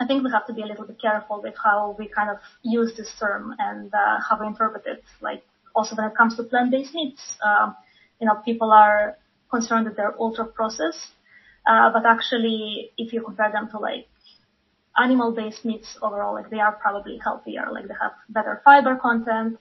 I 0.03 0.07
think 0.07 0.24
we 0.24 0.30
have 0.32 0.46
to 0.48 0.53
be 0.53 0.62
a 0.62 0.66
little 0.66 0.84
bit 0.84 1.00
careful 1.00 1.40
with 1.40 1.55
how 1.62 1.94
we 1.96 2.09
kind 2.09 2.28
of 2.28 2.38
use 2.62 2.92
this 2.96 3.11
term 3.20 3.55
and 3.61 3.92
uh, 3.94 4.18
how 4.26 4.36
we 4.40 4.48
interpret 4.48 4.84
it. 4.86 5.05
Like 5.20 5.44
also 5.76 5.94
when 5.94 6.07
it 6.07 6.16
comes 6.16 6.36
to 6.36 6.42
plant-based 6.42 6.92
meats, 6.92 7.38
um, 7.44 7.76
you 8.20 8.26
know, 8.26 8.34
people 8.44 8.72
are 8.72 9.16
concerned 9.48 9.86
that 9.86 9.96
they're 9.96 10.16
ultra 10.18 10.44
processed, 10.44 11.07
uh, 11.68 11.92
but 11.92 12.05
actually, 12.05 12.90
if 12.98 13.12
you 13.12 13.22
compare 13.22 13.53
them 13.53 13.68
to 13.70 13.78
like 13.78 14.09
animal-based 14.98 15.64
meats 15.64 15.96
overall, 16.03 16.34
like 16.34 16.50
they 16.50 16.59
are 16.59 16.72
probably 16.72 17.18
healthier. 17.22 17.66
Like 17.70 17.86
they 17.86 17.94
have 18.00 18.12
better 18.28 18.61
fiber 18.64 18.96
content, 18.96 19.59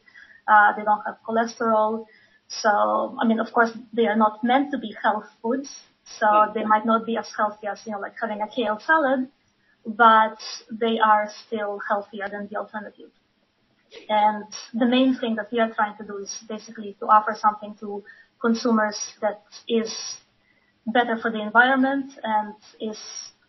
uh, 0.47 0.73
they 0.75 0.83
don't 0.83 1.03
have 1.05 1.17
cholesterol. 1.27 2.05
So, 2.47 3.15
I 3.21 3.27
mean, 3.27 3.39
of 3.39 3.53
course, 3.53 3.71
they 3.93 4.07
are 4.07 4.17
not 4.17 4.43
meant 4.43 4.71
to 4.71 4.79
be 4.79 4.95
health 5.03 5.27
foods, 5.41 5.69
so 6.03 6.51
they 6.55 6.63
might 6.63 6.85
not 6.85 7.05
be 7.05 7.15
as 7.15 7.29
healthy 7.37 7.67
as 7.67 7.79
you 7.85 7.91
know, 7.91 7.99
like 7.99 8.15
having 8.19 8.41
a 8.41 8.47
kale 8.47 8.79
salad 8.79 9.29
but 9.85 10.37
they 10.71 10.99
are 10.99 11.29
still 11.45 11.79
healthier 11.87 12.27
than 12.29 12.47
the 12.49 12.57
alternative. 12.57 13.09
And 14.07 14.45
the 14.73 14.85
main 14.85 15.17
thing 15.17 15.35
that 15.35 15.51
we 15.51 15.59
are 15.59 15.73
trying 15.73 15.97
to 15.97 16.05
do 16.05 16.17
is 16.17 16.35
basically 16.47 16.95
to 16.99 17.07
offer 17.07 17.35
something 17.39 17.75
to 17.79 18.03
consumers 18.39 18.97
that 19.21 19.43
is 19.67 19.93
better 20.87 21.17
for 21.17 21.31
the 21.31 21.41
environment 21.41 22.13
and 22.23 22.55
is 22.79 22.99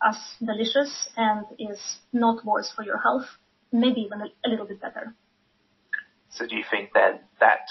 as 0.03 0.17
delicious 0.45 1.09
and 1.15 1.45
is 1.57 1.79
not 2.11 2.45
worse 2.45 2.71
for 2.75 2.83
your 2.83 2.97
health, 2.97 3.25
maybe 3.71 4.01
even 4.01 4.21
a, 4.21 4.49
little 4.49 4.65
bit 4.65 4.81
better. 4.81 5.15
So 6.29 6.45
do 6.45 6.55
you 6.55 6.63
think 6.69 6.91
then 6.93 7.19
that 7.39 7.61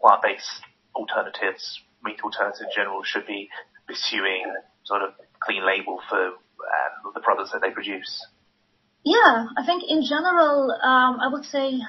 plant-based 0.00 0.62
alternatives, 0.94 1.80
meat 2.02 2.20
alternatives 2.22 2.60
in 2.60 2.68
general, 2.74 3.02
should 3.04 3.26
be 3.26 3.48
pursuing 3.86 4.54
sort 4.84 5.02
of 5.02 5.10
clean 5.40 5.64
label 5.64 6.00
for 6.08 6.32
um, 6.68 7.12
the 7.14 7.20
products 7.20 7.52
that 7.52 7.60
they 7.62 7.70
produce? 7.70 8.26
Yeah, 9.04 9.46
I 9.56 9.64
think 9.64 9.84
in 9.88 10.02
general, 10.04 10.70
um, 10.82 11.20
I 11.20 11.28
would 11.32 11.44
say 11.44 11.80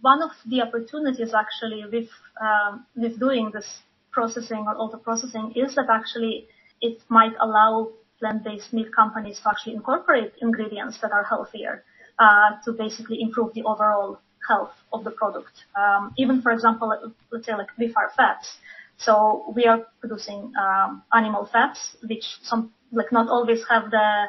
one 0.00 0.22
of 0.22 0.30
the 0.46 0.62
opportunities 0.62 1.34
actually 1.34 1.84
with 1.84 2.08
um, 2.40 2.86
with 2.96 3.18
doing 3.18 3.50
this 3.52 3.68
processing 4.12 4.64
or 4.66 4.74
ultra 4.76 4.98
processing 4.98 5.52
is 5.54 5.74
that 5.74 5.88
actually 5.90 6.46
it 6.80 6.98
might 7.08 7.32
allow 7.40 7.90
plant-based 8.18 8.72
meat 8.72 8.88
companies 8.94 9.40
to 9.42 9.48
actually 9.48 9.74
incorporate 9.74 10.32
ingredients 10.40 10.98
that 11.00 11.12
are 11.12 11.24
healthier 11.24 11.84
uh, 12.18 12.50
to 12.64 12.72
basically 12.72 13.20
improve 13.20 13.52
the 13.54 13.62
overall 13.62 14.20
health 14.46 14.72
of 14.92 15.04
the 15.04 15.10
product. 15.10 15.52
Um, 15.76 16.12
even 16.18 16.42
for 16.42 16.52
example, 16.52 17.12
let's 17.30 17.46
say 17.46 17.54
like 17.54 17.68
beef 17.78 17.94
fats. 18.16 18.56
So 19.04 19.52
we 19.56 19.64
are 19.66 19.86
producing 20.00 20.52
um, 20.60 21.02
animal 21.14 21.48
fats, 21.52 21.96
which 22.02 22.24
some 22.42 22.72
like 22.92 23.12
not 23.12 23.28
always 23.28 23.62
have 23.68 23.90
the 23.90 24.24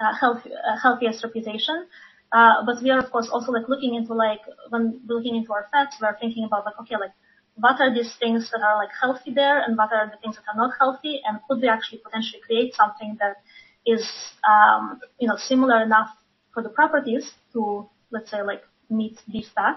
uh, 0.00 0.14
health, 0.20 0.42
uh, 0.46 0.76
healthiest 0.80 1.24
reputation. 1.24 1.86
Uh, 2.32 2.64
but 2.64 2.82
we 2.82 2.90
are 2.90 2.98
of 2.98 3.10
course 3.10 3.28
also 3.30 3.52
like 3.52 3.68
looking 3.68 3.94
into 3.94 4.14
like 4.14 4.40
when 4.70 5.00
we're 5.06 5.16
looking 5.16 5.36
into 5.36 5.52
our 5.52 5.68
fats, 5.72 5.96
we're 6.00 6.18
thinking 6.18 6.44
about 6.44 6.64
like 6.64 6.74
okay 6.80 6.96
like 6.96 7.12
what 7.56 7.80
are 7.80 7.92
these 7.94 8.14
things 8.18 8.50
that 8.50 8.62
are 8.62 8.76
like 8.76 8.88
healthy 9.00 9.32
there 9.32 9.62
and 9.62 9.76
what 9.76 9.92
are 9.92 10.06
the 10.10 10.16
things 10.22 10.36
that 10.36 10.44
are 10.52 10.56
not 10.56 10.72
healthy 10.78 11.20
and 11.26 11.38
could 11.48 11.60
we 11.60 11.68
actually 11.68 11.98
potentially 11.98 12.40
create 12.46 12.74
something 12.74 13.16
that 13.20 13.36
is 13.86 14.08
um, 14.48 15.00
you 15.18 15.28
know 15.28 15.36
similar 15.36 15.82
enough 15.82 16.08
for 16.54 16.62
the 16.62 16.70
properties 16.70 17.32
to 17.52 17.88
let's 18.10 18.30
say 18.30 18.42
like 18.42 18.62
meat 18.88 19.18
beef 19.30 19.46
fat 19.54 19.76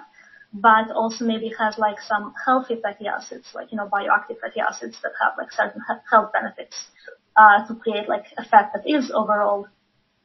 but 0.61 0.89
also 0.91 1.25
maybe 1.25 1.51
has 1.59 1.77
like 1.77 1.99
some 1.99 2.33
healthy 2.45 2.75
fatty 2.81 3.07
acids 3.07 3.47
like 3.53 3.71
you 3.71 3.77
know 3.77 3.87
bioactive 3.87 4.39
fatty 4.39 4.61
acids 4.61 4.97
that 5.03 5.11
have 5.21 5.33
like 5.37 5.51
certain 5.51 5.81
health 6.09 6.31
benefits 6.31 6.87
uh, 7.35 7.67
to 7.67 7.75
create 7.75 8.07
like 8.07 8.25
a 8.37 8.45
fat 8.45 8.71
that 8.73 8.87
is 8.89 9.11
overall 9.11 9.67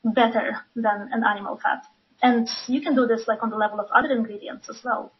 better 0.05 0.57
than 0.77 1.09
an 1.13 1.25
animal 1.25 1.59
fat. 1.63 1.85
And 2.23 2.49
you 2.67 2.81
can 2.81 2.95
do 2.95 3.07
this 3.07 3.27
like 3.27 3.43
on 3.43 3.51
the 3.51 3.57
level 3.57 3.81
of 3.81 3.87
other 3.95 4.13
ingredients 4.13 4.69
as 4.69 4.81
well. 4.85 5.13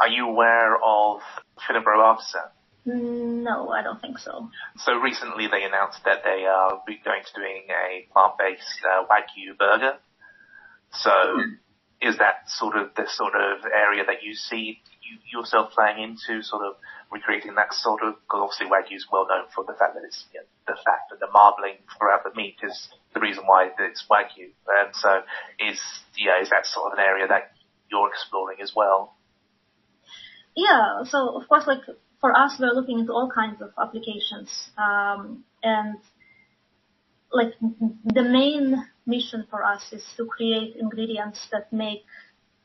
Are 0.00 0.08
you 0.08 0.28
aware 0.28 0.76
of 0.76 1.20
Artisan? 1.68 2.40
No, 2.84 3.70
I 3.70 3.82
don't 3.82 4.00
think 4.00 4.18
so. 4.18 4.48
So 4.76 4.98
recently 4.98 5.48
they 5.50 5.64
announced 5.64 6.00
that 6.04 6.22
they 6.22 6.44
are 6.46 6.80
going 6.86 7.22
to 7.24 7.32
doing 7.34 7.64
a 7.68 8.06
plant-based 8.12 8.80
uh, 8.84 9.04
Wagyu 9.06 9.58
burger. 9.58 9.98
So 10.92 11.10
hmm. 11.10 11.54
Is 12.00 12.18
that 12.18 12.44
sort 12.46 12.76
of 12.76 12.94
the 12.94 13.06
sort 13.08 13.34
of 13.34 13.64
area 13.64 14.04
that 14.04 14.22
you 14.22 14.34
see 14.34 14.80
you, 15.00 15.40
yourself 15.40 15.72
playing 15.72 16.02
into, 16.02 16.42
sort 16.42 16.62
of 16.62 16.74
recreating 17.10 17.54
that 17.54 17.72
sort 17.72 18.02
of, 18.02 18.14
because 18.26 18.42
obviously 18.42 18.66
Wagyu 18.66 18.96
is 18.96 19.06
well 19.10 19.26
known 19.28 19.46
for 19.54 19.64
the 19.64 19.72
fact 19.78 19.94
that 19.94 20.04
it's, 20.04 20.24
you 20.34 20.40
know, 20.40 20.46
the 20.66 20.78
fact 20.84 21.10
that 21.10 21.20
the 21.20 21.30
marbling 21.32 21.78
throughout 21.96 22.24
the 22.24 22.34
meat 22.34 22.56
is 22.62 22.88
the 23.14 23.20
reason 23.20 23.44
why 23.46 23.70
it's 23.78 24.04
Wagyu. 24.10 24.52
And 24.68 24.92
so 24.92 25.22
is, 25.60 25.80
yeah, 26.18 26.42
is 26.42 26.50
that 26.50 26.66
sort 26.66 26.92
of 26.92 26.98
an 26.98 27.04
area 27.04 27.28
that 27.28 27.52
you're 27.90 28.08
exploring 28.08 28.58
as 28.60 28.72
well? 28.74 29.14
Yeah, 30.54 31.04
so 31.04 31.36
of 31.36 31.48
course, 31.48 31.66
like 31.66 31.84
for 32.20 32.36
us, 32.36 32.56
we're 32.58 32.72
looking 32.72 32.98
into 32.98 33.12
all 33.12 33.30
kinds 33.32 33.62
of 33.62 33.70
applications. 33.80 34.50
Um, 34.76 35.44
and 35.62 35.98
like 37.36 37.52
the 38.18 38.22
main 38.22 38.64
mission 39.06 39.46
for 39.50 39.60
us 39.64 39.82
is 39.92 40.04
to 40.16 40.26
create 40.26 40.76
ingredients 40.76 41.40
that 41.52 41.72
make 41.72 42.02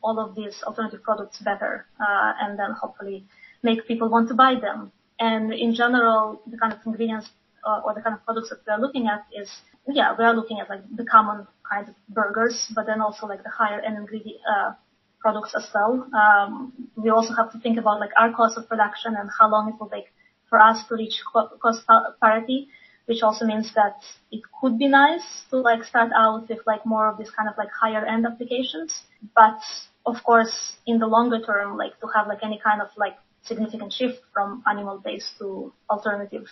all 0.03 0.17
of 0.19 0.35
these 0.35 0.63
alternative 0.63 1.03
products 1.03 1.39
better, 1.39 1.85
uh, 1.99 2.31
and 2.41 2.57
then 2.57 2.71
hopefully 2.81 3.25
make 3.61 3.87
people 3.87 4.09
want 4.09 4.27
to 4.29 4.33
buy 4.33 4.55
them. 4.55 4.91
And 5.19 5.53
in 5.53 5.75
general, 5.75 6.41
the 6.51 6.57
kind 6.57 6.73
of 6.73 6.79
ingredients 6.85 7.29
uh, 7.67 7.81
or 7.85 7.93
the 7.93 8.01
kind 8.01 8.15
of 8.15 8.25
products 8.25 8.49
that 8.49 8.59
we 8.65 8.73
are 8.73 8.81
looking 8.81 9.07
at 9.07 9.21
is, 9.41 9.49
yeah, 9.87 10.15
we 10.17 10.23
are 10.25 10.35
looking 10.35 10.59
at 10.59 10.69
like 10.69 10.81
the 10.95 11.05
common 11.05 11.45
kinds 11.71 11.89
of 11.89 11.95
burgers, 12.09 12.71
but 12.75 12.87
then 12.87 13.01
also 13.01 13.27
like 13.27 13.43
the 13.43 13.49
higher 13.49 13.79
end 13.79 13.97
ingredient, 13.97 14.41
uh, 14.49 14.71
products 15.19 15.53
as 15.55 15.67
well. 15.73 16.09
Um, 16.21 16.73
we 16.95 17.09
also 17.11 17.33
have 17.35 17.51
to 17.51 17.59
think 17.59 17.77
about 17.77 17.99
like 17.99 18.09
our 18.17 18.33
cost 18.33 18.57
of 18.57 18.67
production 18.67 19.15
and 19.15 19.29
how 19.37 19.47
long 19.49 19.69
it 19.69 19.75
will 19.79 19.89
take 19.89 20.09
for 20.49 20.59
us 20.59 20.85
to 20.87 20.95
reach 20.95 21.21
cost 21.61 21.85
parity, 22.19 22.67
which 23.05 23.21
also 23.23 23.45
means 23.45 23.73
that 23.73 23.97
it 24.31 24.41
could 24.59 24.77
be 24.77 24.87
nice 24.87 25.43
to 25.49 25.57
like 25.57 25.83
start 25.83 26.11
out 26.15 26.49
with 26.49 26.59
like 26.65 26.85
more 26.85 27.07
of 27.07 27.17
this 27.17 27.29
kind 27.31 27.49
of 27.49 27.55
like 27.57 27.69
higher 27.71 28.05
end 28.05 28.25
applications. 28.25 29.03
But 29.35 29.59
of 30.05 30.23
course, 30.23 30.77
in 30.85 30.99
the 30.99 31.07
longer 31.07 31.41
term, 31.41 31.77
like 31.77 31.99
to 31.99 32.07
have 32.15 32.27
like 32.27 32.39
any 32.43 32.59
kind 32.63 32.81
of 32.81 32.89
like 32.97 33.17
significant 33.43 33.93
shift 33.93 34.19
from 34.33 34.63
animal-based 34.67 35.37
to 35.39 35.73
alternative 35.89 36.47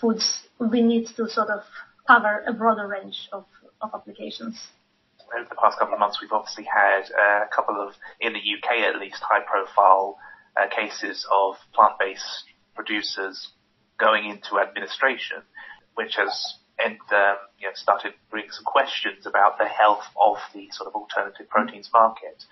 foods, 0.00 0.48
we 0.58 0.80
need 0.80 1.06
to 1.16 1.28
sort 1.28 1.48
of 1.48 1.62
cover 2.06 2.44
a 2.46 2.52
broader 2.52 2.86
range 2.86 3.28
of, 3.32 3.44
of 3.80 3.90
applications. 3.94 4.58
Over 5.36 5.48
the 5.48 5.54
past 5.56 5.78
couple 5.78 5.94
of 5.94 6.00
months, 6.00 6.18
we've 6.20 6.32
obviously 6.32 6.64
had 6.64 7.02
uh, 7.02 7.44
a 7.44 7.48
couple 7.54 7.76
of, 7.80 7.94
in 8.20 8.32
the 8.32 8.38
UK 8.40 8.80
at 8.92 8.98
least, 8.98 9.22
high-profile 9.22 10.18
uh, 10.56 10.66
cases 10.74 11.26
of 11.30 11.54
plant-based 11.72 12.44
producers 12.74 13.50
going 13.98 14.24
into 14.24 14.58
administration, 14.58 15.42
which 16.00 16.16
has 16.16 16.56
and 16.82 16.96
um, 17.12 17.36
you 17.58 17.68
know, 17.68 17.74
started 17.74 18.14
bringing 18.30 18.50
some 18.50 18.64
questions 18.64 19.26
about 19.26 19.58
the 19.58 19.66
health 19.68 20.04
of 20.16 20.38
the 20.54 20.68
sort 20.72 20.88
of 20.88 20.94
alternative 20.94 21.46
proteins 21.50 21.90
market. 21.92 22.44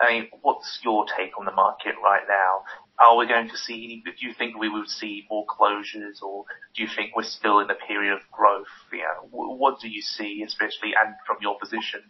I 0.00 0.10
mean, 0.10 0.28
what's 0.40 0.80
your 0.82 1.04
take 1.04 1.38
on 1.38 1.44
the 1.44 1.52
market 1.52 1.94
right 2.02 2.24
now? 2.26 2.64
Are 2.98 3.16
we 3.16 3.28
going 3.28 3.48
to 3.50 3.56
see, 3.56 4.02
do 4.04 4.26
you 4.26 4.32
think 4.32 4.56
we 4.56 4.68
will 4.68 4.86
see 4.86 5.26
more 5.30 5.44
closures 5.46 6.22
or 6.22 6.44
do 6.74 6.82
you 6.82 6.88
think 6.96 7.14
we're 7.14 7.24
still 7.24 7.60
in 7.60 7.70
a 7.70 7.74
period 7.74 8.14
of 8.14 8.20
growth? 8.32 8.72
You 8.90 9.04
know, 9.04 9.28
what 9.30 9.80
do 9.80 9.88
you 9.88 10.00
see, 10.00 10.42
especially, 10.46 10.94
and 10.98 11.14
from 11.26 11.36
your 11.42 11.58
position, 11.60 12.00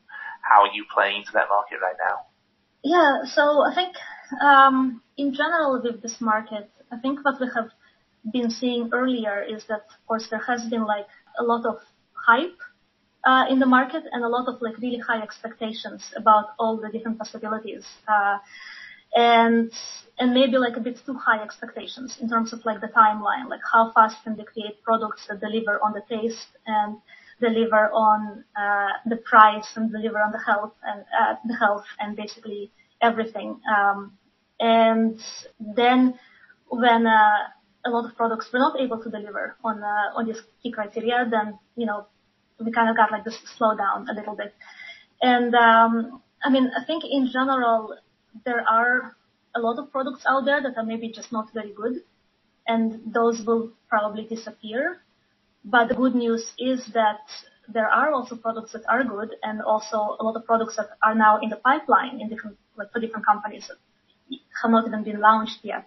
how 0.42 0.62
are 0.62 0.74
you 0.74 0.84
playing 0.94 1.20
into 1.20 1.32
that 1.32 1.48
market 1.48 1.78
right 1.82 1.98
now? 2.08 2.16
Yeah, 2.84 3.24
so 3.26 3.62
I 3.62 3.74
think, 3.74 3.96
um, 4.40 5.02
in 5.16 5.34
general 5.34 5.82
with 5.82 6.02
this 6.02 6.20
market, 6.20 6.70
I 6.92 6.98
think 6.98 7.24
what 7.24 7.40
we 7.40 7.48
have 7.54 7.70
been 8.32 8.50
seeing 8.50 8.90
earlier 8.92 9.42
is 9.42 9.64
that, 9.68 9.82
of 9.90 10.06
course, 10.06 10.28
there 10.30 10.42
has 10.46 10.64
been 10.70 10.84
like 10.84 11.06
a 11.38 11.42
lot 11.42 11.66
of 11.66 11.78
hype 12.12 12.58
uh, 13.24 13.44
in 13.50 13.58
the 13.58 13.66
market 13.66 14.04
and 14.12 14.24
a 14.24 14.28
lot 14.28 14.48
of 14.48 14.60
like 14.62 14.78
really 14.78 14.98
high 14.98 15.22
expectations 15.22 16.12
about 16.16 16.46
all 16.58 16.76
the 16.76 16.88
different 16.90 17.18
possibilities. 17.18 17.84
Uh, 18.08 18.38
and 19.14 19.70
and 20.18 20.32
maybe 20.34 20.58
like 20.58 20.76
a 20.76 20.80
bit 20.80 20.98
too 21.06 21.14
high 21.14 21.42
expectations 21.42 22.18
in 22.20 22.28
terms 22.28 22.52
of 22.52 22.64
like 22.64 22.80
the 22.80 22.88
timeline, 22.88 23.48
like 23.48 23.60
how 23.72 23.92
fast 23.92 24.16
can 24.24 24.36
they 24.36 24.44
create 24.44 24.82
products 24.82 25.26
that 25.28 25.40
deliver 25.40 25.80
on 25.82 25.92
the 25.92 26.02
taste 26.08 26.48
and 26.66 26.96
deliver 27.40 27.90
on 27.90 28.44
uh, 28.56 28.92
the 29.06 29.16
price 29.16 29.66
and 29.76 29.90
deliver 29.90 30.18
on 30.20 30.32
the 30.32 30.38
health 30.38 30.72
and 30.84 31.04
uh, 31.20 31.34
the 31.46 31.56
health 31.56 31.84
and 31.98 32.16
basically 32.16 32.70
everything. 33.02 33.60
Um, 33.76 34.16
and 34.60 35.20
then 35.58 36.18
when 36.68 37.06
uh, 37.06 37.38
a 37.84 37.90
lot 37.90 38.08
of 38.08 38.16
products 38.16 38.48
were 38.52 38.58
not 38.58 38.80
able 38.80 39.02
to 39.02 39.10
deliver 39.10 39.56
on 39.62 39.82
uh, 39.82 40.16
on 40.16 40.26
these 40.26 40.40
key 40.62 40.72
criteria, 40.72 41.26
then 41.30 41.58
you 41.76 41.86
know 41.86 42.06
we 42.60 42.72
kind 42.72 42.88
of 42.88 42.96
got 42.96 43.10
like 43.10 43.24
this 43.24 43.38
slowdown 43.58 44.08
a 44.08 44.14
little 44.14 44.36
bit. 44.36 44.54
And 45.20 45.54
um, 45.54 46.22
I 46.42 46.50
mean, 46.50 46.70
I 46.76 46.84
think 46.84 47.04
in 47.04 47.28
general 47.32 47.96
there 48.44 48.64
are 48.68 49.16
a 49.54 49.60
lot 49.60 49.78
of 49.78 49.90
products 49.92 50.24
out 50.26 50.44
there 50.44 50.62
that 50.62 50.76
are 50.76 50.84
maybe 50.84 51.10
just 51.10 51.32
not 51.32 51.52
very 51.52 51.72
good, 51.72 52.02
and 52.66 53.00
those 53.12 53.42
will 53.46 53.72
probably 53.88 54.24
disappear. 54.24 55.00
But 55.64 55.88
the 55.88 55.94
good 55.94 56.14
news 56.14 56.52
is 56.58 56.86
that 56.92 57.20
there 57.68 57.88
are 57.88 58.12
also 58.12 58.36
products 58.36 58.72
that 58.72 58.84
are 58.88 59.04
good, 59.04 59.36
and 59.42 59.62
also 59.62 60.16
a 60.20 60.22
lot 60.22 60.36
of 60.36 60.44
products 60.44 60.76
that 60.76 60.90
are 61.02 61.14
now 61.14 61.40
in 61.40 61.48
the 61.50 61.56
pipeline 61.56 62.20
in 62.20 62.28
different 62.28 62.56
like 62.76 62.92
for 62.92 63.00
different 63.00 63.26
companies 63.26 63.68
that 63.68 63.78
have 64.62 64.70
not 64.70 64.86
even 64.86 65.04
been 65.04 65.20
launched 65.20 65.60
yet 65.62 65.86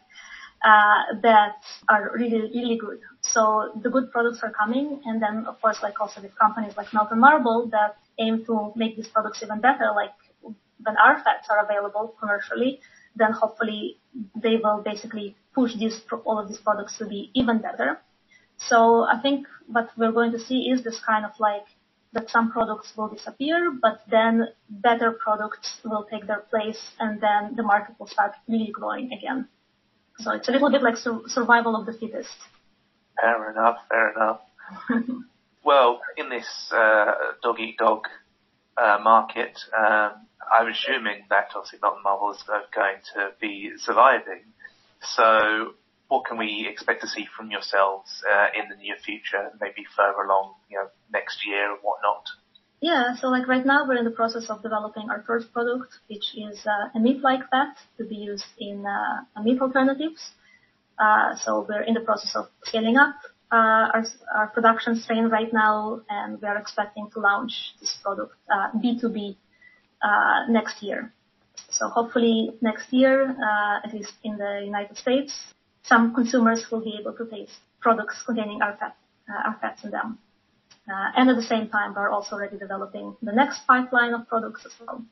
uh, 0.67 1.15
that 1.21 1.63
are 1.87 2.11
really, 2.13 2.41
really 2.53 2.77
good. 2.77 2.99
So 3.21 3.71
the 3.83 3.89
good 3.89 4.11
products 4.11 4.39
are 4.43 4.51
coming. 4.51 5.01
And 5.05 5.21
then, 5.21 5.45
of 5.47 5.61
course, 5.61 5.79
like 5.81 5.99
also 6.01 6.21
with 6.21 6.37
companies 6.37 6.73
like 6.75 6.93
Melt&Marble 6.93 7.69
that 7.71 7.95
aim 8.19 8.43
to 8.47 8.73
make 8.75 8.97
these 8.97 9.07
products 9.07 9.41
even 9.41 9.61
better, 9.61 9.93
like 9.95 10.15
when 10.41 10.97
our 10.97 11.15
fats 11.23 11.47
are 11.49 11.63
available 11.63 12.15
commercially, 12.19 12.81
then 13.15 13.31
hopefully 13.31 13.99
they 14.35 14.57
will 14.57 14.81
basically 14.83 15.37
push 15.55 15.73
these, 15.75 16.01
all 16.25 16.37
of 16.37 16.49
these 16.49 16.59
products 16.59 16.97
to 16.97 17.05
be 17.05 17.31
even 17.33 17.59
better. 17.59 17.99
So 18.57 19.03
I 19.03 19.21
think 19.21 19.47
what 19.67 19.89
we're 19.97 20.11
going 20.11 20.33
to 20.33 20.39
see 20.39 20.69
is 20.71 20.83
this 20.83 20.99
kind 20.99 21.23
of 21.23 21.31
like 21.39 21.65
that 22.11 22.29
some 22.29 22.51
products 22.51 22.91
will 22.97 23.07
disappear, 23.07 23.71
but 23.81 24.01
then 24.09 24.47
better 24.69 25.11
products 25.11 25.79
will 25.85 26.05
take 26.11 26.27
their 26.27 26.41
place 26.49 26.81
and 26.99 27.21
then 27.21 27.55
the 27.55 27.63
market 27.63 27.95
will 27.99 28.07
start 28.07 28.33
really 28.49 28.71
growing 28.71 29.13
again. 29.13 29.47
So 30.19 30.31
it's 30.31 30.47
a 30.49 30.51
little 30.51 30.71
bit 30.71 30.81
like 30.81 30.97
su- 30.97 31.23
survival 31.27 31.75
of 31.75 31.85
the 31.85 31.93
fittest. 31.93 32.35
Fair 33.21 33.51
enough, 33.51 33.77
fair 33.89 34.11
enough. 34.11 34.41
well, 35.63 36.01
in 36.17 36.29
this 36.29 36.71
uh, 36.71 37.13
dog 37.41 37.59
eat 37.59 37.77
dog 37.77 38.07
uh, 38.77 38.99
market, 39.03 39.57
um, 39.77 40.11
I'm 40.51 40.67
assuming 40.67 41.25
that 41.29 41.49
obviously 41.55 41.79
and 41.81 42.03
Marble 42.03 42.31
is 42.31 42.43
going 42.73 42.97
to 43.15 43.31
be 43.39 43.71
surviving. 43.77 44.43
So 45.01 45.73
what 46.07 46.25
can 46.25 46.37
we 46.37 46.67
expect 46.69 47.01
to 47.01 47.07
see 47.07 47.27
from 47.35 47.51
yourselves 47.51 48.23
uh, 48.29 48.47
in 48.55 48.69
the 48.69 48.75
near 48.75 48.95
future, 49.03 49.51
maybe 49.59 49.85
further 49.95 50.21
along, 50.21 50.53
you 50.69 50.77
know, 50.77 50.87
next 51.11 51.45
year 51.45 51.71
and 51.71 51.79
whatnot? 51.81 52.25
Yeah, 52.79 53.15
so 53.15 53.27
like 53.29 53.47
right 53.47 53.65
now 53.65 53.87
we're 53.87 53.97
in 53.97 54.05
the 54.05 54.11
process 54.11 54.49
of 54.49 54.61
developing 54.61 55.09
our 55.09 55.23
first 55.25 55.51
product, 55.51 55.89
which 56.09 56.35
is 56.37 56.63
uh, 56.67 56.89
a 56.95 56.99
meat-like 56.99 57.49
fat 57.49 57.75
to 57.97 58.05
be 58.05 58.15
used 58.15 58.45
in 58.59 58.85
uh, 58.85 59.41
meat 59.41 59.59
alternatives. 59.59 60.31
Uh, 60.99 61.35
so 61.35 61.65
we're 61.67 61.81
in 61.81 61.95
the 61.95 62.01
process 62.01 62.35
of 62.35 62.47
scaling 62.63 62.97
up 62.97 63.15
uh, 63.51 63.55
our, 63.93 64.05
our, 64.35 64.47
production 64.47 64.95
strain 64.95 65.25
right 65.25 65.51
now, 65.53 66.01
and 66.09 66.39
we 66.41 66.47
are 66.47 66.57
expecting 66.57 67.09
to 67.13 67.19
launch 67.19 67.73
this 67.79 67.97
product 68.03 68.35
B2B 68.51 69.35
uh, 70.03 70.07
uh, 70.07 70.47
next 70.51 70.83
year. 70.83 71.13
So 71.69 71.87
hopefully 71.89 72.51
next 72.61 72.91
year, 72.93 73.35
at 73.83 73.91
least 73.93 74.13
in 74.23 74.37
the 74.37 74.61
United 74.63 74.97
States, 74.97 75.33
some 75.83 76.13
consumers 76.13 76.65
will 76.71 76.81
be 76.81 76.97
able 76.99 77.13
to 77.13 77.25
taste 77.25 77.57
products 77.79 78.21
containing 78.25 78.61
our 78.61 78.75
fat, 78.77 78.95
our 79.29 79.57
fats 79.61 79.83
in 79.83 79.91
them. 79.91 80.19
Uh, 80.89 81.11
and 81.17 81.29
at 81.29 81.35
the 81.35 81.43
same 81.43 81.69
time, 81.69 81.93
we're 81.93 82.09
also 82.09 82.35
already 82.35 82.57
developing 82.57 83.15
the 83.21 83.33
next 83.33 83.67
pipeline 83.67 84.13
of 84.13 84.27
products 84.27 84.65
as 84.65 84.71
well. 84.79 85.03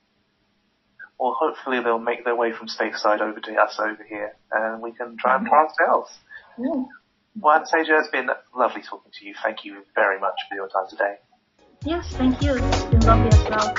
Well, 1.20 1.36
hopefully 1.38 1.82
they'll 1.82 2.00
make 2.00 2.24
their 2.24 2.36
way 2.36 2.52
from 2.52 2.68
stateside 2.68 3.22
over 3.22 3.40
to 3.40 3.56
us 3.56 3.80
over 3.80 4.04
here, 4.08 4.36
and 4.52 4.82
we 4.82 4.92
can 4.92 5.18
try 5.18 5.38
and 5.38 5.48
try 5.48 5.66
ourselves. 5.66 6.12
Yeah. 6.58 6.84
Well, 7.40 7.56
Anastasia, 7.56 7.98
it's 8.00 8.10
been 8.10 8.30
lovely 8.56 8.82
talking 8.82 9.12
to 9.20 9.26
you. 9.26 9.34
Thank 9.44 9.66
you 9.66 9.84
very 9.96 10.20
much 10.20 10.36
for 10.50 10.56
your 10.56 10.70
time 10.70 10.86
today. 10.90 11.16
Yes, 11.84 12.06
thank 12.18 12.42
you. 12.42 12.56
It's 12.56 12.86
been 12.90 13.06
lovely 13.06 13.32
as 13.32 13.46
well. 13.50 13.70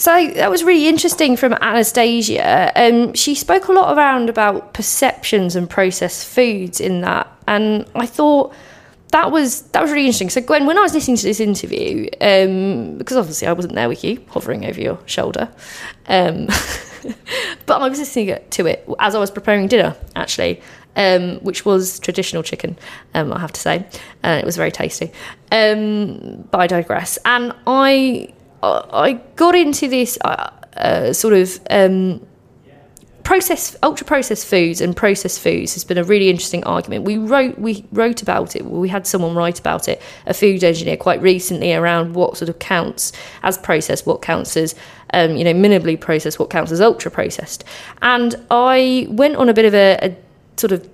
So 0.00 0.30
that 0.30 0.50
was 0.50 0.64
really 0.64 0.88
interesting 0.88 1.36
from 1.36 1.52
Anastasia. 1.52 2.72
Um, 2.74 3.12
she 3.12 3.34
spoke 3.34 3.68
a 3.68 3.72
lot 3.72 3.94
around 3.94 4.30
about 4.30 4.72
perceptions 4.72 5.54
and 5.54 5.68
processed 5.68 6.26
foods 6.26 6.80
in 6.80 7.02
that, 7.02 7.28
and 7.46 7.84
I 7.94 8.06
thought 8.06 8.54
that 9.12 9.30
was 9.30 9.60
that 9.72 9.82
was 9.82 9.90
really 9.90 10.06
interesting. 10.06 10.30
So 10.30 10.40
Gwen, 10.40 10.64
when 10.64 10.78
I 10.78 10.80
was 10.80 10.94
listening 10.94 11.18
to 11.18 11.24
this 11.24 11.38
interview, 11.38 12.08
um, 12.22 12.96
because 12.96 13.18
obviously 13.18 13.46
I 13.46 13.52
wasn't 13.52 13.74
there 13.74 13.90
with 13.90 14.02
you, 14.02 14.24
hovering 14.30 14.64
over 14.64 14.80
your 14.80 14.98
shoulder, 15.04 15.50
um, 16.06 16.46
but 17.66 17.82
I 17.82 17.86
was 17.86 17.98
listening 17.98 18.38
to 18.52 18.66
it 18.66 18.88
as 19.00 19.14
I 19.14 19.18
was 19.18 19.30
preparing 19.30 19.68
dinner, 19.68 19.94
actually, 20.16 20.62
um, 20.96 21.40
which 21.40 21.66
was 21.66 22.00
traditional 22.00 22.42
chicken, 22.42 22.78
um, 23.12 23.34
I 23.34 23.38
have 23.38 23.52
to 23.52 23.60
say. 23.60 23.86
Uh, 24.24 24.38
it 24.40 24.46
was 24.46 24.56
very 24.56 24.72
tasty. 24.72 25.12
Um, 25.52 26.48
but 26.50 26.58
I 26.58 26.66
digress. 26.68 27.18
And 27.26 27.52
I 27.66 28.32
I 28.62 29.20
got 29.36 29.54
into 29.54 29.88
this 29.88 30.18
uh, 30.24 30.50
uh, 30.76 31.12
sort 31.12 31.34
of 31.34 31.60
um, 31.70 32.26
process 33.30 33.76
ultra 33.84 34.04
processed 34.04 34.44
foods 34.44 34.80
and 34.80 34.96
processed 34.96 35.40
foods 35.40 35.74
has 35.74 35.84
been 35.84 35.98
a 35.98 36.02
really 36.02 36.28
interesting 36.28 36.64
argument. 36.64 37.04
We 37.04 37.16
wrote 37.16 37.58
we 37.58 37.84
wrote 37.92 38.22
about 38.22 38.56
it. 38.56 38.64
We 38.64 38.88
had 38.88 39.06
someone 39.06 39.36
write 39.36 39.60
about 39.60 39.88
it, 39.88 40.02
a 40.26 40.34
food 40.34 40.64
engineer, 40.64 40.96
quite 40.96 41.22
recently 41.22 41.72
around 41.72 42.14
what 42.14 42.36
sort 42.36 42.48
of 42.48 42.58
counts 42.58 43.12
as 43.42 43.56
processed, 43.56 44.04
what 44.06 44.20
counts 44.20 44.56
as 44.56 44.74
um, 45.14 45.36
you 45.36 45.44
know 45.44 45.54
minimally 45.54 46.00
processed, 46.00 46.40
what 46.40 46.50
counts 46.50 46.72
as 46.72 46.80
ultra 46.80 47.10
processed. 47.10 47.62
And 48.02 48.34
I 48.50 49.06
went 49.08 49.36
on 49.36 49.48
a 49.48 49.54
bit 49.54 49.64
of 49.64 49.74
a, 49.74 49.98
a 50.02 50.16
sort 50.56 50.72
of 50.72 50.88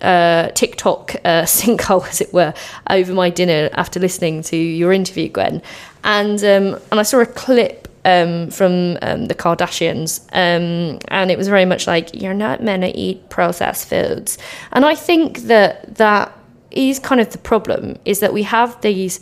uh, 0.00 0.48
TikTok 0.50 1.16
uh, 1.24 1.42
sinkhole, 1.42 2.08
as 2.08 2.20
it 2.20 2.32
were, 2.32 2.54
over 2.88 3.12
my 3.12 3.30
dinner 3.30 3.68
after 3.74 4.00
listening 4.00 4.42
to 4.44 4.56
your 4.56 4.92
interview, 4.92 5.28
Gwen, 5.28 5.62
and 6.04 6.38
um, 6.44 6.80
and 6.90 7.00
I 7.00 7.02
saw 7.02 7.20
a 7.20 7.26
clip 7.26 7.88
um, 8.04 8.50
from 8.50 8.98
um, 9.02 9.26
the 9.26 9.34
Kardashians, 9.34 10.22
um, 10.32 10.98
and 11.08 11.30
it 11.30 11.38
was 11.38 11.48
very 11.48 11.64
much 11.64 11.86
like 11.86 12.14
you're 12.14 12.34
not 12.34 12.62
meant 12.62 12.82
to 12.82 12.90
eat 12.96 13.28
processed 13.30 13.88
foods, 13.88 14.38
and 14.72 14.84
I 14.84 14.94
think 14.94 15.40
that 15.42 15.96
that 15.96 16.36
is 16.70 16.98
kind 16.98 17.20
of 17.20 17.30
the 17.30 17.38
problem 17.38 17.98
is 18.04 18.20
that 18.20 18.32
we 18.32 18.42
have 18.42 18.80
these 18.80 19.20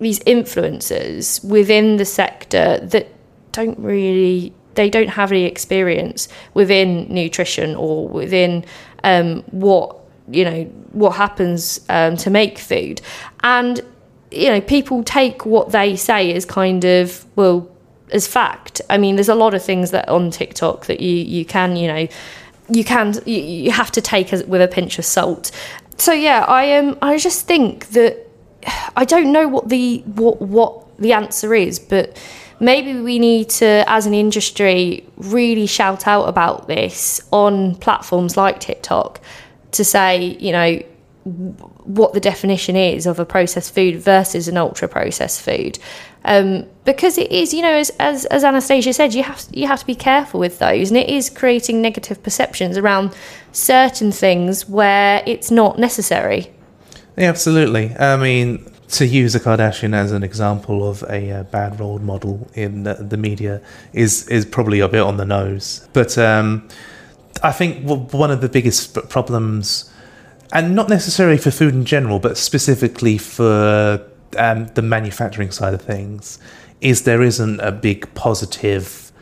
these 0.00 0.18
influencers 0.20 1.44
within 1.44 1.98
the 1.98 2.06
sector 2.06 2.80
that 2.82 3.08
don't 3.52 3.78
really 3.78 4.52
they 4.74 4.88
don't 4.88 5.08
have 5.08 5.30
any 5.30 5.44
experience 5.44 6.28
within 6.54 7.06
nutrition 7.12 7.74
or 7.74 8.08
within 8.08 8.64
um, 9.04 9.42
what 9.50 9.96
you 10.30 10.44
know 10.44 10.64
what 10.92 11.10
happens 11.10 11.80
um, 11.88 12.16
to 12.16 12.30
make 12.30 12.58
food. 12.58 13.00
And 13.42 13.80
you 14.30 14.48
know, 14.48 14.60
people 14.60 15.02
take 15.02 15.44
what 15.44 15.72
they 15.72 15.96
say 15.96 16.32
as 16.34 16.44
kind 16.44 16.84
of, 16.84 17.24
well, 17.36 17.68
as 18.12 18.26
fact. 18.26 18.80
I 18.90 18.98
mean, 18.98 19.16
there's 19.16 19.28
a 19.28 19.34
lot 19.34 19.54
of 19.54 19.62
things 19.62 19.90
that 19.90 20.08
on 20.08 20.30
TikTok 20.30 20.86
that 20.86 21.00
you, 21.00 21.14
you 21.14 21.44
can, 21.44 21.76
you 21.76 21.88
know, 21.88 22.08
you 22.68 22.84
can, 22.84 23.14
you, 23.26 23.40
you 23.40 23.70
have 23.70 23.90
to 23.92 24.00
take 24.00 24.32
as, 24.32 24.44
with 24.44 24.62
a 24.62 24.68
pinch 24.68 24.98
of 24.98 25.04
salt. 25.04 25.50
So 25.96 26.12
yeah, 26.12 26.44
I 26.46 26.76
um, 26.78 26.96
I 27.02 27.18
just 27.18 27.46
think 27.46 27.88
that 27.88 28.26
I 28.96 29.04
don't 29.04 29.32
know 29.32 29.48
what 29.48 29.68
the 29.68 29.98
what 30.06 30.40
what 30.40 30.98
the 30.98 31.12
answer 31.12 31.54
is, 31.54 31.78
but 31.78 32.16
maybe 32.58 33.00
we 33.00 33.18
need 33.18 33.50
to, 33.50 33.84
as 33.86 34.06
an 34.06 34.14
industry, 34.14 35.06
really 35.16 35.66
shout 35.66 36.06
out 36.06 36.24
about 36.24 36.68
this 36.68 37.20
on 37.32 37.74
platforms 37.76 38.36
like 38.36 38.60
TikTok 38.60 39.20
to 39.72 39.84
say, 39.84 40.36
you 40.40 40.52
know, 40.52 40.82
what 41.24 42.14
the 42.14 42.20
definition 42.20 42.76
is 42.76 43.06
of 43.06 43.18
a 43.18 43.26
processed 43.26 43.74
food 43.74 43.96
versus 43.96 44.48
an 44.48 44.56
ultra 44.56 44.88
processed 44.88 45.42
food. 45.42 45.78
Um, 46.24 46.66
because 46.84 47.18
it 47.18 47.30
is, 47.30 47.54
you 47.54 47.62
know, 47.62 47.72
as, 47.72 47.90
as, 47.98 48.24
as 48.26 48.44
Anastasia 48.44 48.92
said, 48.92 49.14
you 49.14 49.22
have 49.22 49.44
you 49.52 49.66
have 49.66 49.80
to 49.80 49.86
be 49.86 49.94
careful 49.94 50.40
with 50.40 50.58
those, 50.58 50.90
and 50.90 50.98
it 50.98 51.08
is 51.08 51.30
creating 51.30 51.80
negative 51.80 52.22
perceptions 52.22 52.76
around 52.76 53.14
certain 53.52 54.12
things 54.12 54.68
where 54.68 55.22
it's 55.26 55.50
not 55.50 55.78
necessary. 55.78 56.52
Yeah, 57.16 57.28
absolutely. 57.28 57.94
I 57.96 58.16
mean, 58.16 58.70
to 58.90 59.06
use 59.06 59.34
a 59.34 59.40
Kardashian 59.40 59.94
as 59.94 60.12
an 60.12 60.22
example 60.22 60.88
of 60.88 61.02
a 61.04 61.30
uh, 61.30 61.42
bad 61.44 61.78
role 61.80 61.98
model 61.98 62.50
in 62.54 62.82
the, 62.82 62.94
the, 62.94 63.16
media 63.16 63.62
is 63.92 64.28
is 64.28 64.44
probably 64.44 64.80
a 64.80 64.88
bit 64.88 65.00
on 65.00 65.16
the 65.16 65.24
nose. 65.24 65.88
But 65.92 66.18
um, 66.18 66.68
I 67.42 67.52
think 67.52 67.84
one 68.12 68.30
of 68.30 68.40
the 68.40 68.48
biggest 68.48 69.08
problems, 69.08 69.89
and 70.52 70.74
not 70.74 70.88
necessarily 70.88 71.38
for 71.38 71.50
food 71.50 71.74
in 71.74 71.84
general, 71.84 72.18
but 72.18 72.36
specifically 72.36 73.18
for 73.18 74.04
um, 74.36 74.66
the 74.74 74.82
manufacturing 74.82 75.50
side 75.50 75.74
of 75.74 75.82
things, 75.82 76.38
is 76.80 77.02
there 77.02 77.22
isn't 77.22 77.60
a 77.60 77.72
big 77.72 78.12
positive 78.14 79.12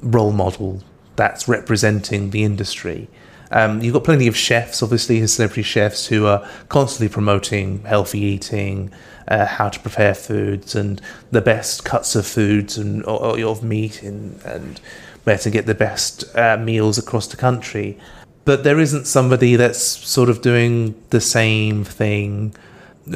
role 0.00 0.32
model 0.32 0.82
that's 1.16 1.46
representing 1.48 2.30
the 2.30 2.44
industry. 2.44 3.08
Um, 3.50 3.82
you've 3.82 3.94
got 3.94 4.04
plenty 4.04 4.26
of 4.26 4.36
chefs, 4.36 4.82
obviously, 4.82 5.24
celebrity 5.26 5.62
chefs 5.62 6.06
who 6.06 6.26
are 6.26 6.48
constantly 6.68 7.12
promoting 7.12 7.84
healthy 7.84 8.20
eating, 8.20 8.90
uh, 9.28 9.46
how 9.46 9.68
to 9.68 9.78
prepare 9.78 10.14
foods, 10.14 10.74
and 10.74 11.00
the 11.30 11.40
best 11.40 11.84
cuts 11.84 12.16
of 12.16 12.26
foods 12.26 12.76
and 12.76 13.04
of 13.04 13.62
meat, 13.62 14.02
and, 14.02 14.42
and 14.42 14.80
where 15.22 15.38
to 15.38 15.50
get 15.50 15.66
the 15.66 15.74
best 15.74 16.24
uh, 16.36 16.56
meals 16.56 16.98
across 16.98 17.28
the 17.28 17.36
country. 17.36 17.98
But 18.44 18.64
there 18.64 18.78
isn't 18.78 19.06
somebody 19.06 19.56
that's 19.56 19.78
sort 19.80 20.28
of 20.28 20.42
doing 20.42 20.94
the 21.10 21.20
same 21.20 21.84
thing 21.84 22.54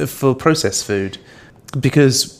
for 0.07 0.33
processed 0.35 0.85
food, 0.85 1.17
because 1.79 2.35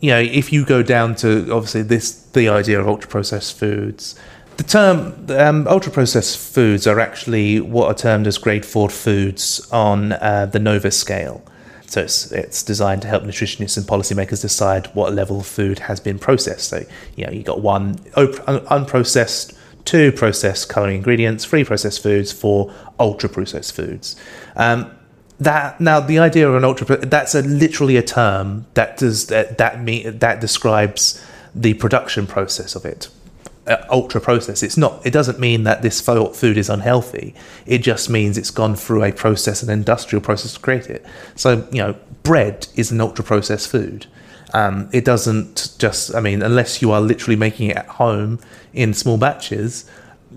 you 0.00 0.10
know 0.10 0.20
if 0.20 0.52
you 0.52 0.64
go 0.64 0.82
down 0.82 1.14
to 1.16 1.52
obviously 1.52 1.82
this 1.82 2.12
the 2.32 2.48
idea 2.48 2.80
of 2.80 2.88
ultra 2.88 3.08
processed 3.08 3.58
foods 3.58 4.18
the 4.60 4.64
term 4.64 5.26
um, 5.30 5.66
ultra 5.68 5.90
processed 5.90 6.38
foods 6.38 6.86
are 6.86 7.00
actually 7.00 7.60
what 7.60 7.86
are 7.86 7.94
termed 7.94 8.26
as 8.26 8.36
grade 8.36 8.66
four 8.66 8.90
foods 8.90 9.66
on 9.72 10.12
uh, 10.12 10.46
the 10.52 10.58
Nova 10.58 10.90
scale. 10.90 11.42
So 11.86 12.02
it's, 12.02 12.30
it's 12.30 12.62
designed 12.62 13.00
to 13.02 13.08
help 13.08 13.22
nutritionists 13.22 13.78
and 13.78 13.86
policymakers 13.86 14.42
decide 14.42 14.88
what 14.88 15.14
level 15.14 15.40
of 15.40 15.46
food 15.46 15.78
has 15.78 15.98
been 15.98 16.18
processed. 16.18 16.68
So, 16.68 16.84
you 17.16 17.24
know, 17.24 17.32
you 17.32 17.42
got 17.42 17.62
one 17.62 17.94
unprocessed, 18.14 19.54
two 19.90 20.12
processed 20.12 20.72
culinary 20.72 20.94
ingredients, 20.94 21.44
three 21.44 21.64
processed 21.64 22.00
foods, 22.00 22.30
four 22.30 22.72
ultra 23.00 23.28
processed 23.28 23.74
foods. 23.74 24.14
Um, 24.54 24.88
that 25.40 25.80
now 25.80 25.98
the 25.98 26.20
idea 26.20 26.48
of 26.48 26.54
an 26.54 26.64
ultra 26.64 26.96
that's 26.98 27.34
a 27.34 27.42
literally 27.42 27.96
a 27.96 28.02
term 28.02 28.66
that 28.74 28.98
does 28.98 29.26
that 29.26 29.58
that 29.58 29.82
mean 29.82 30.18
that 30.18 30.40
describes 30.40 31.20
the 31.54 31.74
production 31.74 32.24
process 32.26 32.76
of 32.76 32.84
it 32.84 33.08
uh, 33.66 33.84
ultra 33.90 34.20
processed. 34.20 34.62
It's 34.62 34.76
not. 34.76 35.04
It 35.04 35.12
doesn't 35.12 35.40
mean 35.40 35.64
that 35.64 35.82
this 35.82 36.00
food 36.00 36.56
is 36.56 36.70
unhealthy. 36.70 37.34
It 37.66 37.78
just 37.78 38.08
means 38.08 38.38
it's 38.38 38.52
gone 38.52 38.76
through 38.76 39.02
a 39.02 39.12
process, 39.12 39.62
an 39.62 39.70
industrial 39.70 40.22
process 40.22 40.54
to 40.54 40.60
create 40.60 40.86
it. 40.88 41.04
So 41.34 41.66
you 41.72 41.78
know, 41.78 41.96
bread 42.22 42.68
is 42.76 42.92
an 42.92 43.00
ultra 43.00 43.24
processed 43.24 43.68
food. 43.68 44.06
Um, 44.52 44.88
it 44.92 45.04
doesn't 45.04 45.74
just. 45.78 46.14
I 46.14 46.20
mean, 46.20 46.42
unless 46.42 46.82
you 46.82 46.90
are 46.92 47.00
literally 47.00 47.36
making 47.36 47.70
it 47.70 47.76
at 47.76 47.86
home 47.86 48.38
in 48.72 48.94
small 48.94 49.18
batches, 49.18 49.88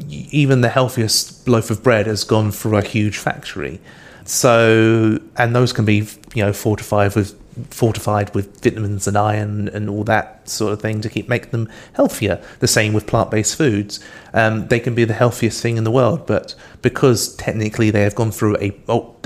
even 0.09 0.61
the 0.61 0.69
healthiest 0.69 1.47
loaf 1.47 1.69
of 1.69 1.83
bread 1.83 2.07
has 2.07 2.23
gone 2.23 2.51
through 2.51 2.77
a 2.77 2.83
huge 2.83 3.17
factory. 3.17 3.79
So, 4.25 5.19
and 5.37 5.55
those 5.55 5.73
can 5.73 5.85
be 5.85 6.07
you 6.33 6.43
know 6.43 6.53
fortified 6.53 7.15
with 7.15 7.39
fortified 7.69 8.33
with 8.33 8.63
vitamins 8.63 9.07
and 9.07 9.15
iron 9.15 9.67
and 9.69 9.87
all 9.87 10.03
that 10.03 10.49
sort 10.49 10.73
of 10.73 10.81
thing 10.81 11.01
to 11.01 11.09
keep 11.09 11.29
make 11.29 11.51
them 11.51 11.69
healthier. 11.93 12.41
The 12.59 12.67
same 12.67 12.93
with 12.93 13.05
plant-based 13.05 13.55
foods; 13.55 13.99
um, 14.33 14.67
they 14.67 14.79
can 14.79 14.95
be 14.95 15.05
the 15.05 15.13
healthiest 15.13 15.61
thing 15.61 15.77
in 15.77 15.83
the 15.83 15.91
world, 15.91 16.25
but 16.25 16.55
because 16.81 17.35
technically 17.35 17.91
they 17.91 18.01
have 18.01 18.15
gone 18.15 18.31
through 18.31 18.57
a 18.57 18.73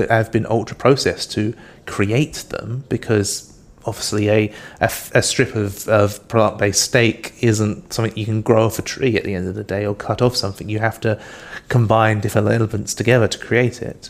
have 0.09 0.31
been 0.31 0.45
ultra 0.47 0.75
processed 0.75 1.31
to 1.33 1.53
create 1.85 2.45
them, 2.49 2.83
because 2.89 3.56
obviously 3.87 4.29
a, 4.29 4.53
a, 4.81 4.91
a 5.15 5.23
strip 5.23 5.55
of, 5.55 5.87
of 5.87 6.27
plant-based 6.27 6.81
steak 6.81 7.33
isn't 7.41 7.93
something 7.93 8.15
you 8.17 8.25
can 8.25 8.41
grow 8.41 8.65
off 8.65 8.77
a 8.77 8.81
tree 8.81 9.15
at 9.17 9.23
the 9.23 9.33
end 9.33 9.47
of 9.47 9.55
the 9.55 9.63
day 9.63 9.85
or 9.85 9.95
cut 9.95 10.21
off 10.21 10.35
something. 10.35 10.69
You 10.69 10.79
have 10.79 10.99
to 11.01 11.19
combine 11.69 12.19
different 12.19 12.49
elements 12.49 12.93
together 12.93 13.27
to 13.27 13.39
create 13.39 13.81
it. 13.81 14.09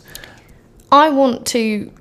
I 0.90 1.10
want 1.10 1.46
to 1.48 1.92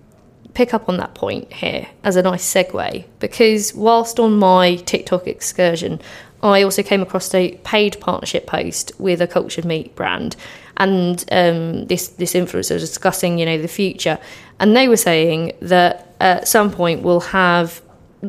pick 0.53 0.73
up 0.73 0.89
on 0.89 0.97
that 0.97 1.13
point 1.13 1.53
here 1.53 1.88
as 2.03 2.15
a 2.15 2.21
nice 2.23 2.51
segue 2.51 3.05
because 3.19 3.75
whilst 3.75 4.19
on 4.19 4.38
my 4.38 4.75
TikTok 4.75 5.28
excursion, 5.28 6.01
I 6.41 6.63
also 6.63 6.84
came 6.84 7.01
across 7.01 7.34
a 7.34 7.55
paid 7.63 7.99
partnership 7.99 8.47
post 8.47 8.91
with 8.99 9.21
a 9.21 9.28
cultured 9.28 9.65
meat 9.65 9.95
brand, 9.95 10.36
and 10.78 11.23
um, 11.32 11.86
this 11.86 12.09
this 12.09 12.34
influencer 12.34 12.73
was 12.73 12.82
discussing, 12.82 13.39
you 13.39 13.45
know, 13.45 13.59
the 13.59 13.67
future, 13.67 14.19
and 14.60 14.76
they 14.76 14.88
were 14.88 14.97
saying 14.97 15.53
that 15.62 16.16
at 16.20 16.47
some 16.47 16.72
point 16.72 17.03
we'll 17.03 17.20
have 17.20 17.82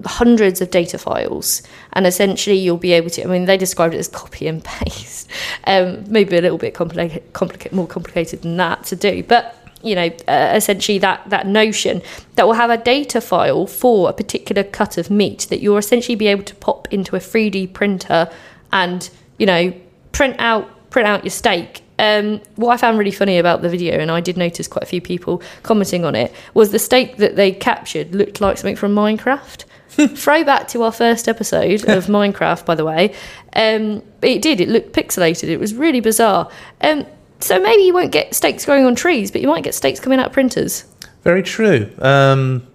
hundreds 0.04 0.60
of 0.60 0.70
data 0.70 0.98
files 0.98 1.62
and 1.94 2.06
essentially 2.06 2.56
you'll 2.56 2.76
be 2.76 2.92
able 2.92 3.08
to 3.08 3.22
i 3.22 3.26
mean 3.26 3.46
they 3.46 3.56
described 3.56 3.94
it 3.94 3.98
as 3.98 4.08
copy 4.08 4.46
and 4.46 4.62
paste 4.62 5.30
um, 5.64 6.04
maybe 6.10 6.36
a 6.36 6.42
little 6.42 6.58
bit 6.58 6.74
complicated, 6.74 7.22
complicated 7.32 7.72
more 7.72 7.86
complicated 7.86 8.42
than 8.42 8.56
that 8.58 8.84
to 8.84 8.94
do 8.94 9.22
but 9.22 9.58
you 9.82 9.94
know, 9.94 10.10
uh, 10.26 10.52
essentially 10.54 10.98
that 10.98 11.28
that 11.30 11.46
notion 11.46 12.02
that 12.34 12.46
will 12.46 12.54
have 12.54 12.70
a 12.70 12.76
data 12.76 13.20
file 13.20 13.66
for 13.66 14.10
a 14.10 14.12
particular 14.12 14.64
cut 14.64 14.98
of 14.98 15.10
meat 15.10 15.46
that 15.50 15.60
you'll 15.60 15.76
essentially 15.76 16.16
be 16.16 16.26
able 16.26 16.42
to 16.44 16.54
pop 16.56 16.88
into 16.92 17.14
a 17.14 17.20
3D 17.20 17.72
printer 17.72 18.30
and 18.72 19.10
you 19.38 19.46
know 19.46 19.72
print 20.12 20.36
out 20.38 20.90
print 20.90 21.06
out 21.06 21.24
your 21.24 21.30
steak. 21.30 21.82
Um, 21.98 22.40
what 22.56 22.72
I 22.72 22.76
found 22.76 22.98
really 22.98 23.10
funny 23.10 23.38
about 23.38 23.62
the 23.62 23.68
video, 23.68 23.98
and 23.98 24.10
I 24.10 24.20
did 24.20 24.36
notice 24.36 24.68
quite 24.68 24.82
a 24.82 24.86
few 24.86 25.00
people 25.00 25.42
commenting 25.62 26.04
on 26.04 26.14
it, 26.14 26.32
was 26.54 26.70
the 26.70 26.78
steak 26.78 27.16
that 27.16 27.36
they 27.36 27.52
captured 27.52 28.14
looked 28.14 28.40
like 28.40 28.58
something 28.58 28.76
from 28.76 28.94
Minecraft. 28.94 29.64
Throwback 30.16 30.68
to 30.68 30.82
our 30.82 30.92
first 30.92 31.28
episode 31.28 31.88
of 31.88 32.06
Minecraft, 32.06 32.64
by 32.64 32.74
the 32.74 32.84
way. 32.84 33.14
Um, 33.54 34.02
it 34.22 34.42
did. 34.42 34.60
It 34.60 34.68
looked 34.68 34.92
pixelated. 34.92 35.48
It 35.48 35.58
was 35.58 35.74
really 35.74 36.00
bizarre. 36.00 36.50
Um, 36.80 37.04
so 37.40 37.60
maybe 37.60 37.82
you 37.82 37.94
won't 37.94 38.12
get 38.12 38.34
steaks 38.34 38.64
growing 38.64 38.84
on 38.84 38.94
trees, 38.94 39.30
but 39.30 39.40
you 39.40 39.48
might 39.48 39.64
get 39.64 39.74
steaks 39.74 40.00
coming 40.00 40.18
out 40.18 40.26
of 40.26 40.32
printers. 40.32 40.84
Very 41.22 41.42
true. 41.42 41.90
Um, 42.00 42.66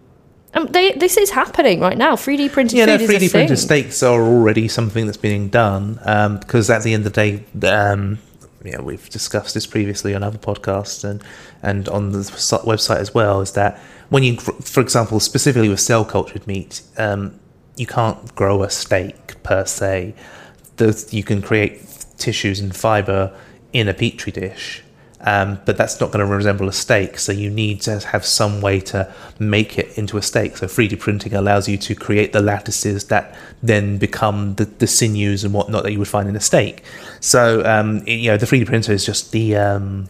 um, 0.54 0.68
they, 0.68 0.92
this 0.94 1.18
is 1.18 1.32
happening 1.32 1.80
right 1.80 1.98
now. 1.98 2.16
3D 2.16 2.52
printed 2.52 2.78
yeah, 2.78 2.86
no, 2.86 2.98
3D 2.98 3.32
printed 3.32 3.58
steaks 3.58 4.04
are 4.04 4.22
already 4.22 4.68
something 4.68 5.06
that's 5.06 5.18
being 5.18 5.50
done 5.50 6.00
um, 6.04 6.38
because 6.38 6.70
at 6.70 6.84
the 6.84 6.94
end 6.94 7.06
of 7.06 7.14
the 7.14 7.42
day, 7.60 7.68
um, 7.68 8.20
yeah, 8.64 8.82
we've 8.82 9.10
discussed 9.10 9.54
this 9.54 9.66
previously 9.66 10.16
on 10.16 10.24
other 10.24 10.38
podcasts 10.38 11.04
and 11.04 11.24
and 11.62 11.90
on 11.90 12.12
the 12.12 12.20
website 12.20 12.98
as 12.98 13.14
well. 13.14 13.42
Is 13.42 13.52
that 13.54 13.80
when 14.10 14.24
you, 14.24 14.38
for 14.38 14.82
example, 14.82 15.20
specifically 15.20 15.70
with 15.70 15.80
cell 15.80 16.06
cultured 16.06 16.48
meat, 16.48 16.82
um, 16.98 17.40
you 17.76 17.88
can't 17.88 18.34
grow 18.36 18.64
a 18.64 18.70
steak 18.70 19.42
per 19.44 19.66
se. 19.66 20.14
You 21.10 21.24
can 21.24 21.42
create 21.42 22.06
tissues 22.18 22.60
and 22.60 22.76
fiber 22.76 23.36
in 23.74 23.88
a 23.88 23.94
petri 23.94 24.32
dish. 24.32 24.84
Um, 25.26 25.60
but 25.66 25.78
that's 25.78 26.02
not 26.02 26.12
going 26.12 26.20
to 26.20 26.26
resemble 26.26 26.68
a 26.68 26.74
steak, 26.74 27.18
so 27.18 27.32
you 27.32 27.50
need 27.50 27.82
to 27.84 28.00
have 28.00 28.26
some 28.26 28.60
way 28.60 28.82
to 28.82 29.14
make 29.40 29.80
it 29.80 29.98
into 29.98 30.18
a 30.18 30.22
steak. 30.22 30.58
So 30.58 30.68
3D 30.68 31.00
printing 31.00 31.34
allows 31.34 31.70
you 31.70 31.78
to 31.78 31.96
create 31.96 32.34
the 32.34 32.42
lattices 32.42 33.06
that 33.06 33.34
then 33.62 33.98
become 33.98 34.56
the, 34.56 34.66
the 34.66 34.88
sinews 34.88 35.46
and 35.46 35.54
whatnot 35.54 35.84
that 35.84 35.94
you 35.94 36.00
would 36.00 36.10
find 36.10 36.28
in 36.28 36.36
a 36.36 36.42
steak. 36.42 36.84
So 37.22 37.66
um, 37.66 38.06
you 38.06 38.32
know 38.32 38.38
the 38.38 38.46
3D 38.46 38.66
printer 38.66 38.92
is 38.92 39.06
just 39.06 39.32
the 39.32 39.56
um, 39.56 40.10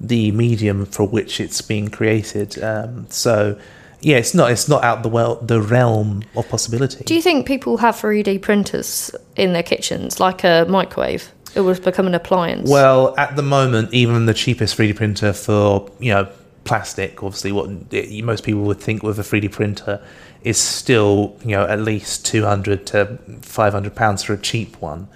the 0.00 0.32
medium 0.32 0.86
for 0.86 1.06
which 1.06 1.40
it's 1.40 1.62
being 1.62 1.88
created. 1.88 2.60
Um, 2.62 3.06
so 3.08 3.56
yeah, 4.00 4.16
it's 4.16 4.34
not 4.34 4.50
it's 4.50 4.68
not 4.68 4.84
out 4.84 5.02
the 5.02 5.08
well 5.08 5.36
the 5.36 5.60
realm 5.60 6.24
of 6.36 6.48
possibility. 6.48 7.04
Do 7.04 7.14
you 7.14 7.22
think 7.22 7.46
people 7.46 7.76
have 7.78 7.94
3D 7.94 8.42
printers 8.42 9.10
in 9.36 9.52
their 9.52 9.62
kitchens, 9.62 10.20
like 10.20 10.44
a 10.44 10.66
microwave? 10.68 11.32
It 11.56 11.60
was 11.60 11.80
become 11.80 12.06
an 12.06 12.14
appliance? 12.14 12.70
Well, 12.70 13.14
at 13.16 13.34
the 13.34 13.42
moment, 13.42 13.92
even 13.92 14.26
the 14.26 14.34
cheapest 14.34 14.76
3D 14.76 14.96
printer 14.96 15.32
for 15.32 15.90
you 15.98 16.12
know 16.12 16.28
plastic, 16.64 17.22
obviously, 17.22 17.52
what 17.52 17.70
it, 17.92 18.22
most 18.24 18.44
people 18.44 18.62
would 18.62 18.80
think 18.80 19.02
with 19.02 19.18
a 19.18 19.22
3D 19.22 19.50
printer 19.50 20.00
is 20.42 20.58
still, 20.58 21.36
you 21.44 21.52
know, 21.52 21.66
at 21.66 21.80
least 21.80 22.24
200 22.26 22.86
to 22.86 23.18
500 23.42 23.94
pounds 23.96 24.22
for 24.22 24.34
a 24.34 24.38
cheap 24.38 24.80
one. 24.80 25.08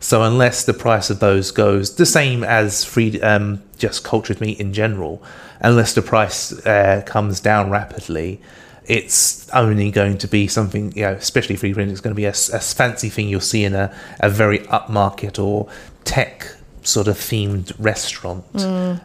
So 0.00 0.22
unless 0.22 0.64
the 0.64 0.72
price 0.72 1.10
of 1.10 1.20
those 1.20 1.50
goes 1.50 1.96
the 1.96 2.06
same 2.06 2.42
as 2.42 2.84
free, 2.84 3.20
um, 3.20 3.62
just 3.76 4.02
cultured 4.02 4.40
meat 4.40 4.58
in 4.58 4.72
general, 4.72 5.22
unless 5.60 5.94
the 5.94 6.00
price 6.00 6.52
uh, 6.64 7.02
comes 7.04 7.40
down 7.40 7.68
rapidly, 7.68 8.40
it's 8.88 9.48
only 9.50 9.90
going 9.90 10.16
to 10.18 10.26
be 10.26 10.48
something, 10.48 10.92
you 10.96 11.02
know, 11.02 11.12
especially 11.12 11.56
3D 11.56 11.74
printing, 11.74 11.92
it's 11.92 12.00
going 12.00 12.14
to 12.14 12.16
be 12.16 12.24
a 12.24 12.32
fancy 12.32 13.10
thing 13.10 13.28
you'll 13.28 13.40
see 13.40 13.64
in 13.64 13.74
a, 13.74 13.94
a 14.20 14.30
very 14.30 14.60
upmarket 14.60 15.38
or 15.38 15.68
tech 16.04 16.54
sort 16.82 17.06
of 17.06 17.16
themed 17.16 17.72
restaurant. 17.78 18.44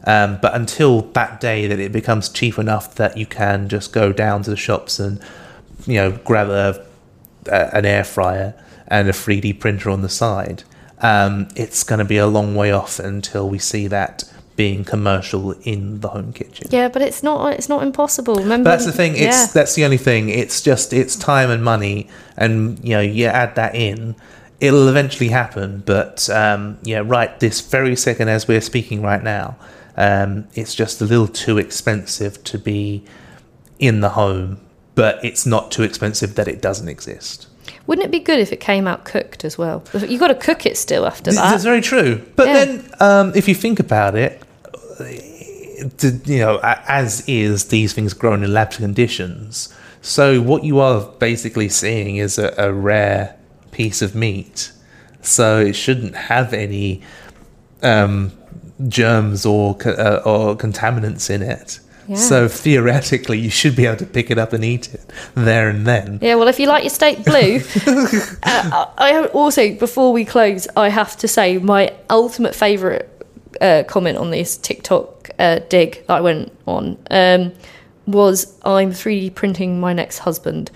Um, 0.08 0.40
but 0.42 0.56
until 0.56 1.02
that 1.02 1.42
day 1.42 1.68
that 1.68 1.80
it 1.80 1.92
becomes 1.92 2.30
cheap 2.30 2.58
enough 2.58 2.96
that 2.96 3.18
you 3.18 3.26
can 3.26 3.68
just 3.68 3.92
go 3.92 4.14
down 4.14 4.42
to 4.44 4.50
the 4.50 4.56
shops 4.56 5.00
and, 5.00 5.22
you 5.86 5.96
know, 5.96 6.12
grab 6.24 6.48
a, 6.48 6.86
a 7.48 7.76
an 7.76 7.86
air 7.86 8.06
fryer 8.06 8.54
and 8.88 9.10
a 9.10 9.12
3D 9.12 9.60
printer 9.60 9.90
on 9.90 10.02
the 10.02 10.10
side, 10.10 10.64
um, 11.00 11.50
it's 11.58 11.84
going 11.84 12.00
to 12.00 12.06
be 12.06 12.18
a 12.18 12.28
long 12.28 12.56
way 12.56 12.72
off 12.72 13.00
until 13.00 13.50
we 13.50 13.60
see 13.60 13.88
that 13.88 14.24
being 14.56 14.84
commercial 14.84 15.51
in 15.64 16.01
the 16.01 16.10
home 16.10 16.34
kitchen. 16.34 16.68
Yeah, 16.72 16.89
but 16.89 17.01
it's 17.01 17.24
not. 17.24 17.54
It's 17.54 17.70
not 17.70 17.84
impossible. 17.84 18.36
Remember? 18.36 18.66
But 18.66 18.72
that's 18.72 18.86
the 18.86 18.91
thing. 18.91 19.14
It's 19.14 19.22
yeah. 19.22 19.47
that's 19.54 19.76
the 19.76 19.86
only 19.86 19.97
thing. 19.97 20.30
It's 20.30 20.62
just 20.62 20.93
it's 20.93 21.16
time 21.16 21.49
and 21.49 21.64
money, 21.64 22.10
and 22.38 22.84
you 22.84 22.91
know 22.91 23.01
you 23.01 23.26
add 23.26 23.56
that 23.56 23.76
in, 23.76 24.16
it'll 24.60 24.88
eventually 24.88 25.30
happen. 25.30 25.84
But 25.86 26.30
um, 26.30 26.78
yeah, 26.84 27.01
right 27.04 27.38
this 27.39 27.62
very 27.62 27.95
second, 27.95 28.30
as 28.30 28.47
we're 28.47 28.62
speaking 28.62 29.01
right 29.01 29.24
now, 29.24 29.58
um, 29.97 30.47
it's 30.54 30.76
just 30.76 31.01
a 31.01 31.06
little 31.06 31.28
too 31.28 31.58
expensive 31.58 32.43
to 32.45 32.58
be 32.58 33.04
in 33.80 34.01
the 34.01 34.10
home. 34.10 34.60
But 34.95 35.26
it's 35.26 35.45
not 35.47 35.72
too 35.72 35.82
expensive 35.82 36.36
that 36.36 36.47
it 36.47 36.62
doesn't 36.62 36.88
exist. 36.88 37.47
Wouldn't 37.88 38.06
it 38.06 38.12
be 38.12 38.20
good 38.20 38.39
if 38.39 38.54
it 38.54 38.60
came 38.60 38.88
out 38.88 39.04
cooked 39.06 39.43
as 39.43 39.58
well? 39.58 39.84
You've 39.93 40.20
got 40.20 40.28
to 40.28 40.36
cook 40.36 40.66
it 40.66 40.78
still 40.78 41.06
after 41.06 41.32
that. 41.32 41.51
That's 41.51 41.64
very 41.64 41.82
true. 41.82 42.22
But 42.36 42.47
Yeah. 42.47 42.54
then, 42.54 42.89
um, 42.99 43.32
if 43.36 43.47
you 43.47 43.56
think 43.56 43.80
about 43.80 44.16
it, 44.16 44.41
you 45.08 46.39
know, 46.39 46.60
as 46.64 47.28
is, 47.28 47.66
these 47.66 47.93
things 47.93 48.14
grown 48.14 48.43
in 48.43 48.54
lab 48.54 48.72
conditions. 48.72 49.74
So 50.01 50.41
what 50.41 50.64
you 50.64 50.80
are 50.80 51.01
basically 51.20 51.70
seeing 51.70 52.18
is 52.18 52.38
a, 52.38 52.54
a 52.58 52.74
rare 52.74 53.36
piece 53.72 54.01
of 54.01 54.16
meat. 54.16 54.72
So 55.22 55.60
it 55.60 55.74
shouldn't 55.74 56.16
have 56.16 56.54
any 56.54 57.01
um, 57.82 58.32
germs 58.88 59.45
or 59.45 59.78
uh, 59.86 60.22
or 60.26 60.56
contaminants 60.58 61.30
in 61.30 61.41
it. 61.41 61.80
Yeah. 62.08 62.16
So 62.18 62.47
theoretically, 62.49 63.39
you 63.39 63.49
should 63.49 63.78
be 63.78 63.86
able 63.86 63.97
to 63.97 64.06
pick 64.06 64.30
it 64.30 64.38
up 64.38 64.51
and 64.51 64.64
eat 64.66 64.93
it 64.93 65.10
there 65.36 65.70
and 65.70 65.88
then. 65.88 66.20
Yeah, 66.22 66.36
well, 66.36 66.49
if 66.49 66.60
you 66.60 66.68
like 66.68 66.84
your 66.84 66.89
steak 66.89 67.24
blue, 67.24 67.62
uh, 68.43 68.86
I 68.97 69.30
also 69.34 69.74
before 69.76 70.12
we 70.12 70.26
close, 70.26 70.68
I 70.76 70.89
have 70.89 71.16
to 71.18 71.28
say 71.28 71.58
my 71.58 71.93
ultimate 72.10 72.56
favourite 72.56 73.08
uh, 73.62 73.84
comment 73.88 74.18
on 74.18 74.32
this 74.32 74.58
TikTok 74.58 75.30
uh, 75.39 75.60
dig 75.70 76.06
that 76.08 76.18
I 76.18 76.22
went 76.22 76.51
on 76.66 76.97
um, 77.12 77.51
was 78.06 78.58
I'm 78.66 78.91
3D 78.91 79.34
printing 79.36 79.80
my 79.80 79.93
next 79.93 80.20
husband. 80.20 80.72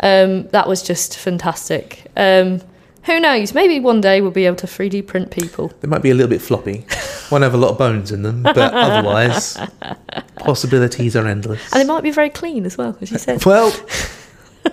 Um, 0.00 0.46
that 0.48 0.68
was 0.68 0.82
just 0.82 1.18
fantastic. 1.18 2.06
Um, 2.16 2.60
who 3.04 3.18
knows? 3.20 3.54
Maybe 3.54 3.80
one 3.80 4.00
day 4.00 4.20
we'll 4.20 4.30
be 4.30 4.44
able 4.44 4.56
to 4.56 4.66
3D 4.66 5.06
print 5.06 5.30
people. 5.30 5.72
They 5.80 5.88
might 5.88 6.02
be 6.02 6.10
a 6.10 6.14
little 6.14 6.28
bit 6.28 6.42
floppy. 6.42 6.84
Won't 7.30 7.42
have 7.42 7.54
a 7.54 7.58
lot 7.58 7.70
of 7.70 7.78
bones 7.78 8.12
in 8.12 8.22
them, 8.22 8.42
but 8.42 8.58
otherwise, 8.58 9.56
possibilities 10.36 11.16
are 11.16 11.26
endless. 11.26 11.72
And 11.72 11.80
they 11.80 11.86
might 11.86 12.02
be 12.02 12.10
very 12.10 12.30
clean 12.30 12.66
as 12.66 12.76
well, 12.76 12.96
as 13.00 13.10
you 13.10 13.18
said. 13.18 13.44
Well, 13.44 13.74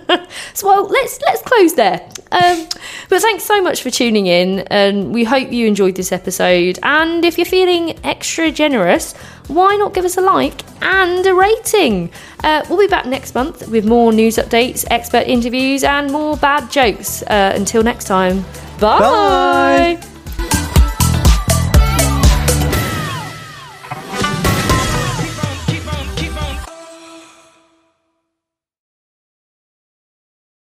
So, 0.53 0.67
well, 0.67 0.87
let's 0.87 1.19
let's 1.21 1.41
close 1.41 1.73
there. 1.73 2.07
Um, 2.31 2.67
but 3.09 3.21
thanks 3.21 3.43
so 3.43 3.61
much 3.61 3.83
for 3.83 3.89
tuning 3.89 4.27
in, 4.27 4.59
and 4.67 5.13
we 5.13 5.23
hope 5.23 5.51
you 5.51 5.67
enjoyed 5.67 5.95
this 5.95 6.11
episode. 6.11 6.79
And 6.83 7.25
if 7.25 7.37
you're 7.37 7.45
feeling 7.45 7.97
extra 8.05 8.51
generous, 8.51 9.13
why 9.47 9.75
not 9.75 9.93
give 9.93 10.05
us 10.05 10.17
a 10.17 10.21
like 10.21 10.61
and 10.81 11.25
a 11.25 11.33
rating? 11.33 12.09
Uh, 12.43 12.63
we'll 12.69 12.79
be 12.79 12.87
back 12.87 13.05
next 13.05 13.35
month 13.35 13.67
with 13.67 13.85
more 13.85 14.13
news 14.13 14.37
updates, 14.37 14.85
expert 14.89 15.27
interviews, 15.27 15.83
and 15.83 16.11
more 16.11 16.37
bad 16.37 16.71
jokes. 16.71 17.21
Uh, 17.23 17.53
until 17.55 17.83
next 17.83 18.05
time, 18.05 18.41
bye. 18.79 18.99
Bye. 18.99 20.14